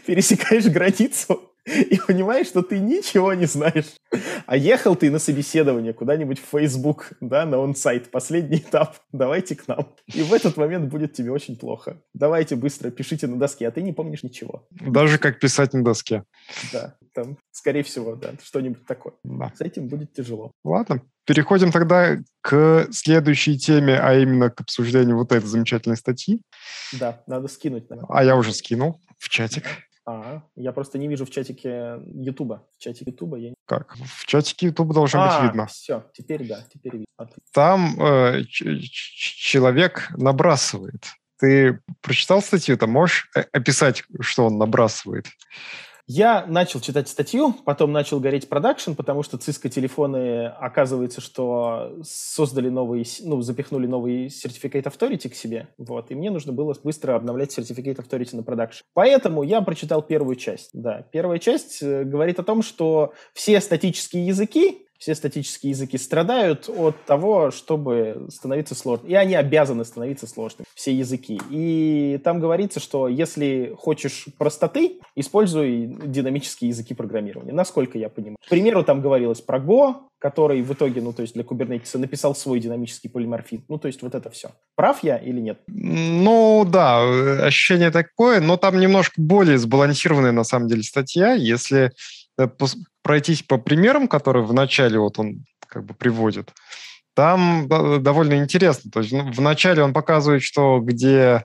пересекаешь 0.06 0.66
границу, 0.66 1.53
и 1.66 1.98
понимаешь, 2.06 2.48
что 2.48 2.62
ты 2.62 2.78
ничего 2.78 3.32
не 3.34 3.46
знаешь. 3.46 3.96
А 4.46 4.56
ехал 4.56 4.96
ты 4.96 5.10
на 5.10 5.18
собеседование 5.18 5.92
куда-нибудь 5.92 6.38
в 6.38 6.44
Facebook, 6.44 7.12
да, 7.20 7.46
на 7.46 7.58
он-сайт, 7.58 8.10
последний 8.10 8.58
этап, 8.58 8.96
давайте 9.12 9.56
к 9.56 9.66
нам. 9.66 9.94
И 10.06 10.22
в 10.22 10.32
этот 10.32 10.56
момент 10.56 10.90
будет 10.90 11.14
тебе 11.14 11.30
очень 11.30 11.56
плохо. 11.56 12.02
Давайте 12.12 12.56
быстро 12.56 12.90
пишите 12.90 13.26
на 13.26 13.38
доске, 13.38 13.66
а 13.66 13.70
ты 13.70 13.82
не 13.82 13.92
помнишь 13.92 14.22
ничего. 14.22 14.66
Даже 14.70 15.18
как 15.18 15.40
писать 15.40 15.72
на 15.72 15.82
доске. 15.82 16.24
Да, 16.72 16.96
там, 17.14 17.38
скорее 17.50 17.82
всего, 17.82 18.14
да, 18.14 18.32
что-нибудь 18.42 18.86
такое. 18.86 19.14
Да. 19.24 19.52
С 19.56 19.60
этим 19.60 19.88
будет 19.88 20.12
тяжело. 20.12 20.52
Ладно, 20.64 21.02
переходим 21.24 21.72
тогда 21.72 22.18
к 22.42 22.88
следующей 22.90 23.58
теме, 23.58 23.98
а 23.98 24.14
именно 24.14 24.50
к 24.50 24.60
обсуждению 24.60 25.16
вот 25.16 25.32
этой 25.32 25.46
замечательной 25.46 25.96
статьи. 25.96 26.42
Да, 26.92 27.22
надо 27.26 27.48
скинуть. 27.48 27.88
Наверное. 27.88 28.14
А 28.14 28.24
я 28.24 28.36
уже 28.36 28.52
скинул 28.52 29.00
в 29.18 29.28
чатик. 29.28 29.64
А, 30.06 30.42
я 30.54 30.72
просто 30.72 30.98
не 30.98 31.08
вижу 31.08 31.24
в 31.24 31.30
чатике 31.30 32.00
Ютуба. 32.14 32.66
В 32.76 32.82
чатике 32.82 33.10
Ютуба 33.10 33.38
я... 33.38 33.54
Как? 33.66 33.96
В 33.96 34.26
чатике 34.26 34.66
Ютуба 34.66 34.94
должно 34.94 35.22
а, 35.22 35.40
быть 35.40 35.50
видно. 35.50 35.66
все, 35.66 36.04
теперь 36.12 36.46
да, 36.46 36.62
теперь 36.72 36.92
видно. 36.92 37.06
Отлично. 37.16 37.42
Там 37.52 38.00
э, 38.00 38.44
человек 38.48 40.10
набрасывает. 40.16 41.06
Ты 41.38 41.80
прочитал 42.02 42.42
статью? 42.42 42.76
Ты 42.76 42.86
можешь 42.86 43.30
э, 43.34 43.44
описать, 43.52 44.04
что 44.20 44.46
он 44.46 44.58
набрасывает? 44.58 45.26
Я 46.06 46.44
начал 46.46 46.80
читать 46.80 47.08
статью, 47.08 47.54
потом 47.64 47.90
начал 47.90 48.20
гореть 48.20 48.46
production, 48.46 48.92
потому 48.92 49.22
что 49.22 49.38
Cisco 49.38 49.70
телефоны, 49.70 50.48
оказывается, 50.48 51.22
что 51.22 51.96
создали 52.02 52.68
новый, 52.68 53.06
ну, 53.22 53.40
запихнули 53.40 53.86
новый 53.86 54.26
Certificate 54.26 54.82
Authority 54.82 55.30
к 55.30 55.34
себе, 55.34 55.68
вот, 55.78 56.10
и 56.10 56.14
мне 56.14 56.30
нужно 56.30 56.52
было 56.52 56.74
быстро 56.84 57.16
обновлять 57.16 57.58
Certificate 57.58 57.96
Authority 57.96 58.36
на 58.36 58.42
production. 58.42 58.82
Поэтому 58.92 59.42
я 59.44 59.62
прочитал 59.62 60.02
первую 60.02 60.36
часть, 60.36 60.70
да. 60.74 61.06
Первая 61.10 61.38
часть 61.38 61.82
э, 61.82 62.04
говорит 62.04 62.38
о 62.38 62.42
том, 62.44 62.62
что 62.62 63.14
все 63.32 63.58
статические 63.62 64.26
языки, 64.26 64.83
все 64.98 65.14
статические 65.14 65.70
языки 65.70 65.98
страдают 65.98 66.68
от 66.68 67.02
того, 67.04 67.50
чтобы 67.50 68.26
становиться 68.30 68.74
сложным. 68.74 69.10
И 69.10 69.14
они 69.14 69.34
обязаны 69.34 69.84
становиться 69.84 70.26
сложными, 70.26 70.66
все 70.74 70.92
языки. 70.92 71.40
И 71.50 72.20
там 72.24 72.40
говорится, 72.40 72.80
что 72.80 73.08
если 73.08 73.74
хочешь 73.76 74.26
простоты, 74.38 75.00
используй 75.16 75.86
динамические 76.04 76.70
языки 76.70 76.94
программирования, 76.94 77.52
насколько 77.52 77.98
я 77.98 78.08
понимаю. 78.08 78.36
К 78.44 78.48
примеру, 78.48 78.84
там 78.84 79.00
говорилось 79.00 79.40
про 79.40 79.58
Go, 79.58 79.96
который 80.18 80.62
в 80.62 80.72
итоге, 80.72 81.02
ну, 81.02 81.12
то 81.12 81.22
есть 81.22 81.34
для 81.34 81.42
Kubernetes 81.42 81.98
написал 81.98 82.34
свой 82.34 82.58
динамический 82.58 83.10
полиморфизм. 83.10 83.64
Ну, 83.68 83.78
то 83.78 83.88
есть 83.88 84.00
вот 84.00 84.14
это 84.14 84.30
все. 84.30 84.52
Прав 84.74 85.02
я 85.02 85.18
или 85.18 85.40
нет? 85.40 85.60
Ну, 85.66 86.66
да, 86.66 87.44
ощущение 87.44 87.90
такое, 87.90 88.40
но 88.40 88.56
там 88.56 88.80
немножко 88.80 89.20
более 89.20 89.58
сбалансированная, 89.58 90.32
на 90.32 90.44
самом 90.44 90.68
деле, 90.68 90.82
статья. 90.82 91.34
Если 91.34 91.92
Э, 92.38 92.48
пройтись 93.04 93.42
по 93.42 93.58
примерам, 93.58 94.08
которые 94.08 94.44
в 94.44 94.52
начале 94.52 94.98
вот 94.98 95.18
он 95.20 95.44
как 95.68 95.84
бы 95.84 95.94
приводит, 95.94 96.52
там 97.14 97.68
довольно 97.68 98.34
интересно. 98.34 98.90
То 98.90 99.00
есть 99.00 99.12
ну, 99.12 99.30
в 99.30 99.40
начале 99.40 99.82
он 99.82 99.92
показывает, 99.92 100.42
что 100.42 100.80
где 100.80 101.44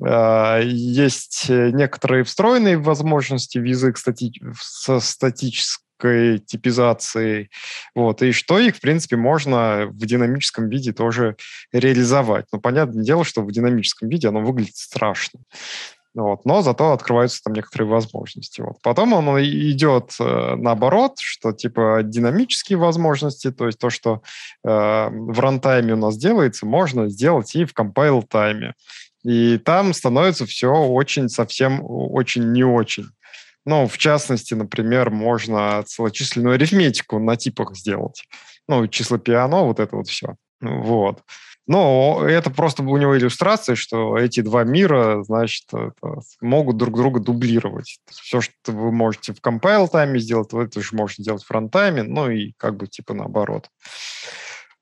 э, 0.00 0.60
есть 0.64 1.46
некоторые 1.48 2.22
встроенные 2.22 2.78
возможности 2.78 3.58
в 3.58 3.64
язык 3.64 3.98
стати... 3.98 4.32
со 4.60 5.00
статической 5.00 6.38
типизацией, 6.38 7.50
вот, 7.96 8.22
и 8.22 8.30
что 8.30 8.60
их, 8.60 8.76
в 8.76 8.80
принципе, 8.80 9.16
можно 9.16 9.86
в 9.88 10.06
динамическом 10.06 10.68
виде 10.68 10.92
тоже 10.92 11.36
реализовать. 11.72 12.44
Но 12.52 12.60
понятное 12.60 13.02
дело, 13.02 13.24
что 13.24 13.42
в 13.42 13.50
динамическом 13.50 14.08
виде 14.08 14.28
оно 14.28 14.42
выглядит 14.42 14.76
страшно. 14.76 15.40
Вот, 16.14 16.44
но 16.44 16.62
зато 16.62 16.92
открываются 16.92 17.42
там 17.44 17.52
некоторые 17.52 17.88
возможности. 17.88 18.60
Вот. 18.60 18.76
Потом 18.82 19.12
он 19.12 19.40
идет 19.40 20.14
э, 20.18 20.54
наоборот, 20.56 21.14
что 21.18 21.52
типа 21.52 22.00
динамические 22.02 22.78
возможности, 22.78 23.52
то 23.52 23.66
есть 23.66 23.78
то, 23.78 23.90
что 23.90 24.22
э, 24.64 24.68
в 24.68 25.38
рантайме 25.38 25.92
у 25.92 25.96
нас 25.98 26.16
делается, 26.16 26.66
можно 26.66 27.08
сделать 27.08 27.54
и 27.54 27.64
в 27.64 27.72
compile 27.72 28.26
тайме. 28.26 28.74
И 29.22 29.58
там 29.58 29.92
становится 29.92 30.46
все 30.46 30.72
очень 30.72 31.28
совсем 31.28 31.80
очень 31.82 32.52
не 32.52 32.64
очень. 32.64 33.06
Ну, 33.66 33.86
в 33.86 33.98
частности, 33.98 34.54
например, 34.54 35.10
можно 35.10 35.82
целочисленную 35.86 36.54
арифметику 36.54 37.18
на 37.18 37.36
типах 37.36 37.76
сделать. 37.76 38.24
Ну, 38.66 38.86
число 38.86 39.18
пиано, 39.18 39.64
вот 39.64 39.78
это 39.78 39.96
вот 39.96 40.08
все. 40.08 40.36
Вот. 40.60 41.22
Но 41.66 42.24
это 42.26 42.50
просто 42.50 42.82
у 42.82 42.96
него 42.96 43.16
иллюстрация, 43.16 43.76
что 43.76 44.16
эти 44.16 44.40
два 44.40 44.64
мира, 44.64 45.22
значит, 45.22 45.66
могут 46.40 46.78
друг 46.78 46.96
друга 46.96 47.20
дублировать. 47.20 47.98
Все, 48.10 48.40
что 48.40 48.72
вы 48.72 48.90
можете 48.90 49.34
в 49.34 49.40
compile 49.42 49.86
тайме 49.86 50.18
сделать, 50.18 50.52
вы 50.52 50.64
это 50.64 50.80
же 50.80 50.96
можете 50.96 51.22
делать 51.22 51.42
в 51.42 51.46
фронтайме, 51.46 52.04
ну 52.04 52.30
и 52.30 52.52
как 52.56 52.76
бы 52.76 52.86
типа 52.86 53.12
наоборот. 53.12 53.68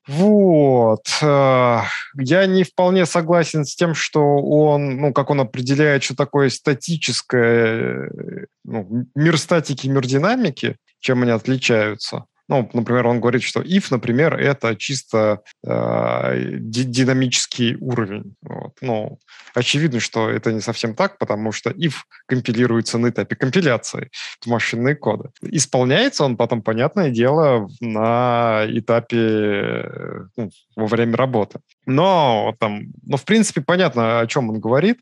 Вот. 0.07 1.05
Э, 1.21 1.81
я 2.17 2.45
не 2.45 2.63
вполне 2.63 3.05
согласен 3.05 3.65
с 3.65 3.75
тем, 3.75 3.93
что 3.93 4.37
он, 4.37 4.97
ну, 4.97 5.13
как 5.13 5.29
он 5.29 5.41
определяет, 5.41 6.03
что 6.03 6.15
такое 6.15 6.49
статическое, 6.49 8.07
э, 8.07 8.45
ну, 8.63 9.05
мир 9.15 9.37
статики, 9.37 9.87
мир 9.87 10.05
динамики, 10.05 10.77
чем 10.99 11.23
они 11.23 11.31
отличаются. 11.31 12.25
Ну, 12.49 12.69
например, 12.73 13.07
он 13.07 13.19
говорит, 13.19 13.43
что 13.43 13.61
if, 13.61 13.87
например, 13.89 14.35
это 14.35 14.75
чисто 14.75 15.41
э, 15.65 16.57
динамический 16.59 17.75
уровень. 17.75 18.35
Вот. 18.41 18.73
Ну, 18.81 19.19
очевидно, 19.53 19.99
что 19.99 20.29
это 20.29 20.53
не 20.53 20.61
совсем 20.61 20.95
так, 20.95 21.17
потому 21.17 21.51
что 21.51 21.71
if 21.71 21.93
компилируется 22.25 22.97
на 22.97 23.09
этапе 23.09 23.35
компиляции 23.35 24.09
в 24.41 24.47
машинные 24.47 24.95
коды. 24.95 25.29
Исполняется 25.41 26.23
он 26.23 26.37
потом, 26.37 26.61
понятное 26.61 27.09
дело, 27.09 27.67
на 27.81 28.63
этапе 28.67 29.89
ну, 30.37 30.49
во 30.75 30.87
время 30.87 31.17
работы. 31.17 31.59
Но 31.85 32.55
там, 32.59 32.93
ну, 33.03 33.17
в 33.17 33.25
принципе, 33.25 33.61
понятно, 33.61 34.19
о 34.19 34.27
чем 34.27 34.49
он 34.49 34.59
говорит. 34.59 34.99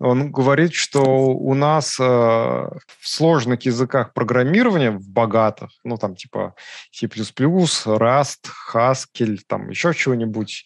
Он 0.00 0.32
говорит, 0.32 0.72
что 0.72 1.02
у 1.02 1.54
нас 1.54 2.00
э, 2.00 2.02
в 2.02 2.72
сложных 3.02 3.66
языках 3.66 4.14
программирования, 4.14 4.92
в 4.92 5.06
богатых, 5.06 5.70
ну 5.84 5.98
там 5.98 6.16
типа 6.16 6.54
C++, 6.90 7.06
Rust, 7.06 8.48
Haskell, 8.72 9.38
там 9.46 9.68
еще 9.68 9.92
чего-нибудь, 9.92 10.64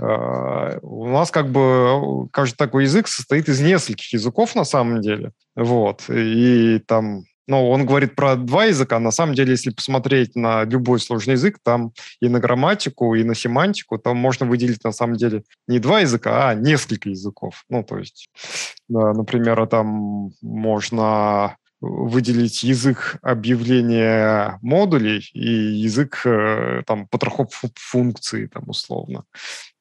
э, 0.00 0.78
у 0.80 1.08
нас 1.08 1.30
как 1.30 1.50
бы 1.50 2.28
каждый 2.32 2.56
такой 2.56 2.84
язык 2.84 3.06
состоит 3.06 3.50
из 3.50 3.60
нескольких 3.60 4.14
языков 4.14 4.54
на 4.54 4.64
самом 4.64 5.02
деле. 5.02 5.32
Вот. 5.54 6.08
И 6.08 6.78
там 6.86 7.24
но 7.50 7.68
он 7.68 7.84
говорит 7.84 8.14
про 8.14 8.36
два 8.36 8.66
языка. 8.66 9.00
На 9.00 9.10
самом 9.10 9.34
деле, 9.34 9.50
если 9.50 9.70
посмотреть 9.70 10.36
на 10.36 10.62
любой 10.62 11.00
сложный 11.00 11.32
язык, 11.32 11.58
там 11.64 11.92
и 12.20 12.28
на 12.28 12.38
грамматику, 12.38 13.16
и 13.16 13.24
на 13.24 13.34
семантику, 13.34 13.98
там 13.98 14.16
можно 14.18 14.46
выделить 14.46 14.84
на 14.84 14.92
самом 14.92 15.16
деле 15.16 15.42
не 15.66 15.80
два 15.80 16.00
языка, 16.00 16.48
а 16.48 16.54
несколько 16.54 17.08
языков. 17.08 17.64
Ну, 17.68 17.82
то 17.82 17.98
есть, 17.98 18.30
да, 18.88 19.12
например, 19.12 19.66
там 19.66 20.30
можно 20.42 21.56
выделить 21.80 22.62
язык 22.62 23.16
объявления 23.20 24.58
модулей 24.62 25.28
и 25.32 25.50
язык 25.50 26.22
э, 26.24 26.82
там 26.86 27.08
потрохов 27.08 27.48
функции 27.74 28.46
там 28.46 28.64
условно. 28.68 29.24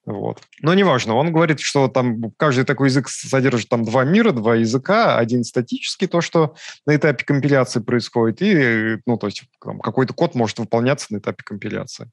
Вот. 0.10 0.42
Но 0.64 0.74
неважно, 0.74 1.14
он 1.14 1.32
говорит, 1.32 1.60
что 1.60 1.88
там 1.88 2.32
каждый 2.36 2.66
такой 2.66 2.90
язык 2.90 3.08
содержит 3.10 3.70
там 3.70 3.86
два 3.86 4.04
мира, 4.06 4.32
два 4.32 4.56
языка, 4.56 5.20
один 5.20 5.44
статический, 5.44 6.08
то, 6.08 6.20
что 6.20 6.56
на 6.88 6.96
этапе 6.96 7.24
компиляции 7.24 7.80
происходит, 7.80 8.42
и, 8.42 8.98
ну, 9.06 9.18
то 9.18 9.28
есть 9.28 9.44
какой-то 9.60 10.16
код 10.16 10.34
может 10.34 10.58
выполняться 10.58 11.14
на 11.14 11.20
этапе 11.20 11.44
компиляции. 11.46 12.10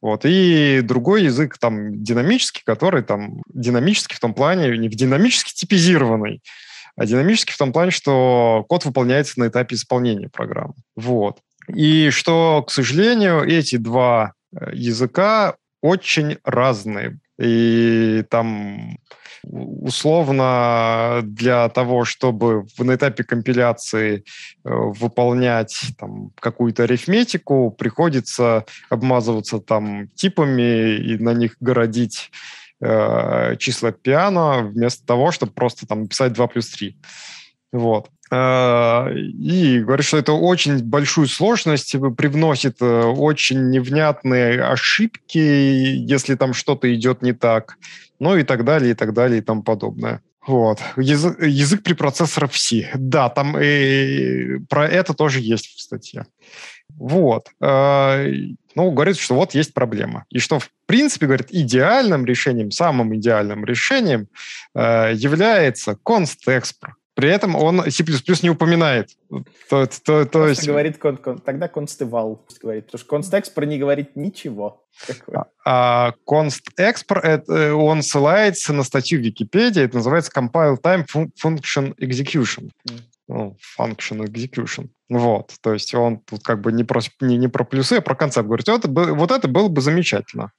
Вот. 0.00 0.20
И 0.24 0.80
другой 0.84 1.24
язык 1.24 1.58
там 1.58 2.00
динамический, 2.04 2.62
который 2.64 3.02
там 3.02 3.42
динамический 3.52 4.14
в 4.14 4.20
том 4.20 4.32
плане, 4.32 4.78
не 4.78 4.88
в 4.88 4.94
динамически 4.94 5.52
типизированный, 5.52 6.42
а 6.94 7.04
динамический 7.04 7.54
в 7.54 7.58
том 7.58 7.72
плане, 7.72 7.90
что 7.90 8.64
код 8.68 8.84
выполняется 8.84 9.40
на 9.40 9.48
этапе 9.48 9.74
исполнения 9.74 10.28
программы. 10.28 10.74
Вот. 10.94 11.38
И 11.66 12.10
что, 12.10 12.62
к 12.62 12.70
сожалению, 12.70 13.42
эти 13.42 13.74
два 13.74 14.34
э, 14.54 14.70
языка 14.72 15.56
очень 15.82 16.38
разные. 16.44 17.18
И 17.40 18.24
там 18.30 18.98
условно 19.42 21.20
для 21.24 21.68
того, 21.70 22.04
чтобы 22.04 22.66
на 22.78 22.94
этапе 22.94 23.24
компиляции 23.24 24.16
э, 24.16 24.22
выполнять 24.64 25.92
там, 25.98 26.30
какую-то 26.38 26.84
арифметику, 26.84 27.70
приходится 27.70 28.66
обмазываться 28.90 29.58
там 29.58 30.08
типами 30.08 30.96
и 30.96 31.16
на 31.16 31.32
них 31.32 31.56
городить 31.60 32.30
э, 32.82 33.56
числа 33.58 33.92
пиано 33.92 34.62
вместо 34.62 35.06
того, 35.06 35.32
чтобы 35.32 35.52
просто 35.52 35.86
там 35.86 36.06
писать 36.06 36.32
2 36.34 36.46
плюс 36.48 36.68
3. 36.70 36.96
Вот. 37.72 38.08
Э, 38.30 39.12
и 39.14 39.80
говорит, 39.80 40.06
что 40.06 40.18
это 40.18 40.32
очень 40.32 40.82
большую 40.82 41.26
сложность 41.26 41.94
привносит, 42.16 42.76
э, 42.80 43.02
очень 43.02 43.70
невнятные 43.70 44.62
ошибки, 44.62 45.38
если 45.38 46.34
там 46.34 46.54
что-то 46.54 46.92
идет 46.94 47.22
не 47.22 47.32
так, 47.32 47.76
ну 48.18 48.36
и 48.36 48.42
так 48.42 48.64
далее, 48.64 48.92
и 48.92 48.94
так 48.94 49.12
далее, 49.12 49.38
и 49.38 49.42
тому 49.42 49.62
подобное. 49.62 50.22
Вот. 50.46 50.80
Язык, 50.96 51.40
язык 51.42 51.82
препроцессоров 51.82 52.56
C. 52.56 52.90
Да, 52.94 53.28
там 53.28 53.56
и 53.60 54.58
про 54.68 54.88
это 54.88 55.12
тоже 55.12 55.40
есть 55.40 55.66
в 55.66 55.80
статье. 55.80 56.26
Вот. 56.96 57.48
А, 57.60 58.24
ну, 58.74 58.90
говорит, 58.90 59.18
что 59.18 59.34
вот 59.34 59.54
есть 59.54 59.74
проблема. 59.74 60.24
И 60.30 60.38
что, 60.38 60.58
в 60.58 60.70
принципе, 60.86 61.26
говорит, 61.26 61.48
идеальным 61.50 62.24
решением, 62.24 62.70
самым 62.70 63.14
идеальным 63.16 63.64
решением 63.64 64.28
э, 64.74 65.12
является 65.14 65.92
const-expr. 65.92 66.92
При 67.20 67.30
этом 67.30 67.54
он 67.54 67.90
C++ 67.90 68.02
не 68.42 68.50
упоминает. 68.50 69.10
То, 69.68 69.86
то, 69.86 70.24
то 70.24 70.48
есть... 70.48 70.66
говорит, 70.66 70.98
кон, 70.98 71.18
кон, 71.18 71.38
тогда 71.38 71.66
const-eval 71.66 72.38
говорит, 72.62 72.86
потому 72.86 73.22
что 73.22 73.38
const-expr 73.38 73.66
не 73.66 73.78
говорит 73.78 74.16
ничего. 74.16 74.82
А, 75.32 75.44
а 75.64 76.14
const-expr, 76.26 77.20
это, 77.20 77.74
он 77.74 78.02
ссылается 78.02 78.72
на 78.72 78.84
статью 78.84 79.20
в 79.20 79.22
Википедии, 79.22 79.82
это 79.82 79.96
называется 79.96 80.32
compile 80.34 80.80
time 80.80 81.06
function 81.06 81.94
execution. 81.98 82.70
Mm 82.88 83.00
ну, 83.30 83.56
function 83.78 84.24
execution. 84.24 84.88
Вот, 85.08 85.54
то 85.62 85.72
есть 85.72 85.94
он 85.94 86.18
тут 86.18 86.42
как 86.42 86.60
бы 86.60 86.72
не 86.72 86.82
про, 86.82 87.00
не, 87.20 87.36
не 87.36 87.46
про 87.46 87.64
плюсы, 87.64 87.94
а 87.94 88.00
про 88.00 88.16
концепт 88.16 88.46
говорит. 88.46 88.66
Вот, 88.68 88.84
вот 88.86 89.30
это 89.30 89.46
было 89.46 89.68
бы 89.68 89.80
замечательно. 89.80 90.50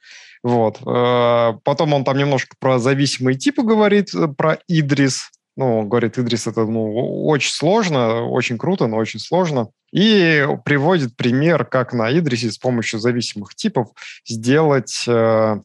Вот. 0.41 0.79
Э, 0.87 1.53
потом 1.63 1.93
он 1.93 2.03
там 2.03 2.17
немножко 2.17 2.55
про 2.59 2.79
зависимые 2.79 3.37
типы 3.37 3.63
говорит, 3.63 4.13
э, 4.15 4.27
про 4.27 4.57
Идрис. 4.67 5.31
Ну, 5.57 5.83
говорит, 5.83 6.17
Идрис 6.17 6.47
это 6.47 6.65
ну, 6.65 7.25
очень 7.25 7.51
сложно, 7.51 8.23
очень 8.23 8.57
круто, 8.57 8.87
но 8.87 8.97
очень 8.97 9.19
сложно. 9.19 9.69
И 9.91 10.47
приводит 10.63 11.17
пример, 11.17 11.65
как 11.65 11.93
на 11.93 12.11
Идрисе 12.17 12.51
с 12.51 12.57
помощью 12.57 12.99
зависимых 12.99 13.55
типов 13.55 13.89
сделать 14.25 15.03
э, 15.07 15.61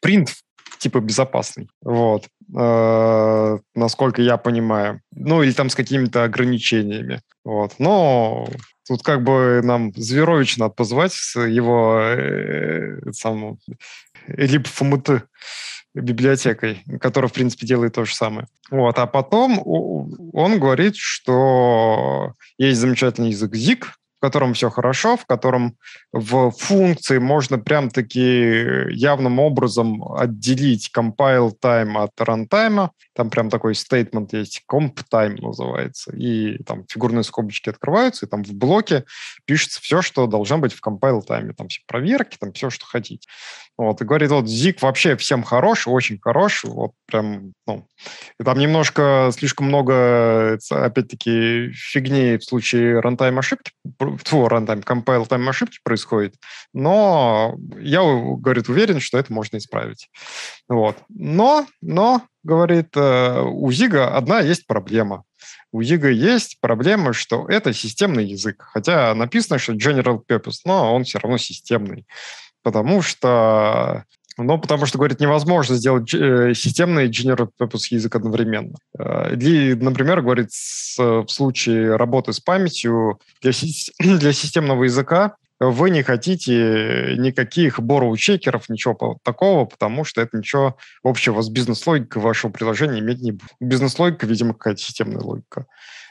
принт 0.00 0.34
типа 0.78 1.00
безопасный. 1.00 1.68
Вот. 1.82 2.26
Э, 2.56 3.58
насколько 3.74 4.22
я 4.22 4.36
понимаю. 4.36 5.00
Ну, 5.14 5.42
или 5.42 5.52
там 5.52 5.70
с 5.70 5.74
какими-то 5.74 6.24
ограничениями. 6.24 7.22
Вот. 7.44 7.74
Но 7.78 8.46
тут 8.86 9.02
как 9.02 9.22
бы 9.22 9.60
нам 9.62 9.92
Зверович 9.94 10.58
надо 10.58 10.74
позвать 10.74 11.14
его 11.34 11.98
э, 12.00 13.12
самому 13.12 13.58
либо 14.26 14.64
ФМТ 14.68 15.24
библиотекой, 15.94 16.82
которая, 17.00 17.28
в 17.28 17.32
принципе, 17.32 17.66
делает 17.66 17.94
то 17.94 18.04
же 18.04 18.14
самое. 18.14 18.46
Вот. 18.70 18.98
А 18.98 19.06
потом 19.06 19.60
он 19.64 20.58
говорит, 20.58 20.96
что 20.96 22.34
есть 22.58 22.80
замечательный 22.80 23.30
язык 23.30 23.54
ZIG, 23.54 23.84
в 24.20 24.22
котором 24.22 24.52
все 24.52 24.68
хорошо, 24.68 25.16
в 25.16 25.24
котором 25.24 25.78
в 26.12 26.50
функции 26.50 27.16
можно 27.16 27.58
прям-таки 27.58 28.90
явным 28.90 29.38
образом 29.38 30.04
отделить 30.12 30.90
compile 30.94 31.52
time 31.58 31.96
от 31.96 32.10
runtime. 32.20 32.90
Там 33.14 33.30
прям 33.30 33.48
такой 33.48 33.72
statement 33.72 34.28
есть, 34.32 34.62
comp 34.70 34.98
time 35.10 35.40
называется. 35.40 36.14
И 36.14 36.62
там 36.64 36.84
фигурные 36.86 37.24
скобочки 37.24 37.70
открываются, 37.70 38.26
и 38.26 38.28
там 38.28 38.44
в 38.44 38.52
блоке 38.52 39.04
пишется 39.46 39.80
все, 39.80 40.02
что 40.02 40.26
должно 40.26 40.58
быть 40.58 40.74
в 40.74 40.86
compile 40.86 41.22
time. 41.26 41.54
Там 41.54 41.68
все 41.68 41.80
проверки, 41.86 42.36
там 42.38 42.52
все, 42.52 42.68
что 42.68 42.84
хотите. 42.84 43.26
Вот, 43.80 43.98
и 44.02 44.04
говорит, 44.04 44.30
вот 44.30 44.44
Zig 44.44 44.76
вообще 44.82 45.16
всем 45.16 45.42
хорош, 45.42 45.88
очень 45.88 46.18
хорош, 46.20 46.64
вот 46.64 46.90
прям, 47.06 47.54
ну, 47.66 47.86
и 48.38 48.44
там 48.44 48.58
немножко 48.58 49.30
слишком 49.32 49.68
много, 49.68 50.58
опять-таки, 50.70 51.72
фигни 51.72 52.36
в 52.36 52.44
случае 52.44 53.00
runtime 53.00 53.38
ошибки, 53.38 53.72
фу, 53.98 54.48
runtime, 54.48 54.80
compile 54.80 55.26
time 55.26 55.48
ошибки 55.48 55.78
происходит, 55.82 56.34
но 56.74 57.56
я, 57.78 58.02
говорит, 58.02 58.68
уверен, 58.68 59.00
что 59.00 59.16
это 59.16 59.32
можно 59.32 59.56
исправить. 59.56 60.10
Вот. 60.68 60.98
Но, 61.08 61.66
но, 61.80 62.20
говорит, 62.42 62.88
э, 62.96 63.40
у 63.40 63.72
Zig 63.72 64.03
а 64.03 64.14
одна 64.14 64.40
есть 64.40 64.66
проблема. 64.66 65.24
У 65.72 65.82
Зига 65.82 66.10
есть 66.10 66.58
проблема, 66.60 67.14
что 67.14 67.46
это 67.48 67.72
системный 67.72 68.26
язык. 68.26 68.62
Хотя 68.72 69.14
написано, 69.14 69.58
что 69.58 69.72
general 69.72 70.20
purpose, 70.28 70.60
но 70.66 70.94
он 70.94 71.04
все 71.04 71.18
равно 71.18 71.38
системный 71.38 72.04
потому 72.62 73.02
что 73.02 74.04
ну, 74.42 74.58
потому 74.58 74.86
что, 74.86 74.96
говорит, 74.96 75.20
невозможно 75.20 75.76
сделать 75.76 76.14
э, 76.14 76.54
системный 76.54 77.08
general 77.10 77.50
purpose 77.60 77.88
язык 77.90 78.14
одновременно. 78.14 78.74
Э, 78.98 79.34
или, 79.34 79.74
например, 79.74 80.22
говорит, 80.22 80.50
с, 80.50 80.96
в 80.98 81.28
случае 81.28 81.96
работы 81.96 82.32
с 82.32 82.40
памятью 82.40 83.20
для, 83.42 83.52
для 83.98 84.32
системного 84.32 84.84
языка 84.84 85.36
вы 85.60 85.90
не 85.90 86.02
хотите 86.02 87.16
никаких 87.18 87.80
борроу-чекеров, 87.80 88.70
ничего 88.70 89.18
такого, 89.22 89.66
потому 89.66 90.04
что 90.04 90.22
это 90.22 90.38
ничего 90.38 90.78
общего 91.02 91.42
с 91.42 91.50
бизнес-логикой 91.50 92.22
вашего 92.22 92.50
приложения 92.50 93.00
иметь 93.00 93.20
не 93.20 93.32
будет. 93.32 93.50
Бизнес-логика, 93.60 94.26
видимо, 94.26 94.54
какая-то 94.54 94.80
системная 94.80 95.20
логика. 95.20 95.66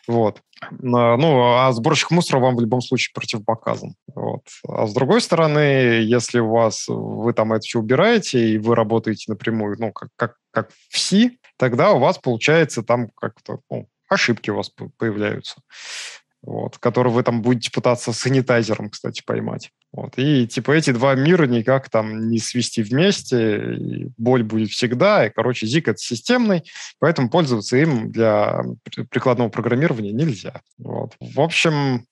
Вот. 0.08 0.41
Ну, 0.72 1.56
а 1.56 1.72
сборщик 1.72 2.12
мусора 2.12 2.39
вам 2.39 2.56
в 2.56 2.62
любом 2.62 2.82
случае 2.82 3.12
противопоказан. 3.14 3.95
Вот. 4.14 4.41
А 4.68 4.88
с 4.88 4.93
другой 4.93 5.22
стороны, 5.22 6.02
если 6.04 6.39
у 6.39 6.50
вас, 6.50 6.86
вы 6.88 7.34
там 7.34 7.54
это 7.54 7.62
все 7.62 7.80
убираете, 7.80 8.50
и 8.50 8.58
вы 8.58 8.76
работаете 8.76 9.26
напрямую, 9.28 9.78
ну, 9.80 9.91
как, 9.91 10.10
как, 10.16 10.36
как 10.52 10.70
в 10.89 10.97
C, 10.97 11.32
тогда 11.58 11.91
у 11.91 12.00
вас 12.00 12.18
получается 12.18 12.84
там 12.84 13.10
как-то, 13.10 13.60
ну, 13.70 13.88
ошибки 14.10 14.50
у 14.50 14.56
вас 14.56 14.72
появляются 14.97 15.62
вот, 16.41 16.77
который 16.77 17.11
вы 17.11 17.23
там 17.23 17.41
будете 17.41 17.71
пытаться 17.71 18.13
санитайзером, 18.13 18.89
кстати, 18.89 19.21
поймать. 19.25 19.71
Вот. 19.91 20.13
И 20.17 20.47
типа 20.47 20.71
эти 20.71 20.91
два 20.91 21.15
мира 21.15 21.45
никак 21.45 21.89
там 21.89 22.29
не 22.29 22.39
свести 22.39 22.81
вместе, 22.81 23.75
и 23.75 24.09
боль 24.17 24.43
будет 24.43 24.69
всегда, 24.69 25.25
и, 25.25 25.31
короче, 25.31 25.65
ZIG 25.65 25.91
это 25.91 25.97
системный, 25.97 26.63
поэтому 26.99 27.29
пользоваться 27.29 27.77
им 27.77 28.11
для 28.11 28.61
прикладного 29.09 29.49
программирования 29.49 30.11
нельзя. 30.11 30.61
Вот. 30.77 31.15
В 31.19 31.41
общем, 31.41 32.05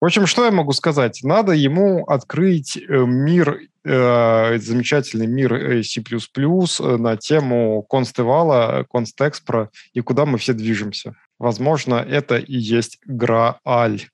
в 0.00 0.04
общем, 0.04 0.26
что 0.26 0.44
я 0.44 0.52
могу 0.52 0.72
сказать? 0.72 1.20
Надо 1.24 1.52
ему 1.52 2.04
открыть 2.04 2.76
э, 2.76 3.04
мир, 3.04 3.58
э, 3.84 4.58
замечательный 4.58 5.26
мир 5.26 5.54
э, 5.54 5.82
C++ 5.82 6.00
на 6.98 7.16
тему 7.16 7.82
констевала, 7.82 8.86
констекспра 8.88 9.70
и 9.94 10.00
куда 10.00 10.24
мы 10.24 10.38
все 10.38 10.52
движемся. 10.52 11.16
Возможно, 11.38 11.94
это 11.94 12.36
и 12.36 12.56
есть 12.56 12.98
Грааль. 13.06 14.08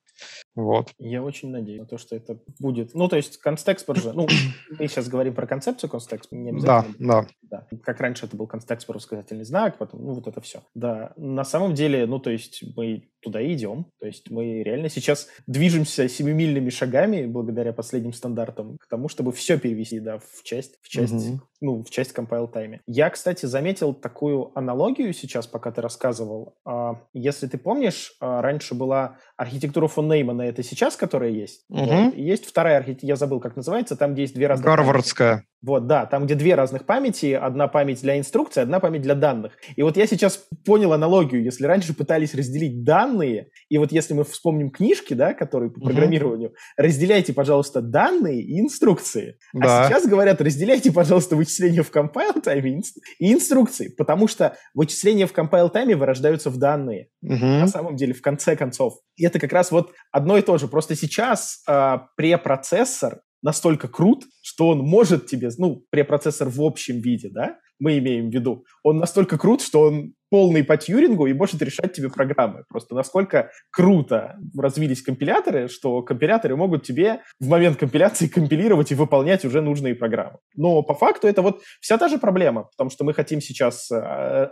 Вот. 0.55 0.93
Я 0.99 1.23
очень 1.23 1.51
надеюсь 1.51 1.81
на 1.81 1.87
то, 1.87 1.99
что 1.99 2.15
это 2.15 2.39
будет. 2.59 2.95
Ну, 2.95 3.09
то 3.09 3.17
есть 3.17 3.39
констекспор 3.39 3.99
же, 3.99 4.13
ну, 4.13 4.29
мы 4.79 4.87
сейчас 4.87 5.09
говорим 5.09 5.35
про 5.35 5.47
концепцию 5.47 5.91
констекспор, 5.91 6.39
не. 6.39 6.53
Да, 6.61 6.87
да. 6.99 7.27
да. 7.43 7.67
Как 7.83 8.01
раньше 8.01 8.27
это 8.27 8.37
был 8.37 8.47
констекспор, 8.47 9.01
сказательный 9.01 9.45
знак, 9.45 9.79
потом, 9.79 10.05
ну, 10.05 10.13
вот 10.13 10.27
это 10.27 10.41
все. 10.41 10.63
Да, 10.75 11.13
на 11.17 11.45
самом 11.45 11.75
деле, 11.75 12.07
ну, 12.07 12.19
то 12.19 12.31
есть 12.31 12.63
мы 12.77 13.09
туда 13.25 13.41
и 13.41 13.55
идем. 13.55 13.87
То 13.99 14.07
есть 14.07 14.31
мы 14.31 14.63
реально 14.63 14.89
сейчас 14.89 15.29
движемся 15.47 16.09
семимильными 16.09 16.71
шагами 16.71 17.27
благодаря 17.27 17.73
последним 17.73 18.13
стандартам 18.13 18.77
к 18.79 18.87
тому, 18.87 19.09
чтобы 19.09 19.33
все 19.33 19.59
перевести, 19.59 19.99
да, 19.99 20.19
в 20.19 20.43
часть, 20.45 20.79
в 20.83 20.89
часть, 20.89 21.15
mm-hmm. 21.15 21.39
ну, 21.63 21.83
в 21.83 21.91
часть 21.91 22.15
compile 22.17 22.53
time. 22.53 22.81
Я, 22.87 23.11
кстати, 23.11 23.47
заметил 23.47 23.95
такую 23.95 24.57
аналогию 24.57 25.13
сейчас, 25.13 25.47
пока 25.47 25.73
ты 25.73 25.81
рассказывал. 25.81 26.55
А, 26.65 27.01
если 27.15 27.47
ты 27.47 27.59
помнишь, 27.59 28.15
а, 28.21 28.43
раньше 28.43 28.75
была 28.75 29.17
архитектура 29.37 29.89
фон 29.89 30.09
Неймана, 30.09 30.44
это 30.49 30.63
сейчас, 30.63 30.97
которая 30.97 31.31
есть. 31.31 31.65
Mm-hmm. 31.71 32.05
Вот. 32.05 32.15
Есть 32.17 32.47
вторая 32.47 32.79
архитектура, 32.79 33.09
я 33.09 33.17
забыл, 33.17 33.41
как 33.41 33.57
называется, 33.57 33.97
там, 33.97 34.13
где 34.13 34.23
есть 34.23 34.35
две 34.35 34.47
разные... 34.47 34.65
Гарвардская. 34.65 35.45
Вот, 35.65 35.87
да, 35.87 36.05
там, 36.05 36.27
где 36.27 36.35
две 36.35 36.55
разных 36.55 36.85
памяти, 36.85 37.33
одна 37.33 37.69
память 37.69 38.03
для 38.03 38.19
инструкции, 38.19 38.61
одна 38.61 38.81
память 38.81 39.01
для 39.01 39.15
данных. 39.15 39.53
И 39.77 39.83
вот 39.83 39.97
я 39.97 40.07
сейчас 40.07 40.47
понял 40.67 40.93
аналогию. 40.93 41.43
Если 41.43 41.65
раньше 41.65 41.95
пытались 41.95 42.35
разделить 42.35 42.85
данные, 42.85 43.49
и 43.71 43.79
вот 43.79 43.91
если 43.91 44.13
мы 44.13 44.25
вспомним 44.25 44.71
книжки, 44.71 45.15
да, 45.15 45.33
которые 45.33 45.71
по 45.71 45.81
программированию, 45.81 46.51
угу. 46.51 46.57
разделяйте, 46.77 47.33
пожалуйста, 47.33 47.81
данные 47.81 48.43
и 48.43 48.61
инструкции. 48.61 49.39
А 49.55 49.59
да. 49.59 49.85
А 49.85 49.89
сейчас 49.89 50.07
говорят, 50.07 50.43
разделяйте, 50.43 50.93
пожалуйста, 50.93 51.35
вычисления 51.35 51.83
в 51.83 51.91
compile 51.91 52.43
time 52.45 52.83
и 53.19 53.33
инструкции, 53.33 53.89
потому 53.89 54.29
что 54.29 54.57
вычисления 54.75 55.27
в 55.27 55.33
compile 55.33 55.73
time 55.73 55.97
вырождаются 55.97 56.51
в 56.51 56.59
данные. 56.59 57.09
Угу. 57.23 57.45
На 57.45 57.69
самом 57.69 57.97
деле, 57.97 58.13
в 58.13 58.21
конце 58.21 58.55
концов. 58.55 58.99
И 59.17 59.25
это 59.25 59.41
как 59.41 59.53
раз 59.53 59.71
вот 59.71 59.93
одно 60.13 60.37
и 60.37 60.43
то 60.43 60.59
же. 60.59 60.69
Просто 60.69 60.95
сейчас 60.95 61.63
э, 61.67 61.99
препроцессор 62.17 63.21
настолько 63.45 63.87
крут, 63.87 64.25
что 64.43 64.69
он 64.71 64.79
может 64.79 65.27
тебе, 65.27 65.51
ну, 65.59 65.85
препроцессор 65.91 66.49
в 66.49 66.61
общем 66.63 67.01
виде, 67.01 67.29
да, 67.31 67.59
мы 67.79 67.99
имеем 67.99 68.31
в 68.31 68.35
виду, 68.35 68.65
он 68.83 68.97
настолько 68.97 69.39
крут, 69.39 69.61
что 69.61 69.83
он 69.83 70.15
полный 70.31 70.65
по 70.65 70.77
Тьюрингу 70.77 71.27
и 71.27 71.33
может 71.33 71.63
решать 71.63 71.93
тебе 71.93 72.11
программы. 72.11 72.65
Просто 72.69 72.95
насколько 72.95 73.51
круто 73.71 74.37
развились 74.57 75.03
компиляторы, 75.03 75.69
что 75.69 76.03
компиляторы 76.03 76.57
могут 76.57 76.85
тебе 76.85 77.21
в 77.41 77.49
момент 77.49 77.77
компиляции 77.77 78.27
компилировать 78.27 78.93
и 78.93 78.95
выполнять 78.95 79.45
уже 79.45 79.61
нужные 79.61 79.95
программы. 79.95 80.39
Но 80.57 80.83
по 80.83 80.95
факту 80.95 81.29
это 81.29 81.43
вот 81.43 81.63
вся 81.81 81.99
та 81.99 82.09
же 82.09 82.19
проблема, 82.19 82.65
потому 82.65 82.91
что 82.91 83.05
мы 83.05 83.15
хотим 83.15 83.41
сейчас 83.41 83.91
э, 83.91 83.97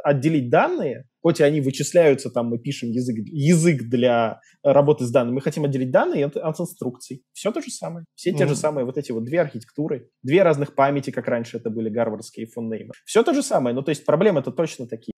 отделить 0.05 0.51
данные, 0.51 1.05
хоть 1.20 1.41
и 1.41 1.45
они 1.45 1.61
вычисляются, 1.61 2.31
там 2.31 2.49
мы 2.49 2.59
пишем 2.59 2.91
язык, 2.91 3.16
язык 3.27 3.83
для 3.83 4.41
работы 4.62 5.05
с 5.05 5.11
данными, 5.11 5.37
мы 5.37 5.41
хотим 5.41 5.64
отделить 5.64 5.91
данные 5.91 6.27
от, 6.27 6.37
инструкций. 6.61 7.23
Все 7.33 7.53
то 7.53 7.61
же 7.61 7.70
самое. 7.70 8.05
Все 8.14 8.31
mm-hmm. 8.31 8.39
те 8.39 8.47
же 8.47 8.57
самые 8.57 8.85
вот 8.85 8.99
эти 8.99 9.12
вот 9.12 9.25
две 9.25 9.41
архитектуры, 9.41 10.09
две 10.23 10.43
разных 10.43 10.75
памяти, 10.75 11.11
как 11.11 11.27
раньше 11.29 11.57
это 11.57 11.70
были 11.70 11.89
гарвардские 11.89 12.47
фон 12.47 12.73
Все 13.05 13.23
то 13.23 13.35
же 13.35 13.43
самое. 13.43 13.75
Ну, 13.75 13.83
то 13.83 13.91
есть 13.91 14.05
проблемы-то 14.05 14.51
точно 14.51 14.87
такие. 14.87 15.12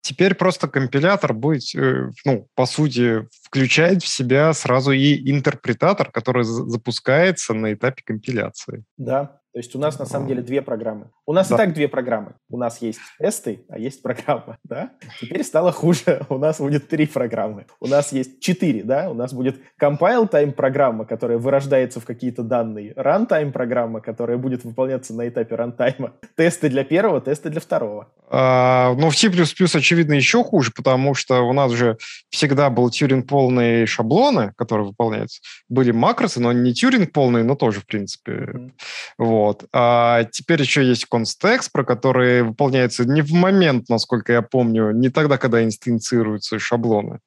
Теперь 0.00 0.34
просто 0.34 0.68
компилятор 0.68 1.34
будет, 1.34 1.74
э, 1.74 2.10
ну, 2.24 2.48
по 2.54 2.66
сути, 2.66 3.26
включает 3.42 4.02
в 4.02 4.08
себя 4.08 4.52
сразу 4.52 4.92
и 4.92 5.30
интерпретатор, 5.30 6.10
который 6.10 6.44
запускается 6.44 7.54
на 7.54 7.72
этапе 7.72 8.02
компиляции. 8.04 8.84
Да, 8.96 9.39
то 9.52 9.58
есть 9.58 9.74
у 9.74 9.80
нас 9.80 9.98
на 9.98 10.06
самом 10.06 10.28
деле 10.28 10.42
две 10.42 10.62
программы. 10.62 11.10
У 11.26 11.32
нас 11.32 11.48
да. 11.48 11.56
и 11.56 11.58
так 11.58 11.74
две 11.74 11.88
программы. 11.88 12.34
У 12.48 12.56
нас 12.56 12.80
есть 12.80 13.00
тесты, 13.18 13.64
а 13.68 13.78
есть 13.78 14.00
программа, 14.00 14.58
да? 14.64 14.92
Теперь 15.20 15.42
стало 15.42 15.72
хуже. 15.72 16.24
У 16.28 16.38
нас 16.38 16.58
будет 16.60 16.88
три 16.88 17.06
программы. 17.06 17.66
У 17.80 17.88
нас 17.88 18.12
есть 18.12 18.40
четыре, 18.40 18.84
да? 18.84 19.10
У 19.10 19.14
нас 19.14 19.32
будет 19.32 19.60
compile 19.80 20.30
time 20.30 20.52
программа, 20.52 21.04
которая 21.04 21.38
вырождается 21.38 21.98
в 21.98 22.04
какие-то 22.04 22.44
данные, 22.44 22.92
runtime 22.92 23.50
программа, 23.50 24.00
которая 24.00 24.38
будет 24.38 24.64
выполняться 24.64 25.14
на 25.14 25.28
этапе 25.28 25.56
рантайма, 25.56 26.12
тесты 26.36 26.68
для 26.68 26.84
первого, 26.84 27.20
тесты 27.20 27.50
для 27.50 27.60
второго. 27.60 28.08
А, 28.28 28.94
но 28.94 29.00
ну, 29.00 29.10
в 29.10 29.16
C++ 29.16 29.28
очевидно 29.28 30.14
еще 30.14 30.44
хуже, 30.44 30.70
потому 30.74 31.14
что 31.14 31.40
у 31.42 31.52
нас 31.52 31.72
же 31.72 31.98
всегда 32.28 32.70
был 32.70 32.88
тюринг 32.90 33.26
полные 33.26 33.86
шаблоны, 33.86 34.52
которые 34.56 34.86
выполняются. 34.86 35.40
Были 35.68 35.90
макросы, 35.90 36.40
но 36.40 36.52
не 36.52 36.72
тюринг 36.72 37.12
полные, 37.12 37.42
но 37.42 37.56
тоже 37.56 37.80
в 37.80 37.86
принципе. 37.86 38.32
Mm-hmm. 38.32 38.70
Вот. 39.18 39.39
Вот. 39.40 39.64
А 39.72 40.24
теперь 40.24 40.60
еще 40.60 40.84
есть 40.84 41.06
констекст, 41.06 41.72
про 41.72 41.82
который 41.82 42.42
выполняется 42.42 43.06
не 43.06 43.22
в 43.22 43.32
момент, 43.32 43.88
насколько 43.88 44.32
я 44.34 44.42
помню, 44.42 44.90
не 44.92 45.08
тогда, 45.08 45.38
когда 45.38 45.64
инстанцируются 45.64 46.58
шаблоны. 46.58 47.20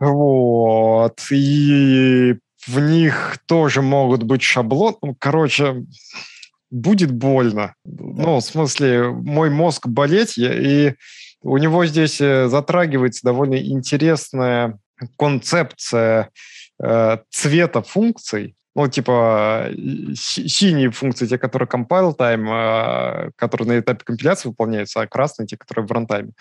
Да. 0.00 0.08
Вот. 0.08 1.20
И 1.30 2.34
в 2.66 2.80
них 2.80 3.38
тоже 3.46 3.82
могут 3.82 4.24
быть 4.24 4.42
шаблоны. 4.42 4.96
Ну, 5.00 5.16
короче, 5.16 5.84
будет 6.70 7.12
больно. 7.12 7.74
Да. 7.84 8.22
Ну, 8.22 8.36
в 8.36 8.42
смысле, 8.42 9.10
мой 9.10 9.50
мозг 9.50 9.86
болеть, 9.86 10.36
и 10.38 10.94
у 11.42 11.56
него 11.58 11.86
здесь 11.86 12.20
э, 12.20 12.48
затрагивается 12.48 13.20
довольно 13.22 13.56
интересная 13.56 14.76
концепция 15.16 16.30
э, 16.82 17.18
цвета 17.30 17.82
функций, 17.82 18.56
ну, 18.76 18.88
типа, 18.88 19.70
синие 20.14 20.90
функции, 20.90 21.26
те, 21.26 21.38
которые 21.38 21.66
compile 21.66 22.14
time, 22.14 22.46
а, 22.50 23.30
которые 23.36 23.66
на 23.66 23.78
этапе 23.80 24.04
компиляции 24.04 24.48
выполняются, 24.48 25.00
а 25.00 25.06
красные, 25.06 25.46
те, 25.46 25.56
которые 25.56 25.86
в 25.86 25.92
рантайме. 25.92 26.32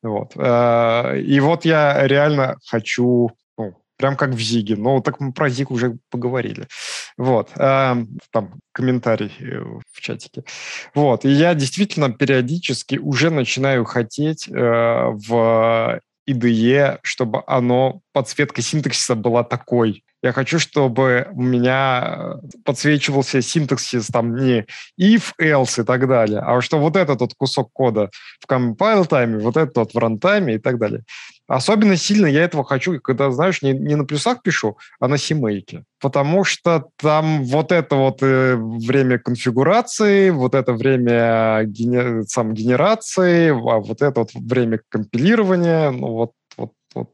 Вот. 0.00 0.32
А, 0.36 1.16
и 1.16 1.40
вот 1.40 1.64
я 1.64 2.06
реально 2.06 2.58
хочу, 2.64 3.32
ну, 3.58 3.74
прям 3.96 4.16
как 4.16 4.30
в 4.30 4.38
Зиге. 4.38 4.76
Ну, 4.76 5.00
так 5.00 5.18
мы 5.18 5.32
про 5.32 5.48
Зиг 5.48 5.72
уже 5.72 5.98
поговорили. 6.10 6.68
Вот. 7.16 7.50
А, 7.58 7.98
там 8.30 8.60
комментарий 8.70 9.32
э, 9.40 9.60
в 9.92 10.00
чатике. 10.00 10.44
Вот. 10.94 11.24
И 11.24 11.28
я 11.28 11.54
действительно 11.54 12.12
периодически 12.12 12.98
уже 12.98 13.30
начинаю 13.30 13.84
хотеть 13.84 14.48
э, 14.48 14.52
в 14.54 16.00
IDE, 16.32 16.98
чтобы 17.02 17.42
оно, 17.46 18.00
подсветка 18.12 18.62
синтаксиса 18.62 19.14
была 19.14 19.44
такой. 19.44 20.04
Я 20.22 20.32
хочу, 20.32 20.58
чтобы 20.58 21.28
у 21.32 21.42
меня 21.42 22.38
э, 22.42 22.48
подсвечивался 22.64 23.40
синтаксис 23.40 24.08
там 24.08 24.36
не 24.36 24.66
if, 25.00 25.32
else 25.40 25.80
и 25.80 25.84
так 25.84 26.06
далее, 26.06 26.40
а 26.40 26.60
что 26.60 26.78
вот 26.78 26.96
этот 26.96 27.20
вот 27.20 27.32
кусок 27.34 27.70
кода 27.72 28.10
в 28.38 28.50
compile 28.50 29.06
тайме, 29.06 29.38
вот 29.38 29.56
этот 29.56 29.76
вот 29.76 29.94
в 29.94 29.98
рантайме 29.98 30.56
и 30.56 30.58
так 30.58 30.78
далее. 30.78 31.04
Особенно 31.50 31.96
сильно 31.96 32.26
я 32.26 32.44
этого 32.44 32.62
хочу, 32.62 33.00
когда, 33.00 33.32
знаешь, 33.32 33.60
не, 33.60 33.72
не 33.72 33.96
на 33.96 34.04
плюсах 34.04 34.40
пишу, 34.40 34.78
а 35.00 35.08
на 35.08 35.18
симейке. 35.18 35.82
Потому 36.00 36.44
что 36.44 36.90
там 36.96 37.42
вот 37.42 37.72
это 37.72 37.96
вот 37.96 38.22
э, 38.22 38.54
время 38.54 39.18
конфигурации, 39.18 40.30
вот 40.30 40.54
это 40.54 40.72
время 40.72 41.64
гене, 41.64 42.22
сам 42.28 42.54
генерации, 42.54 43.48
а 43.48 43.80
вот 43.80 44.00
это 44.00 44.20
вот 44.20 44.30
время 44.32 44.80
компилирования, 44.88 45.90
ну 45.90 46.12
вот 46.12 46.32
вот, 46.94 47.08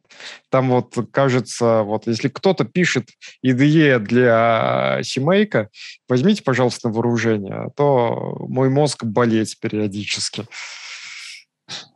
там 0.51 0.71
вот 0.71 0.95
кажется, 1.11 1.83
вот 1.83 2.07
если 2.07 2.29
кто-то 2.29 2.65
пишет 2.65 3.09
IDE 3.45 3.99
для 3.99 5.01
семейка, 5.03 5.69
возьмите, 6.09 6.43
пожалуйста, 6.43 6.89
на 6.89 6.95
вооружение, 6.95 7.55
а 7.55 7.71
то 7.71 8.37
мой 8.49 8.71
мозг 8.71 9.05
болеть 9.05 9.59
периодически. 9.61 10.47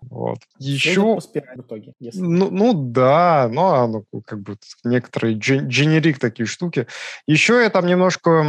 Вот. 0.02 0.38
Еще... 0.58 1.00
в 1.00 1.60
итоге, 1.60 1.92
если... 2.00 2.20
ну, 2.20 2.50
ну 2.50 2.72
да, 2.74 3.48
ну, 3.50 3.60
а, 3.66 3.86
ну 3.86 4.04
как 4.26 4.40
бы 4.40 4.56
некоторые 4.82 5.36
дженерик 5.36 6.18
такие 6.18 6.46
штуки. 6.46 6.88
Еще 7.26 7.62
я 7.62 7.70
там 7.70 7.86
немножко 7.86 8.42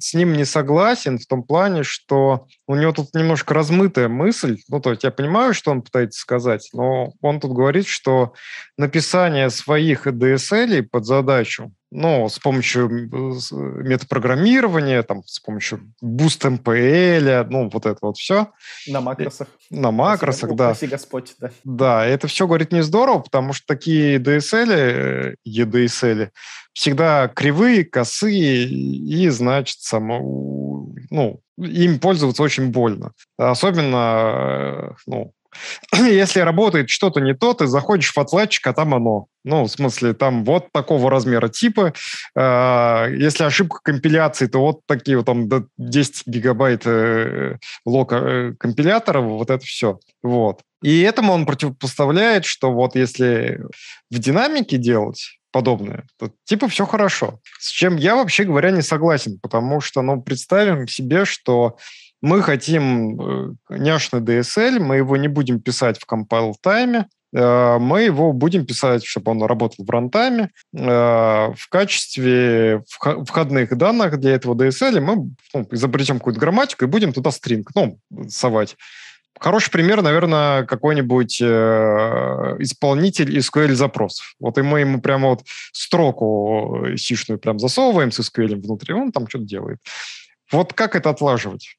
с 0.00 0.14
ним 0.14 0.34
не 0.34 0.44
согласен 0.44 1.18
в 1.18 1.26
том 1.26 1.42
плане, 1.42 1.82
что 1.82 2.46
у 2.68 2.76
него 2.76 2.92
тут 2.92 3.12
немножко 3.14 3.54
размытая 3.54 4.08
мысль. 4.08 4.58
Ну, 4.68 4.80
то 4.80 4.90
есть 4.90 5.02
я 5.02 5.10
понимаю, 5.10 5.52
что 5.54 5.72
он 5.72 5.82
пытается 5.82 6.20
сказать, 6.20 6.70
но 6.72 7.12
он 7.20 7.40
тут 7.40 7.52
говорит, 7.52 7.86
что 7.86 8.34
написание 8.78 9.50
своих 9.50 10.06
DSL 10.06 10.82
под 10.84 11.04
задачу 11.04 11.72
ну, 11.94 12.26
с 12.28 12.38
помощью 12.38 12.88
метапрограммирования, 12.88 15.02
там, 15.02 15.22
с 15.26 15.38
помощью 15.40 15.92
Boost 16.02 16.58
MPL, 16.58 17.46
ну, 17.50 17.68
вот 17.68 17.84
это 17.84 17.98
вот 18.00 18.16
все. 18.16 18.48
На 18.86 19.02
макросах. 19.02 19.48
На 19.68 19.90
макросах, 19.90 20.50
Спасибо, 20.50 20.56
да. 20.56 20.74
Спаси 20.74 20.86
Господь, 20.86 21.34
да. 21.38 21.50
Да, 21.64 22.06
это 22.06 22.28
все, 22.28 22.46
говорит, 22.46 22.72
не 22.72 22.82
здорово, 22.82 23.18
потому 23.18 23.52
что 23.52 23.66
такие 23.66 24.18
DSL, 24.18 25.34
EDSL, 25.46 26.30
всегда 26.72 27.28
кривые, 27.28 27.84
косые, 27.84 28.64
и, 28.64 29.28
значит, 29.28 29.80
само, 29.80 30.88
ну, 31.10 31.42
им 31.58 32.00
пользоваться 32.00 32.42
очень 32.42 32.70
больно. 32.70 33.12
Особенно, 33.36 34.96
ну, 35.06 35.34
если 35.92 36.40
работает 36.40 36.90
что-то 36.90 37.20
не 37.20 37.34
то, 37.34 37.54
ты 37.54 37.66
заходишь 37.66 38.12
в 38.12 38.18
отладчик, 38.18 38.66
а 38.66 38.72
там 38.72 38.94
оно. 38.94 39.26
Ну, 39.44 39.64
в 39.64 39.68
смысле, 39.68 40.14
там 40.14 40.44
вот 40.44 40.70
такого 40.72 41.10
размера 41.10 41.48
типа. 41.48 41.92
Э, 42.36 43.06
если 43.10 43.44
ошибка 43.44 43.78
компиляции, 43.82 44.46
то 44.46 44.60
вот 44.60 44.80
такие 44.86 45.16
вот 45.16 45.26
там 45.26 45.48
до 45.48 45.66
10 45.78 46.26
гигабайт 46.26 46.82
э, 46.86 47.56
лока 47.84 48.16
э, 48.16 48.54
компилятора, 48.58 49.20
вот 49.20 49.50
это 49.50 49.64
все. 49.64 49.98
Вот. 50.22 50.60
И 50.82 51.00
этому 51.02 51.32
он 51.32 51.46
противопоставляет, 51.46 52.44
что 52.44 52.72
вот 52.72 52.96
если 52.96 53.60
в 54.10 54.18
динамике 54.18 54.76
делать, 54.78 55.38
подобное, 55.52 56.06
то 56.18 56.30
типа 56.44 56.66
все 56.68 56.86
хорошо. 56.86 57.40
С 57.58 57.68
чем 57.68 57.96
я 57.96 58.16
вообще 58.16 58.44
говоря 58.44 58.70
не 58.70 58.82
согласен, 58.82 59.38
потому 59.40 59.80
что, 59.80 60.02
ну, 60.02 60.20
представим 60.20 60.88
себе, 60.88 61.24
что 61.24 61.76
мы 62.22 62.40
хотим 62.40 63.20
э, 63.20 63.54
няшный 63.70 64.20
DSL, 64.20 64.78
мы 64.78 64.96
его 64.96 65.16
не 65.16 65.26
будем 65.28 65.60
писать 65.60 65.98
в 65.98 66.06
compile 66.10 66.54
тайме, 66.60 67.08
э, 67.34 67.78
мы 67.78 68.02
его 68.02 68.32
будем 68.32 68.64
писать, 68.64 69.04
чтобы 69.04 69.32
он 69.32 69.42
работал 69.42 69.84
в 69.84 69.90
рантайме. 69.90 70.50
Э, 70.72 71.52
в 71.52 71.68
качестве 71.68 72.84
входных 72.88 73.76
данных 73.76 74.20
для 74.20 74.34
этого 74.34 74.54
DSL 74.54 75.00
мы 75.00 75.32
ну, 75.52 75.68
изобретем 75.72 76.18
какую-то 76.18 76.38
грамматику 76.38 76.84
и 76.84 76.88
будем 76.88 77.12
туда 77.12 77.32
стринг, 77.32 77.70
ну, 77.74 77.98
совать. 78.28 78.76
Хороший 79.40 79.72
пример, 79.72 80.02
наверное, 80.02 80.64
какой-нибудь 80.64 81.42
исполнитель 82.62 83.36
SQL 83.38 83.72
запросов. 83.72 84.36
Вот 84.38 84.58
и 84.58 84.62
мы 84.62 84.80
ему 84.80 85.00
прямо 85.00 85.30
вот 85.30 85.42
строку 85.72 86.86
сишную 86.96 87.40
прям 87.40 87.58
засовываем 87.58 88.12
с 88.12 88.20
SQL 88.20 88.54
внутри, 88.60 88.94
он 88.94 89.10
там 89.10 89.26
что-то 89.26 89.46
делает. 89.46 89.78
Вот 90.52 90.74
как 90.74 90.94
это 90.94 91.10
отлаживать? 91.10 91.76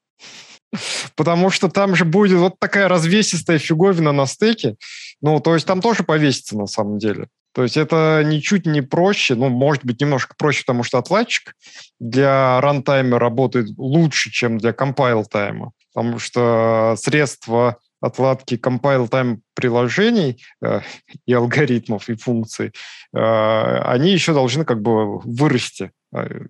Потому 1.16 1.50
что 1.50 1.68
там 1.68 1.94
же 1.94 2.04
будет 2.04 2.38
вот 2.38 2.58
такая 2.58 2.88
развесистая 2.88 3.58
фиговина 3.58 4.12
на 4.12 4.26
стеке. 4.26 4.76
Ну, 5.20 5.40
то 5.40 5.54
есть 5.54 5.66
там 5.66 5.80
тоже 5.80 6.02
повесится 6.02 6.56
на 6.56 6.66
самом 6.66 6.98
деле. 6.98 7.28
То 7.54 7.62
есть 7.62 7.76
это 7.76 8.22
ничуть 8.26 8.66
не 8.66 8.80
проще, 8.80 9.36
ну, 9.36 9.48
может 9.48 9.84
быть, 9.84 10.00
немножко 10.00 10.34
проще, 10.36 10.64
потому 10.66 10.82
что 10.82 10.98
отладчик 10.98 11.54
для 12.00 12.60
рантайма 12.60 13.20
работает 13.20 13.68
лучше, 13.78 14.32
чем 14.32 14.58
для 14.58 14.72
компайл-тайма, 14.72 15.70
потому 15.92 16.18
что 16.18 16.96
средства 16.98 17.78
отладки 18.00 18.56
compile-time 18.56 19.38
приложений 19.54 20.42
э, 20.62 20.80
и 21.26 21.32
алгоритмов, 21.32 22.08
и 22.08 22.16
функций, 22.16 22.72
э, 23.14 23.78
они 23.84 24.10
еще 24.10 24.34
должны 24.34 24.64
как 24.64 24.82
бы 24.82 25.20
вырасти 25.20 25.92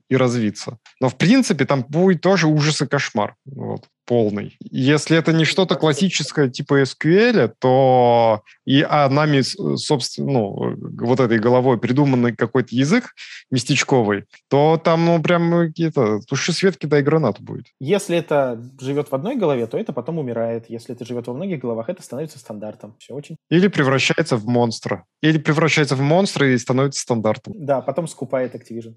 и 0.08 0.16
развиться. 0.16 0.78
Но, 1.00 1.08
в 1.08 1.16
принципе, 1.16 1.64
там 1.64 1.84
будет 1.88 2.20
тоже 2.20 2.46
ужас 2.46 2.82
и 2.82 2.86
кошмар. 2.86 3.34
Вот 3.44 3.88
полный. 4.06 4.56
Если 4.60 5.16
это 5.16 5.32
не 5.32 5.44
что-то 5.44 5.76
классическое 5.76 6.48
типа 6.48 6.82
SQL, 6.82 7.52
то 7.58 8.42
и 8.64 8.82
а 8.82 9.08
нами, 9.08 9.42
собственно, 9.76 10.32
ну, 10.32 10.76
вот 11.00 11.20
этой 11.20 11.38
головой 11.38 11.78
придуманный 11.78 12.34
какой-то 12.34 12.74
язык 12.74 13.14
местечковый, 13.50 14.24
то 14.48 14.80
там, 14.82 15.04
ну, 15.04 15.22
прям 15.22 15.50
какие-то 15.68 16.20
туши 16.20 16.52
светки 16.52 16.86
да 16.86 16.98
и 16.98 17.02
гранат 17.02 17.40
будет. 17.40 17.66
Если 17.80 18.16
это 18.16 18.62
живет 18.80 19.10
в 19.10 19.14
одной 19.14 19.36
голове, 19.36 19.66
то 19.66 19.78
это 19.78 19.92
потом 19.92 20.18
умирает. 20.18 20.66
Если 20.68 20.94
это 20.94 21.04
живет 21.04 21.26
во 21.26 21.34
многих 21.34 21.60
головах, 21.60 21.88
это 21.88 22.02
становится 22.02 22.38
стандартом. 22.38 22.96
Все 22.98 23.14
очень... 23.14 23.36
Или 23.50 23.68
превращается 23.68 24.36
в 24.36 24.46
монстра. 24.46 25.04
Или 25.22 25.38
превращается 25.38 25.96
в 25.96 26.00
монстра 26.00 26.52
и 26.52 26.58
становится 26.58 27.00
стандартом. 27.00 27.54
Да, 27.56 27.80
потом 27.80 28.06
скупает 28.08 28.54
Activision. 28.54 28.94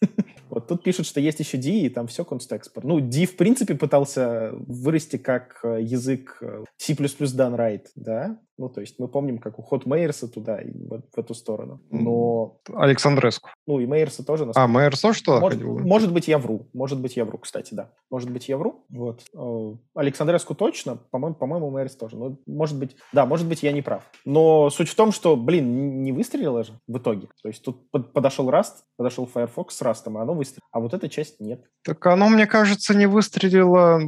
Вот 0.50 0.66
тут 0.66 0.82
пишут, 0.82 1.06
что 1.06 1.20
есть 1.20 1.40
еще 1.40 1.58
D, 1.58 1.68
и 1.70 1.88
там 1.90 2.06
все 2.06 2.24
конст-экспорт. 2.24 2.86
Ну, 2.86 3.00
D, 3.00 3.26
в 3.26 3.36
принципе, 3.36 3.74
пытался 3.74 4.52
вырасти 4.54 5.18
как 5.18 5.60
э, 5.62 5.82
язык 5.82 6.38
э, 6.40 6.64
C++ 6.78 6.94
done 6.94 7.56
right, 7.56 7.86
да? 7.94 8.40
Ну, 8.58 8.68
то 8.68 8.80
есть 8.80 8.98
мы 8.98 9.08
помним, 9.08 9.38
как 9.38 9.58
уход 9.58 9.86
Мейерса 9.86 10.28
туда 10.28 10.60
и 10.60 10.70
в, 10.70 11.02
в 11.14 11.18
эту 11.18 11.32
сторону. 11.34 11.80
Но... 11.90 12.58
Александреску. 12.74 13.50
Ну, 13.66 13.78
и 13.78 13.86
Мейерса 13.86 14.24
тоже. 14.24 14.50
А, 14.54 14.66
Мейерс 14.66 15.00
тоже 15.00 15.18
что 15.18 15.40
может, 15.40 15.62
может 15.62 16.12
быть, 16.12 16.28
я 16.28 16.38
вру. 16.38 16.68
Может 16.72 17.00
быть, 17.00 17.16
я 17.16 17.24
вру, 17.24 17.38
кстати, 17.38 17.74
да. 17.74 17.90
Может 18.10 18.30
быть, 18.30 18.48
я 18.48 18.56
вру. 18.56 18.84
Вот. 18.88 19.22
Э, 19.34 19.74
Александреску 19.94 20.54
точно. 20.54 20.96
По-моему, 21.10 21.36
по-моему, 21.36 21.70
Мейерс 21.70 21.96
тоже. 21.96 22.16
Ну, 22.16 22.40
может 22.46 22.78
быть, 22.78 22.96
да, 23.12 23.26
может 23.26 23.46
быть, 23.46 23.62
я 23.62 23.72
не 23.72 23.82
прав. 23.82 24.02
Но 24.24 24.70
суть 24.70 24.88
в 24.88 24.94
том, 24.94 25.12
что, 25.12 25.36
блин, 25.36 26.02
не 26.02 26.12
выстрелило 26.12 26.64
же 26.64 26.72
в 26.86 26.98
итоге. 26.98 27.28
То 27.42 27.48
есть 27.48 27.62
тут 27.62 27.90
подошел 27.90 28.50
Rust, 28.50 28.74
подошел 28.96 29.26
Firefox 29.32 29.76
с 29.76 29.82
Rust, 29.82 30.02
а 30.06 30.22
оно 30.22 30.34
выстрелило. 30.34 30.66
А 30.72 30.80
вот 30.80 30.94
эта 30.94 31.08
часть 31.08 31.40
нет. 31.40 31.64
Так 31.84 32.04
оно, 32.06 32.28
мне 32.28 32.46
кажется, 32.46 32.94
не 32.94 33.06
выстрелило 33.06 34.00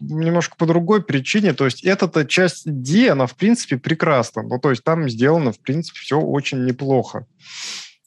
немножко 0.00 0.56
по 0.56 0.66
другой 0.66 1.02
причине. 1.02 1.52
То 1.52 1.64
есть 1.66 1.84
эта 1.84 2.24
часть 2.24 2.64
D, 2.64 3.10
она, 3.10 3.26
в 3.26 3.34
принципе, 3.34 3.76
прекрасна. 3.98 4.42
Ну, 4.42 4.58
то 4.58 4.70
есть 4.70 4.84
там 4.84 5.08
сделано, 5.08 5.52
в 5.52 5.60
принципе, 5.60 5.98
все 6.00 6.20
очень 6.20 6.64
неплохо. 6.64 7.26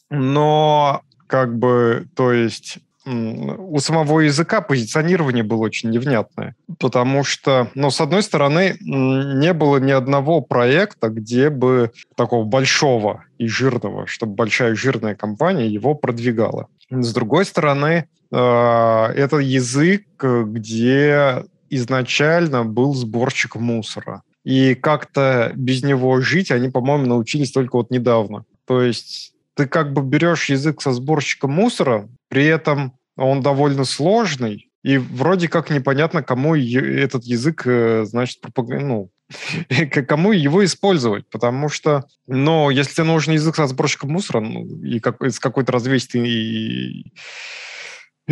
Но 0.10 1.02
как 1.28 1.58
бы, 1.58 2.08
то 2.16 2.32
есть 2.32 2.80
у 3.06 3.80
самого 3.80 4.20
языка 4.20 4.62
позиционирование 4.62 5.44
было 5.44 5.62
очень 5.64 5.90
невнятное, 5.90 6.56
потому 6.80 7.24
что, 7.24 7.72
ну, 7.74 7.90
с 7.90 8.00
одной 8.00 8.22
стороны, 8.22 8.78
не 8.80 9.54
было 9.54 9.78
ни 9.78 9.92
одного 9.92 10.42
проекта, 10.42 11.10
где 11.10 11.50
бы 11.50 11.92
такого 12.16 12.46
большого 12.46 13.24
и 13.40 13.48
жирного, 13.48 14.06
чтобы 14.06 14.36
большая 14.36 14.76
жирная 14.76 15.16
компания 15.16 15.68
его 15.68 15.96
продвигала. 15.96 16.68
С 16.92 17.12
другой 17.14 17.46
стороны, 17.46 18.06
э, 18.32 18.36
это 18.36 19.38
язык, 19.38 20.06
где 20.24 21.44
изначально 21.72 22.66
был 22.66 22.94
сборщик 22.94 23.56
мусора. 23.56 24.22
И 24.44 24.76
как-то 24.76 25.52
без 25.56 25.84
него 25.84 26.20
жить 26.22 26.52
они, 26.52 26.70
по-моему, 26.70 27.06
научились 27.06 27.52
только 27.52 27.76
вот 27.76 27.92
недавно. 27.92 28.46
То 28.66 28.82
есть 28.82 29.34
ты 29.56 29.68
как 29.68 29.94
бы 29.94 30.02
берешь 30.02 30.50
язык 30.50 30.82
со 30.82 30.92
сборщиком 30.94 31.52
мусора, 31.52 32.10
при 32.30 32.46
этом 32.46 32.94
он 33.18 33.42
довольно 33.42 33.86
сложный, 33.86 34.72
и 34.84 34.98
вроде 34.98 35.48
как 35.48 35.70
непонятно, 35.70 36.24
кому 36.24 36.56
этот 36.56 37.24
язык, 37.24 37.64
э, 37.66 38.06
значит, 38.06 38.40
ну, 38.56 39.12
кому 40.08 40.32
его 40.32 40.66
использовать, 40.66 41.30
потому 41.30 41.70
что, 41.70 42.06
ну, 42.28 42.70
если 42.70 42.94
тебе 42.94 43.04
нужен 43.04 43.34
язык 43.34 43.56
со 43.56 43.68
сборщиком 43.68 44.12
мусора, 44.12 44.40
ну, 44.40 44.66
и 44.82 45.00
как, 45.00 45.22
с 45.22 45.40
какой-то 45.40 45.72
развесистой 45.72 47.14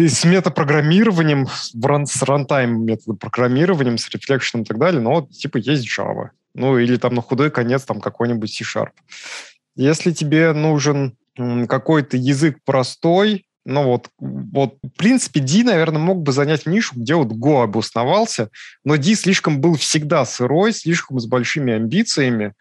с 0.08 0.24
метапрограммированием, 0.24 1.48
с 1.48 2.22
рантайм 2.24 2.86
методопрограммированием, 2.86 3.98
с 3.98 4.10
рефлекшеном 4.10 4.64
и 4.64 4.68
так 4.68 4.78
далее, 4.78 5.02
вот, 5.02 5.32
типа, 5.32 5.58
есть 5.58 5.88
Java. 5.88 6.30
Ну, 6.56 6.78
или 6.78 6.98
там 6.98 7.16
на 7.16 7.22
худой 7.22 7.52
конец 7.52 7.84
там 7.84 8.02
какой-нибудь 8.02 8.54
C-Sharp. 8.54 8.92
Если 9.76 10.12
тебе 10.12 10.52
нужен 10.54 11.16
какой-то 11.68 12.18
язык 12.18 12.58
простой, 12.66 13.46
ну 13.66 13.84
вот, 13.84 14.10
вот, 14.20 14.78
в 14.82 14.98
принципе, 14.98 15.40
D, 15.42 15.64
наверное, 15.64 16.02
мог 16.02 16.22
бы 16.22 16.32
занять 16.32 16.66
нишу, 16.66 16.96
где 16.96 17.16
вот 17.16 17.28
Go 17.28 17.64
обосновался, 17.64 18.50
но 18.84 18.98
D 18.98 19.16
слишком 19.16 19.62
был 19.62 19.76
всегда 19.76 20.26
сырой, 20.26 20.74
слишком 20.74 21.20
с 21.20 21.28
большими 21.28 21.74
амбициями 21.74 22.54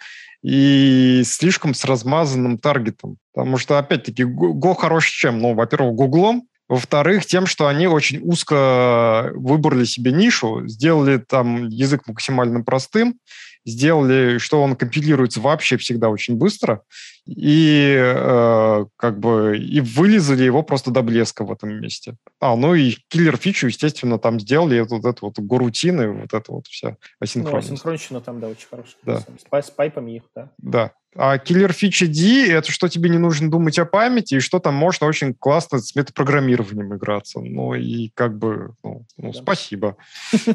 и 0.42 1.22
слишком 1.24 1.74
с 1.74 1.84
размазанным 1.84 2.58
таргетом. 2.58 3.16
Потому 3.32 3.56
что, 3.56 3.78
опять-таки, 3.78 4.24
Go 4.24 4.74
хорош 4.74 5.08
чем? 5.08 5.38
Ну, 5.38 5.54
во-первых, 5.54 5.94
Гуглом, 5.94 6.47
во-вторых, 6.68 7.24
тем, 7.26 7.46
что 7.46 7.66
они 7.66 7.86
очень 7.86 8.20
узко 8.22 9.30
выбрали 9.34 9.84
себе 9.84 10.12
нишу, 10.12 10.66
сделали 10.66 11.16
там 11.16 11.68
язык 11.68 12.06
максимально 12.06 12.62
простым, 12.62 13.18
сделали, 13.64 14.38
что 14.38 14.62
он 14.62 14.76
компилируется 14.76 15.40
вообще 15.40 15.76
всегда 15.76 16.08
очень 16.08 16.36
быстро, 16.36 16.82
и 17.26 17.94
э, 17.98 18.84
как 18.96 19.18
бы 19.18 19.58
и 19.58 19.80
вылезали 19.80 20.44
его 20.44 20.62
просто 20.62 20.90
до 20.90 21.02
блеска 21.02 21.44
в 21.44 21.52
этом 21.52 21.80
месте. 21.80 22.16
А, 22.40 22.56
ну 22.56 22.74
и 22.74 22.96
киллер 23.08 23.36
фичу, 23.36 23.66
естественно, 23.66 24.18
там 24.18 24.40
сделали 24.40 24.80
вот 24.80 25.04
это 25.04 25.18
вот 25.20 25.38
горутины, 25.38 26.10
вот 26.10 26.32
это 26.32 26.52
вот 26.52 26.66
вся 26.66 26.96
асинхронность. 27.20 27.68
Ну, 27.68 27.74
асинхронщина 27.74 28.20
там, 28.20 28.40
да, 28.40 28.48
очень 28.48 28.68
хорошая. 28.68 28.96
Да. 29.02 29.20
С, 29.20 29.66
с 29.66 29.70
пайпами 29.70 30.16
их, 30.16 30.22
да. 30.34 30.50
Да. 30.58 30.92
А 31.20 31.36
киллер 31.38 31.72
фича 31.72 32.06
D— 32.06 32.46
это 32.48 32.70
что 32.70 32.88
тебе 32.88 33.10
не 33.10 33.18
нужно 33.18 33.50
думать 33.50 33.76
о 33.80 33.84
памяти, 33.84 34.36
и 34.36 34.40
что 34.40 34.60
там 34.60 34.74
можно 34.74 35.08
очень 35.08 35.34
классно 35.34 35.80
с 35.80 35.96
метапрограммированием 35.96 36.94
играться. 36.94 37.40
Ну 37.40 37.74
и 37.74 38.10
как 38.14 38.38
бы, 38.38 38.74
ну, 38.84 39.04
ну 39.16 39.32
да. 39.32 39.42
спасибо. 39.42 39.96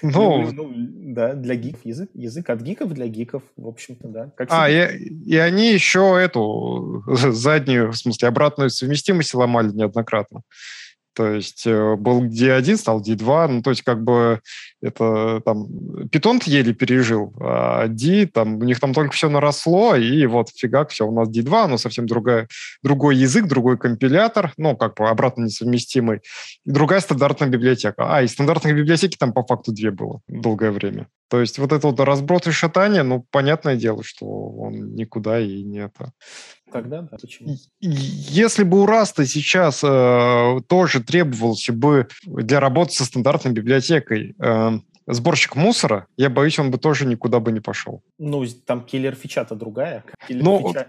Ну, 0.00 0.50
ну, 0.52 0.72
да, 0.74 1.34
для 1.34 1.54
гиков 1.54 1.84
язык, 1.84 2.08
язык 2.14 2.48
от 2.48 2.62
гиков 2.62 2.94
для 2.94 3.08
гиков, 3.08 3.42
в 3.58 3.68
общем-то, 3.68 4.08
да. 4.08 4.30
Как 4.34 4.48
а, 4.50 4.70
и, 4.70 4.96
и 4.96 5.36
они 5.36 5.70
еще 5.70 6.18
эту 6.18 7.04
заднюю, 7.06 7.92
в 7.92 7.96
смысле, 7.96 8.28
обратную 8.28 8.70
совместимость 8.70 9.34
ломали 9.34 9.68
неоднократно. 9.68 10.40
То 11.14 11.32
есть 11.32 11.66
э, 11.66 11.96
был 11.96 12.24
D1, 12.24 12.76
стал 12.76 13.00
D2, 13.00 13.48
ну, 13.48 13.62
то 13.62 13.70
есть 13.70 13.82
как 13.82 14.02
бы 14.02 14.40
это 14.82 15.40
там 15.44 15.66
Python 16.10 16.42
еле 16.46 16.74
пережил, 16.74 17.32
а 17.40 17.86
D, 17.86 18.26
там, 18.26 18.56
у 18.56 18.64
них 18.64 18.80
там 18.80 18.92
только 18.92 19.12
все 19.12 19.28
наросло, 19.28 19.94
и 19.94 20.26
вот 20.26 20.48
фигак, 20.54 20.90
все, 20.90 21.06
у 21.06 21.12
нас 21.12 21.28
D2, 21.28 21.68
но 21.68 21.78
совсем 21.78 22.06
другая, 22.06 22.48
другой 22.82 23.16
язык, 23.16 23.46
другой 23.46 23.78
компилятор, 23.78 24.52
ну, 24.56 24.76
как 24.76 24.96
бы 24.96 25.08
обратно 25.08 25.44
несовместимый, 25.44 26.20
и 26.64 26.70
другая 26.70 27.00
стандартная 27.00 27.48
библиотека. 27.48 28.16
А, 28.16 28.22
и 28.22 28.26
стандартных 28.26 28.74
библиотеки 28.74 29.16
там 29.16 29.32
по 29.32 29.44
факту 29.44 29.72
две 29.72 29.90
было 29.90 30.20
долгое 30.26 30.72
время. 30.72 31.08
То 31.28 31.40
есть 31.40 31.58
вот 31.58 31.72
это 31.72 31.86
вот 31.86 32.00
разброд 32.00 32.46
и 32.46 32.50
шатание, 32.50 33.02
ну, 33.02 33.24
понятное 33.30 33.76
дело, 33.76 34.02
что 34.04 34.26
он 34.26 34.94
никуда 34.94 35.40
и 35.40 35.62
не 35.62 35.78
это 35.78 36.12
тогда, 36.72 37.02
да, 37.02 37.16
почему? 37.20 37.56
Если 37.80 38.64
бы 38.64 38.82
у 38.82 38.86
Раста 38.86 39.26
сейчас 39.26 39.82
э, 39.82 40.60
тоже 40.66 41.02
требовался 41.02 41.72
бы 41.72 42.08
для 42.24 42.60
работы 42.60 42.92
со 42.92 43.04
стандартной 43.04 43.52
библиотекой 43.52 44.34
э, 44.38 44.78
сборщик 45.06 45.56
мусора, 45.56 46.06
я 46.16 46.30
боюсь, 46.30 46.58
он 46.58 46.70
бы 46.70 46.78
тоже 46.78 47.06
никуда 47.06 47.40
бы 47.40 47.52
не 47.52 47.60
пошел. 47.60 48.02
Ну, 48.18 48.44
там 48.66 48.82
киллер 48.82 49.14
фича-то 49.14 49.54
другая. 49.54 50.04
ну, 50.28 50.68
фича... 50.68 50.88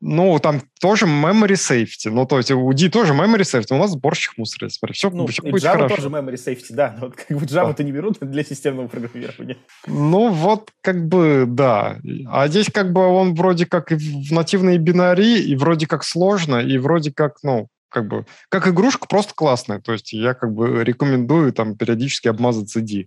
ну, 0.00 0.38
там 0.38 0.62
тоже 0.80 1.06
memory 1.06 1.54
safety. 1.54 2.10
Ну, 2.10 2.26
то 2.26 2.38
есть 2.38 2.50
у 2.50 2.72
D 2.72 2.88
тоже 2.88 3.12
memory 3.12 3.42
safety, 3.42 3.74
у 3.74 3.78
нас 3.78 3.90
сборщик 3.90 4.38
мусора. 4.38 4.68
Смотри, 4.68 4.94
все, 4.94 5.10
ну, 5.10 5.26
все 5.26 5.42
будет 5.42 5.62
Java 5.62 5.72
хорошо. 5.72 5.96
тоже 5.96 6.08
memory 6.08 6.34
safety, 6.34 6.70
да. 6.70 6.96
Но 6.98 7.06
вот 7.06 7.16
как 7.16 7.36
бы 7.36 7.44
Java-то 7.44 7.78
да. 7.78 7.84
не 7.84 7.92
берут 7.92 8.18
для 8.20 8.44
системного 8.44 8.88
программирования. 8.88 9.56
Ну, 9.86 10.30
вот 10.30 10.70
как 10.80 11.06
бы, 11.08 11.44
да. 11.46 11.98
А 12.26 12.48
здесь 12.48 12.70
как 12.72 12.92
бы 12.92 13.06
он 13.06 13.34
вроде 13.34 13.66
как 13.66 13.92
и 13.92 13.96
в 13.96 14.32
нативной 14.32 14.78
бинари, 14.78 15.40
и 15.42 15.56
вроде 15.56 15.86
как 15.86 16.04
сложно, 16.04 16.56
и 16.56 16.78
вроде 16.78 17.12
как, 17.12 17.38
ну, 17.42 17.68
как 17.90 18.08
бы, 18.08 18.24
как 18.48 18.66
игрушка 18.66 19.06
просто 19.06 19.34
классная. 19.34 19.80
То 19.80 19.92
есть 19.92 20.12
я 20.12 20.34
как 20.34 20.52
бы 20.54 20.82
рекомендую 20.84 21.52
там 21.52 21.76
периодически 21.76 22.28
обмазаться 22.28 22.80
D. 22.80 23.06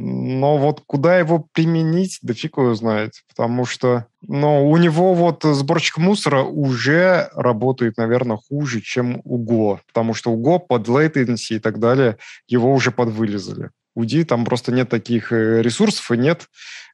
Но 0.00 0.58
вот 0.58 0.82
куда 0.86 1.18
его 1.18 1.48
применить, 1.52 2.20
да 2.22 2.32
фиг 2.32 2.56
его 2.56 2.74
знает. 2.76 3.14
Потому 3.28 3.64
что 3.64 4.06
ну, 4.22 4.70
у 4.70 4.76
него 4.76 5.12
вот 5.14 5.42
сборщик 5.42 5.98
мусора 5.98 6.42
уже 6.42 7.30
работает, 7.34 7.96
наверное, 7.96 8.36
хуже, 8.36 8.80
чем 8.80 9.20
у 9.24 9.44
Go. 9.44 9.80
Потому 9.88 10.14
что 10.14 10.30
у 10.30 10.40
Go 10.40 10.60
под 10.60 10.86
latency 10.86 11.56
и 11.56 11.58
так 11.58 11.80
далее 11.80 12.16
его 12.46 12.72
уже 12.72 12.92
подвылезали. 12.92 13.70
У 13.94 14.04
D 14.04 14.24
там 14.24 14.44
просто 14.44 14.70
нет 14.72 14.88
таких 14.88 15.32
э, 15.32 15.60
ресурсов 15.60 16.10
и 16.12 16.16
нет 16.16 16.46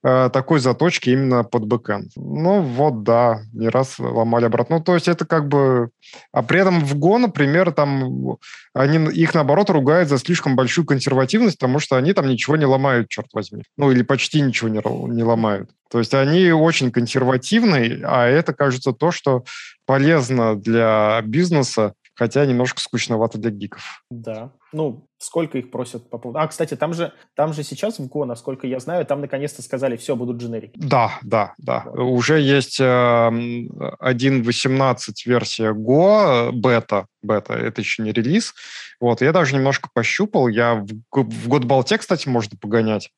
э, 0.03 0.30
такой 0.32 0.59
заточки 0.61 1.11
именно 1.11 1.45
под 1.45 1.66
бэкэнд. 1.66 2.12
Ну 2.16 2.62
вот, 2.62 3.03
да, 3.03 3.42
не 3.53 3.68
раз 3.68 3.99
ломали 3.99 4.47
обратно. 4.47 4.78
Ну, 4.78 4.84
то 4.84 4.95
есть 4.95 5.09
это 5.09 5.26
как 5.26 5.49
бы... 5.49 5.90
А 6.32 6.42
при 6.42 6.61
этом 6.61 6.84
в 6.84 6.95
Go, 6.97 7.18
например, 7.18 7.72
там 7.72 8.38
они 8.72 9.11
их, 9.12 9.34
наоборот, 9.34 9.70
ругают 9.70 10.09
за 10.09 10.18
слишком 10.18 10.57
большую 10.57 10.86
консервативность, 10.86 11.59
потому 11.59 11.78
что 11.78 11.97
они 11.97 12.12
там 12.14 12.26
ничего 12.26 12.57
не 12.57 12.64
ломают, 12.64 13.09
черт 13.09 13.28
возьми. 13.34 13.64
Ну, 13.76 13.90
или 13.90 14.03
почти 14.03 14.40
ничего 14.40 14.68
не, 14.68 14.80
не 15.14 15.22
ломают. 15.22 15.70
То 15.90 15.99
есть 15.99 16.14
они 16.14 16.51
очень 16.51 16.90
консервативны, 16.90 18.01
а 18.05 18.26
это, 18.26 18.53
кажется, 18.53 18.92
то, 18.92 19.11
что 19.11 19.45
полезно 19.86 20.57
для 20.57 21.20
бизнеса, 21.22 21.95
хотя 22.14 22.46
немножко 22.46 22.80
скучновато 22.80 23.38
для 23.38 23.50
гиков. 23.50 24.04
Да. 24.10 24.52
Ну, 24.72 25.08
сколько 25.18 25.58
их 25.58 25.70
просят 25.70 26.08
по 26.10 26.18
поводу... 26.18 26.38
А, 26.38 26.46
кстати, 26.46 26.76
там 26.76 26.94
же, 26.94 27.12
там 27.34 27.52
же 27.52 27.62
сейчас 27.62 27.98
в 27.98 28.06
Go, 28.06 28.24
насколько 28.24 28.66
я 28.66 28.80
знаю, 28.80 29.04
там 29.06 29.20
наконец-то 29.20 29.62
сказали, 29.62 29.96
все, 29.96 30.16
будут 30.16 30.38
дженерики. 30.38 30.72
Да, 30.76 31.18
да, 31.22 31.54
да. 31.58 31.84
Вот. 31.86 32.00
Уже 32.00 32.40
есть 32.40 32.80
э, 32.80 32.84
1.18 32.84 35.12
версия 35.26 35.72
Go, 35.72 36.50
бета, 36.52 37.06
бета, 37.22 37.54
это 37.54 37.80
еще 37.80 38.02
не 38.02 38.12
релиз. 38.12 38.54
Вот, 39.00 39.20
я 39.20 39.32
даже 39.32 39.54
немножко 39.54 39.88
пощупал, 39.92 40.48
я 40.48 40.74
в, 40.74 40.86
в 41.12 41.48
Godbolt, 41.48 41.98
кстати, 41.98 42.28
можно 42.28 42.56
погонять. 42.60 43.10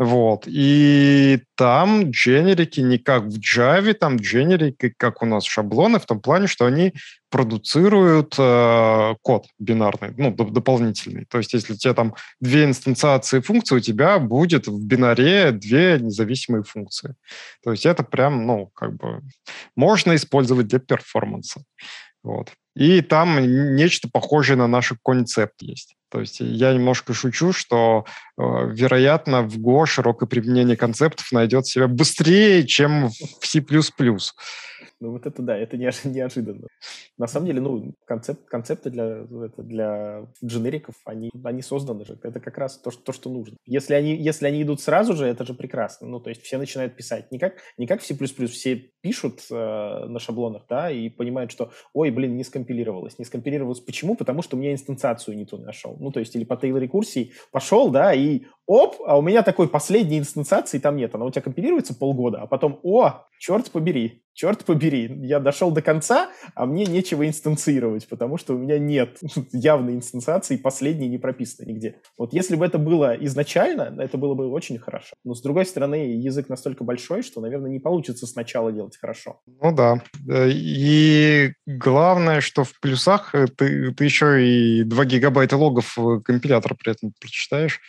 Вот. 0.00 0.44
И 0.46 1.42
там 1.56 2.10
дженерики 2.10 2.80
не 2.80 2.96
как 2.96 3.24
в 3.24 3.38
Java, 3.38 3.92
там 3.92 4.16
дженерики, 4.16 4.94
как 4.96 5.20
у 5.22 5.26
нас 5.26 5.44
шаблоны, 5.44 5.98
в 5.98 6.06
том 6.06 6.22
плане, 6.22 6.46
что 6.46 6.64
они 6.64 6.94
продуцируют 7.28 8.34
э, 8.38 9.14
код 9.20 9.46
бинарный, 9.58 10.14
ну, 10.16 10.30
доп- 10.30 10.52
дополнительный. 10.52 11.26
То 11.26 11.36
есть 11.36 11.52
если 11.52 11.74
у 11.74 11.76
тебя 11.76 11.92
там 11.92 12.14
две 12.40 12.64
инстанциации 12.64 13.40
функций, 13.40 13.76
у 13.76 13.80
тебя 13.80 14.18
будет 14.18 14.68
в 14.68 14.82
бинаре 14.82 15.52
две 15.52 15.98
независимые 16.00 16.62
функции. 16.62 17.14
То 17.62 17.70
есть 17.70 17.84
это 17.84 18.02
прям, 18.02 18.46
ну, 18.46 18.68
как 18.68 18.96
бы 18.96 19.20
можно 19.76 20.14
использовать 20.14 20.68
для 20.68 20.78
перформанса. 20.78 21.62
Вот. 22.22 22.52
И 22.74 23.02
там 23.02 23.76
нечто 23.76 24.08
похожее 24.10 24.56
на 24.56 24.66
наш 24.66 24.94
концепт 25.04 25.60
есть. 25.60 25.94
То 26.10 26.20
есть 26.20 26.40
я 26.40 26.72
немножко 26.72 27.14
шучу, 27.14 27.52
что, 27.52 28.04
э, 28.36 28.42
вероятно, 28.42 29.42
в 29.42 29.58
Go 29.58 29.86
широкое 29.86 30.28
применение 30.28 30.76
концептов 30.76 31.30
найдет 31.30 31.66
себя 31.66 31.86
быстрее, 31.86 32.66
чем 32.66 33.10
в 33.40 33.46
C++. 33.46 33.64
Ну 35.00 35.12
вот 35.12 35.26
это 35.26 35.42
да, 35.42 35.56
это 35.56 35.76
неожиданно. 35.76 36.68
На 37.16 37.26
самом 37.26 37.46
деле, 37.46 37.60
ну, 37.60 37.92
концепт, 38.04 38.46
концепты 38.46 38.90
для, 38.90 39.26
это, 39.44 39.62
для 39.62 40.26
дженериков, 40.44 40.94
они, 41.04 41.30
они 41.44 41.62
созданы 41.62 42.04
же. 42.04 42.18
Это 42.22 42.40
как 42.40 42.58
раз 42.58 42.78
то, 42.78 42.90
что, 42.90 43.02
то, 43.02 43.12
что 43.12 43.30
нужно. 43.30 43.56
Если 43.66 43.94
они, 43.94 44.14
если 44.14 44.46
они 44.46 44.62
идут 44.62 44.80
сразу 44.80 45.14
же, 45.14 45.26
это 45.26 45.44
же 45.44 45.54
прекрасно. 45.54 46.06
Ну, 46.06 46.20
то 46.20 46.30
есть 46.30 46.42
все 46.42 46.58
начинают 46.58 46.96
писать. 46.96 47.30
Не 47.32 47.38
как, 47.38 47.54
не 47.78 47.86
как 47.86 48.00
в 48.00 48.06
C++, 48.06 48.14
все 48.46 48.76
пишут 49.00 49.40
э, 49.50 49.54
на 49.54 50.18
шаблонах, 50.18 50.64
да, 50.68 50.90
и 50.90 51.08
понимают, 51.08 51.50
что, 51.50 51.72
ой, 51.94 52.10
блин, 52.10 52.36
не 52.36 52.44
скомпилировалось. 52.44 53.18
Не 53.18 53.24
скомпилировалось 53.24 53.80
почему? 53.80 54.16
Потому 54.16 54.42
что 54.42 54.56
у 54.56 54.60
меня 54.60 54.72
инстанциацию 54.72 55.36
не 55.36 55.46
ту 55.46 55.58
нашел. 55.58 55.96
Ну, 55.98 56.12
то 56.12 56.20
есть 56.20 56.36
или 56.36 56.44
по 56.44 56.56
тейл-рекурсии 56.56 57.32
пошел, 57.52 57.90
да, 57.90 58.14
и 58.14 58.42
оп, 58.66 58.96
а 59.06 59.18
у 59.18 59.22
меня 59.22 59.42
такой 59.42 59.68
последней 59.68 60.18
инстанциации 60.18 60.78
там 60.78 60.96
нет. 60.96 61.14
Она 61.14 61.24
у 61.24 61.30
тебя 61.30 61.42
компилируется 61.42 61.94
полгода, 61.94 62.42
а 62.42 62.46
потом, 62.46 62.78
о, 62.82 63.26
черт 63.38 63.70
побери, 63.70 64.22
черт 64.40 64.64
побери, 64.64 65.18
я 65.22 65.38
дошел 65.38 65.70
до 65.70 65.82
конца, 65.82 66.30
а 66.54 66.64
мне 66.64 66.86
нечего 66.86 67.26
инстанцировать, 67.26 68.08
потому 68.08 68.38
что 68.38 68.54
у 68.54 68.58
меня 68.58 68.78
нет 68.78 69.18
явной 69.52 69.94
инстанциации, 69.96 70.56
последней 70.56 71.08
не 71.08 71.18
прописано 71.18 71.68
нигде. 71.68 71.96
Вот 72.16 72.32
если 72.32 72.56
бы 72.56 72.64
это 72.64 72.78
было 72.78 73.14
изначально, 73.26 73.94
это 73.98 74.16
было 74.16 74.34
бы 74.34 74.48
очень 74.48 74.78
хорошо. 74.78 75.14
Но 75.24 75.34
с 75.34 75.42
другой 75.42 75.66
стороны, 75.66 76.14
язык 76.14 76.48
настолько 76.48 76.84
большой, 76.84 77.22
что, 77.22 77.42
наверное, 77.42 77.70
не 77.70 77.80
получится 77.80 78.26
сначала 78.26 78.72
делать 78.72 78.96
хорошо. 78.96 79.40
Ну 79.46 79.74
да. 79.74 80.02
И 80.26 81.52
главное, 81.66 82.40
что 82.40 82.64
в 82.64 82.80
плюсах 82.80 83.34
э, 83.34 83.46
ты, 83.46 83.92
ты 83.92 84.04
еще 84.04 84.42
и 84.42 84.84
2 84.84 85.04
гигабайта 85.04 85.58
логов 85.58 85.98
компилятора 86.24 86.74
при 86.82 86.92
этом 86.92 87.12
прочитаешь, 87.20 87.80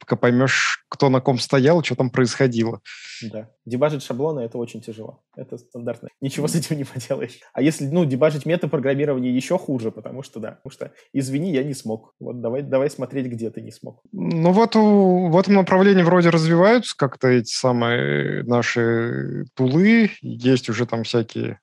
пока 0.00 0.16
поймешь, 0.16 0.84
кто 0.88 1.08
на 1.08 1.20
ком 1.20 1.38
стоял, 1.38 1.84
что 1.84 1.94
там 1.94 2.10
происходило. 2.10 2.80
Да. 3.22 3.48
Дебажить 3.64 4.02
шаблоны— 4.02 4.40
это 4.46 4.58
очень 4.58 4.80
тяжело. 4.80 5.22
Это 5.36 5.58
стандартно. 6.00 6.08
Ничего 6.20 6.48
с 6.48 6.54
этим 6.54 6.76
не 6.76 6.84
поделаешь. 6.84 7.38
А 7.52 7.62
если, 7.62 7.86
ну, 7.86 8.04
дебажить 8.04 8.46
метапрограммирование 8.46 9.34
еще 9.34 9.58
хуже, 9.58 9.90
потому 9.90 10.22
что, 10.22 10.40
да, 10.40 10.52
потому 10.52 10.72
что, 10.72 10.92
извини, 11.12 11.52
я 11.52 11.62
не 11.62 11.74
смог. 11.74 12.14
Вот 12.20 12.40
давай, 12.40 12.62
давай 12.62 12.90
смотреть, 12.90 13.26
где 13.26 13.50
ты 13.50 13.60
не 13.60 13.70
смог. 13.70 14.00
Ну, 14.12 14.52
вот 14.52 14.74
в 14.74 15.38
этом 15.38 15.54
направлении 15.54 16.02
вроде 16.02 16.30
развиваются 16.30 16.94
как-то 16.96 17.28
эти 17.28 17.52
самые 17.52 18.42
наши 18.44 19.46
тулы. 19.54 20.10
Есть 20.20 20.68
уже 20.68 20.86
там 20.86 21.04
всякие 21.04 21.60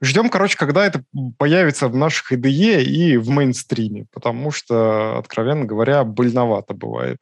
Ждем, 0.00 0.28
короче, 0.28 0.56
когда 0.56 0.86
это 0.86 1.02
появится 1.38 1.88
в 1.88 1.96
наших 1.96 2.32
IDE 2.32 2.84
и 2.84 3.16
в 3.16 3.30
мейнстриме, 3.30 4.06
потому 4.12 4.52
что, 4.52 5.18
откровенно 5.18 5.64
говоря, 5.64 6.04
больновато 6.04 6.72
бывает. 6.72 7.18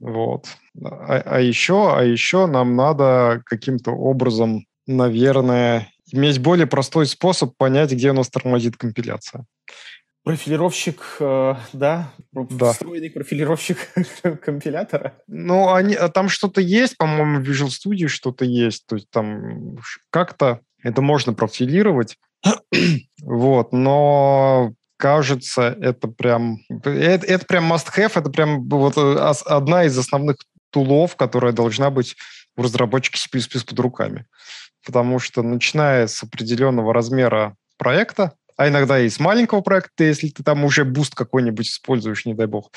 Вот. 0.00 0.46
А, 0.82 1.22
а 1.24 1.40
еще, 1.40 1.94
а 1.96 2.02
еще 2.02 2.46
нам 2.46 2.76
надо 2.76 3.42
каким-то 3.44 3.92
образом, 3.92 4.64
наверное, 4.88 5.92
иметь 6.10 6.40
более 6.40 6.66
простой 6.66 7.06
способ 7.06 7.56
понять, 7.56 7.92
где 7.92 8.10
у 8.10 8.14
нас 8.14 8.28
тормозит 8.28 8.76
компиляция. 8.76 9.44
Профилировщик, 10.24 11.00
э, 11.20 11.54
да, 11.72 12.12
да, 12.32 12.72
встроенный 12.72 13.10
профилировщик 13.10 13.78
компилятора. 14.44 15.14
Ну, 15.26 15.72
они, 15.72 15.94
а 15.94 16.08
там 16.08 16.28
что-то 16.28 16.60
есть, 16.60 16.96
по-моему, 16.96 17.40
в 17.40 17.48
Visual 17.48 17.68
Studio 17.68 18.08
что-то 18.08 18.44
есть, 18.44 18.86
то 18.86 18.96
есть 18.96 19.08
там 19.10 19.78
как-то 20.10 20.60
это 20.82 21.00
можно 21.02 21.32
профилировать, 21.32 22.18
вот, 23.22 23.72
но 23.72 24.74
кажется, 24.96 25.76
это 25.80 26.08
прям, 26.08 26.58
это, 26.68 26.90
это 26.90 27.46
прям 27.46 27.72
must-have, 27.72 28.12
это 28.14 28.28
прям 28.30 28.68
вот 28.68 28.96
э, 28.96 29.32
одна 29.46 29.84
из 29.84 29.96
основных 29.96 30.36
tool 30.70 30.96
ов, 30.96 31.16
которая 31.16 31.52
должна 31.52 31.90
быть 31.90 32.16
у 32.56 32.62
разработчика 32.62 33.16
C++ 33.16 33.28
под 33.64 33.78
руками. 33.78 34.26
Потому 34.88 35.18
что 35.18 35.42
начиная 35.42 36.06
с 36.06 36.22
определенного 36.22 36.94
размера 36.94 37.56
проекта, 37.76 38.32
а 38.56 38.68
иногда 38.68 38.98
и 38.98 39.10
с 39.10 39.20
маленького 39.20 39.60
проекта, 39.60 40.04
если 40.04 40.30
ты 40.30 40.42
там 40.42 40.64
уже 40.64 40.86
Boost 40.86 41.14
какой-нибудь 41.14 41.68
используешь, 41.68 42.24
не 42.24 42.32
дай 42.32 42.46
бог, 42.46 42.70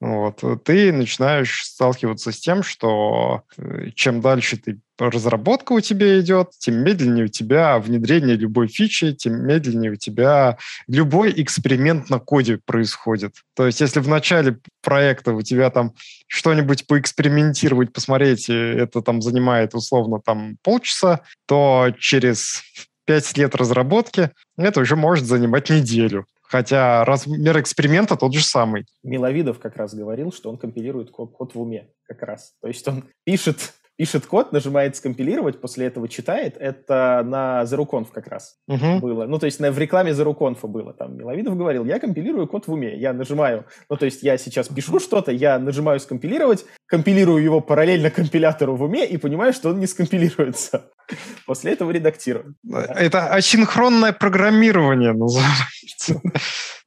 вот, 0.00 0.40
ты 0.64 0.92
начинаешь 0.92 1.64
сталкиваться 1.64 2.30
с 2.30 2.38
тем, 2.38 2.62
что 2.62 3.42
э, 3.56 3.90
чем 3.96 4.20
дальше 4.20 4.56
ты 4.56 4.78
разработка 4.98 5.72
у 5.72 5.80
тебя 5.80 6.20
идет, 6.20 6.50
тем 6.58 6.76
медленнее 6.76 7.26
у 7.26 7.28
тебя 7.28 7.78
внедрение 7.78 8.36
любой 8.36 8.68
фичи, 8.68 9.12
тем 9.12 9.46
медленнее 9.46 9.92
у 9.92 9.96
тебя 9.96 10.58
любой 10.86 11.32
эксперимент 11.36 12.10
на 12.10 12.18
коде 12.18 12.58
происходит. 12.64 13.34
То 13.54 13.66
есть 13.66 13.80
если 13.80 14.00
в 14.00 14.08
начале 14.08 14.58
проекта 14.82 15.32
у 15.32 15.42
тебя 15.42 15.70
там 15.70 15.92
что-нибудь 16.26 16.86
поэкспериментировать, 16.86 17.92
посмотреть, 17.92 18.48
это 18.48 19.02
там 19.02 19.22
занимает 19.22 19.74
условно 19.74 20.20
там 20.24 20.56
полчаса, 20.62 21.20
то 21.46 21.88
через 21.98 22.62
пять 23.04 23.36
лет 23.38 23.54
разработки 23.54 24.30
это 24.56 24.80
уже 24.80 24.96
может 24.96 25.24
занимать 25.24 25.70
неделю. 25.70 26.26
Хотя 26.42 27.04
размер 27.04 27.60
эксперимента 27.60 28.16
тот 28.16 28.34
же 28.34 28.42
самый. 28.42 28.86
Миловидов 29.02 29.58
как 29.58 29.76
раз 29.76 29.94
говорил, 29.94 30.32
что 30.32 30.48
он 30.48 30.56
компилирует 30.56 31.10
код, 31.10 31.54
в 31.54 31.60
уме 31.60 31.88
как 32.06 32.22
раз. 32.22 32.54
То 32.62 32.68
есть 32.68 32.88
он 32.88 33.04
пишет 33.24 33.74
пишет 33.98 34.26
код, 34.26 34.52
нажимает 34.52 34.94
скомпилировать, 34.96 35.60
после 35.60 35.86
этого 35.86 36.08
читает. 36.08 36.56
Это 36.58 37.22
на 37.26 37.64
ZeroConf 37.64 38.06
как 38.12 38.28
раз 38.28 38.56
uh-huh. 38.70 39.00
было. 39.00 39.26
Ну, 39.26 39.40
то 39.40 39.46
есть 39.46 39.58
на, 39.58 39.72
в 39.72 39.78
рекламе 39.78 40.12
ZeroConf 40.12 40.64
было. 40.68 40.94
Там 40.94 41.18
Миловидов 41.18 41.56
говорил, 41.58 41.84
я 41.84 41.98
компилирую 41.98 42.46
код 42.46 42.68
в 42.68 42.72
уме. 42.72 42.96
Я 42.96 43.12
нажимаю, 43.12 43.64
ну, 43.90 43.96
то 43.96 44.04
есть 44.04 44.22
я 44.22 44.38
сейчас 44.38 44.68
пишу 44.68 45.00
что-то, 45.00 45.32
я 45.32 45.58
нажимаю 45.58 45.98
скомпилировать, 45.98 46.64
компилирую 46.86 47.42
его 47.42 47.60
параллельно 47.60 48.10
компилятору 48.10 48.76
в 48.76 48.84
уме 48.84 49.04
и 49.04 49.16
понимаю, 49.16 49.52
что 49.52 49.70
он 49.70 49.80
не 49.80 49.88
скомпилируется. 49.88 50.84
После 51.46 51.72
этого 51.72 51.90
редактирую. 51.90 52.54
Это 52.70 53.26
асинхронное 53.34 54.12
программирование 54.12 55.12
называется. 55.12 56.22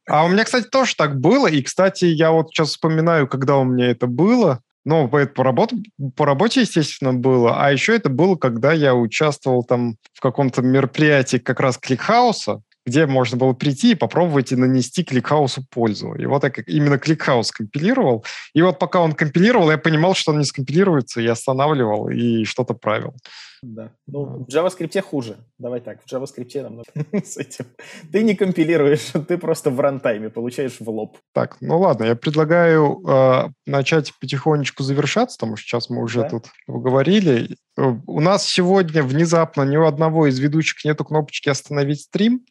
А 0.08 0.24
у 0.24 0.28
меня, 0.28 0.42
кстати, 0.42 0.66
тоже 0.66 0.96
так 0.96 1.20
было. 1.20 1.46
И, 1.46 1.62
кстати, 1.62 2.06
я 2.06 2.32
вот 2.32 2.48
сейчас 2.48 2.70
вспоминаю, 2.70 3.28
когда 3.28 3.56
у 3.58 3.64
меня 3.64 3.88
это 3.88 4.08
было. 4.08 4.60
Ну, 4.84 5.06
это 5.08 5.32
по, 5.32 5.44
работе, 5.44 5.76
по 6.16 6.26
работе, 6.26 6.62
естественно, 6.62 7.14
было. 7.14 7.64
А 7.64 7.70
еще 7.70 7.94
это 7.94 8.08
было, 8.08 8.36
когда 8.36 8.72
я 8.72 8.94
участвовал 8.94 9.62
там 9.62 9.96
в 10.12 10.20
каком-то 10.20 10.62
мероприятии 10.62 11.36
как 11.36 11.60
раз 11.60 11.78
ClickHouse 11.78 12.48
а, 12.48 12.62
где 12.84 13.06
можно 13.06 13.36
было 13.36 13.52
прийти 13.52 13.92
и 13.92 13.94
попробовать 13.94 14.50
и 14.50 14.56
нанести 14.56 15.04
ClickHouse 15.04 15.59
у 15.59 15.64
пользу. 15.70 16.14
И 16.14 16.26
вот 16.26 16.42
я 16.42 16.50
именно 16.66 16.98
ClickHouse 16.98 17.52
компилировал. 17.52 18.24
И 18.54 18.62
вот 18.62 18.78
пока 18.80 19.00
он 19.00 19.12
компилировал, 19.12 19.70
я 19.70 19.78
понимал, 19.78 20.14
что 20.14 20.32
он 20.32 20.38
не 20.38 20.44
скомпилируется, 20.44 21.20
я 21.20 21.32
останавливал 21.32 22.08
и 22.08 22.44
что-то 22.44 22.74
правил. 22.74 23.14
Да. 23.62 23.92
Ну, 24.08 24.44
в 24.44 24.48
JavaScript 24.48 25.00
хуже. 25.02 25.36
Давай 25.56 25.80
так, 25.80 26.02
в 26.02 26.12
JavaScript 26.12 26.62
намного 26.62 26.88
с 27.24 27.36
этим. 27.36 27.66
Ты 28.10 28.24
не 28.24 28.34
компилируешь, 28.34 29.12
ты 29.28 29.38
просто 29.38 29.70
в 29.70 29.78
рантайме 29.78 30.30
получаешь 30.30 30.80
в 30.80 30.88
лоб. 30.90 31.16
Так, 31.32 31.58
ну 31.60 31.78
ладно, 31.78 32.04
я 32.04 32.16
предлагаю 32.16 33.00
э, 33.06 33.50
начать 33.66 34.12
потихонечку 34.18 34.82
завершаться, 34.82 35.38
потому 35.38 35.56
что 35.56 35.68
сейчас 35.68 35.90
мы 35.90 36.02
уже 36.02 36.22
да? 36.22 36.30
тут 36.30 36.46
поговорили. 36.66 37.56
У 37.76 38.20
нас 38.20 38.46
сегодня 38.46 39.02
внезапно 39.02 39.62
ни 39.62 39.76
у 39.76 39.86
одного 39.86 40.26
из 40.26 40.38
ведущих 40.40 40.84
нету 40.84 41.04
кнопочки 41.04 41.48
«Остановить 41.48 42.02
стрим». 42.02 42.44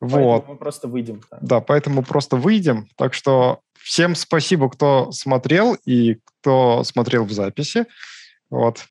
Поэтому 0.00 0.24
вот. 0.24 0.48
мы 0.48 0.56
просто 0.56 0.86
выйдем. 0.86 1.22
Да. 1.30 1.38
да, 1.40 1.60
поэтому 1.60 2.02
просто 2.02 2.36
выйдем. 2.36 2.88
Так 2.96 3.14
что 3.14 3.60
всем 3.78 4.14
спасибо, 4.14 4.68
кто 4.68 5.10
смотрел 5.12 5.76
и 5.86 6.18
кто 6.26 6.84
смотрел 6.84 7.24
в 7.24 7.32
записи. 7.32 7.86
Вот. 8.50 8.84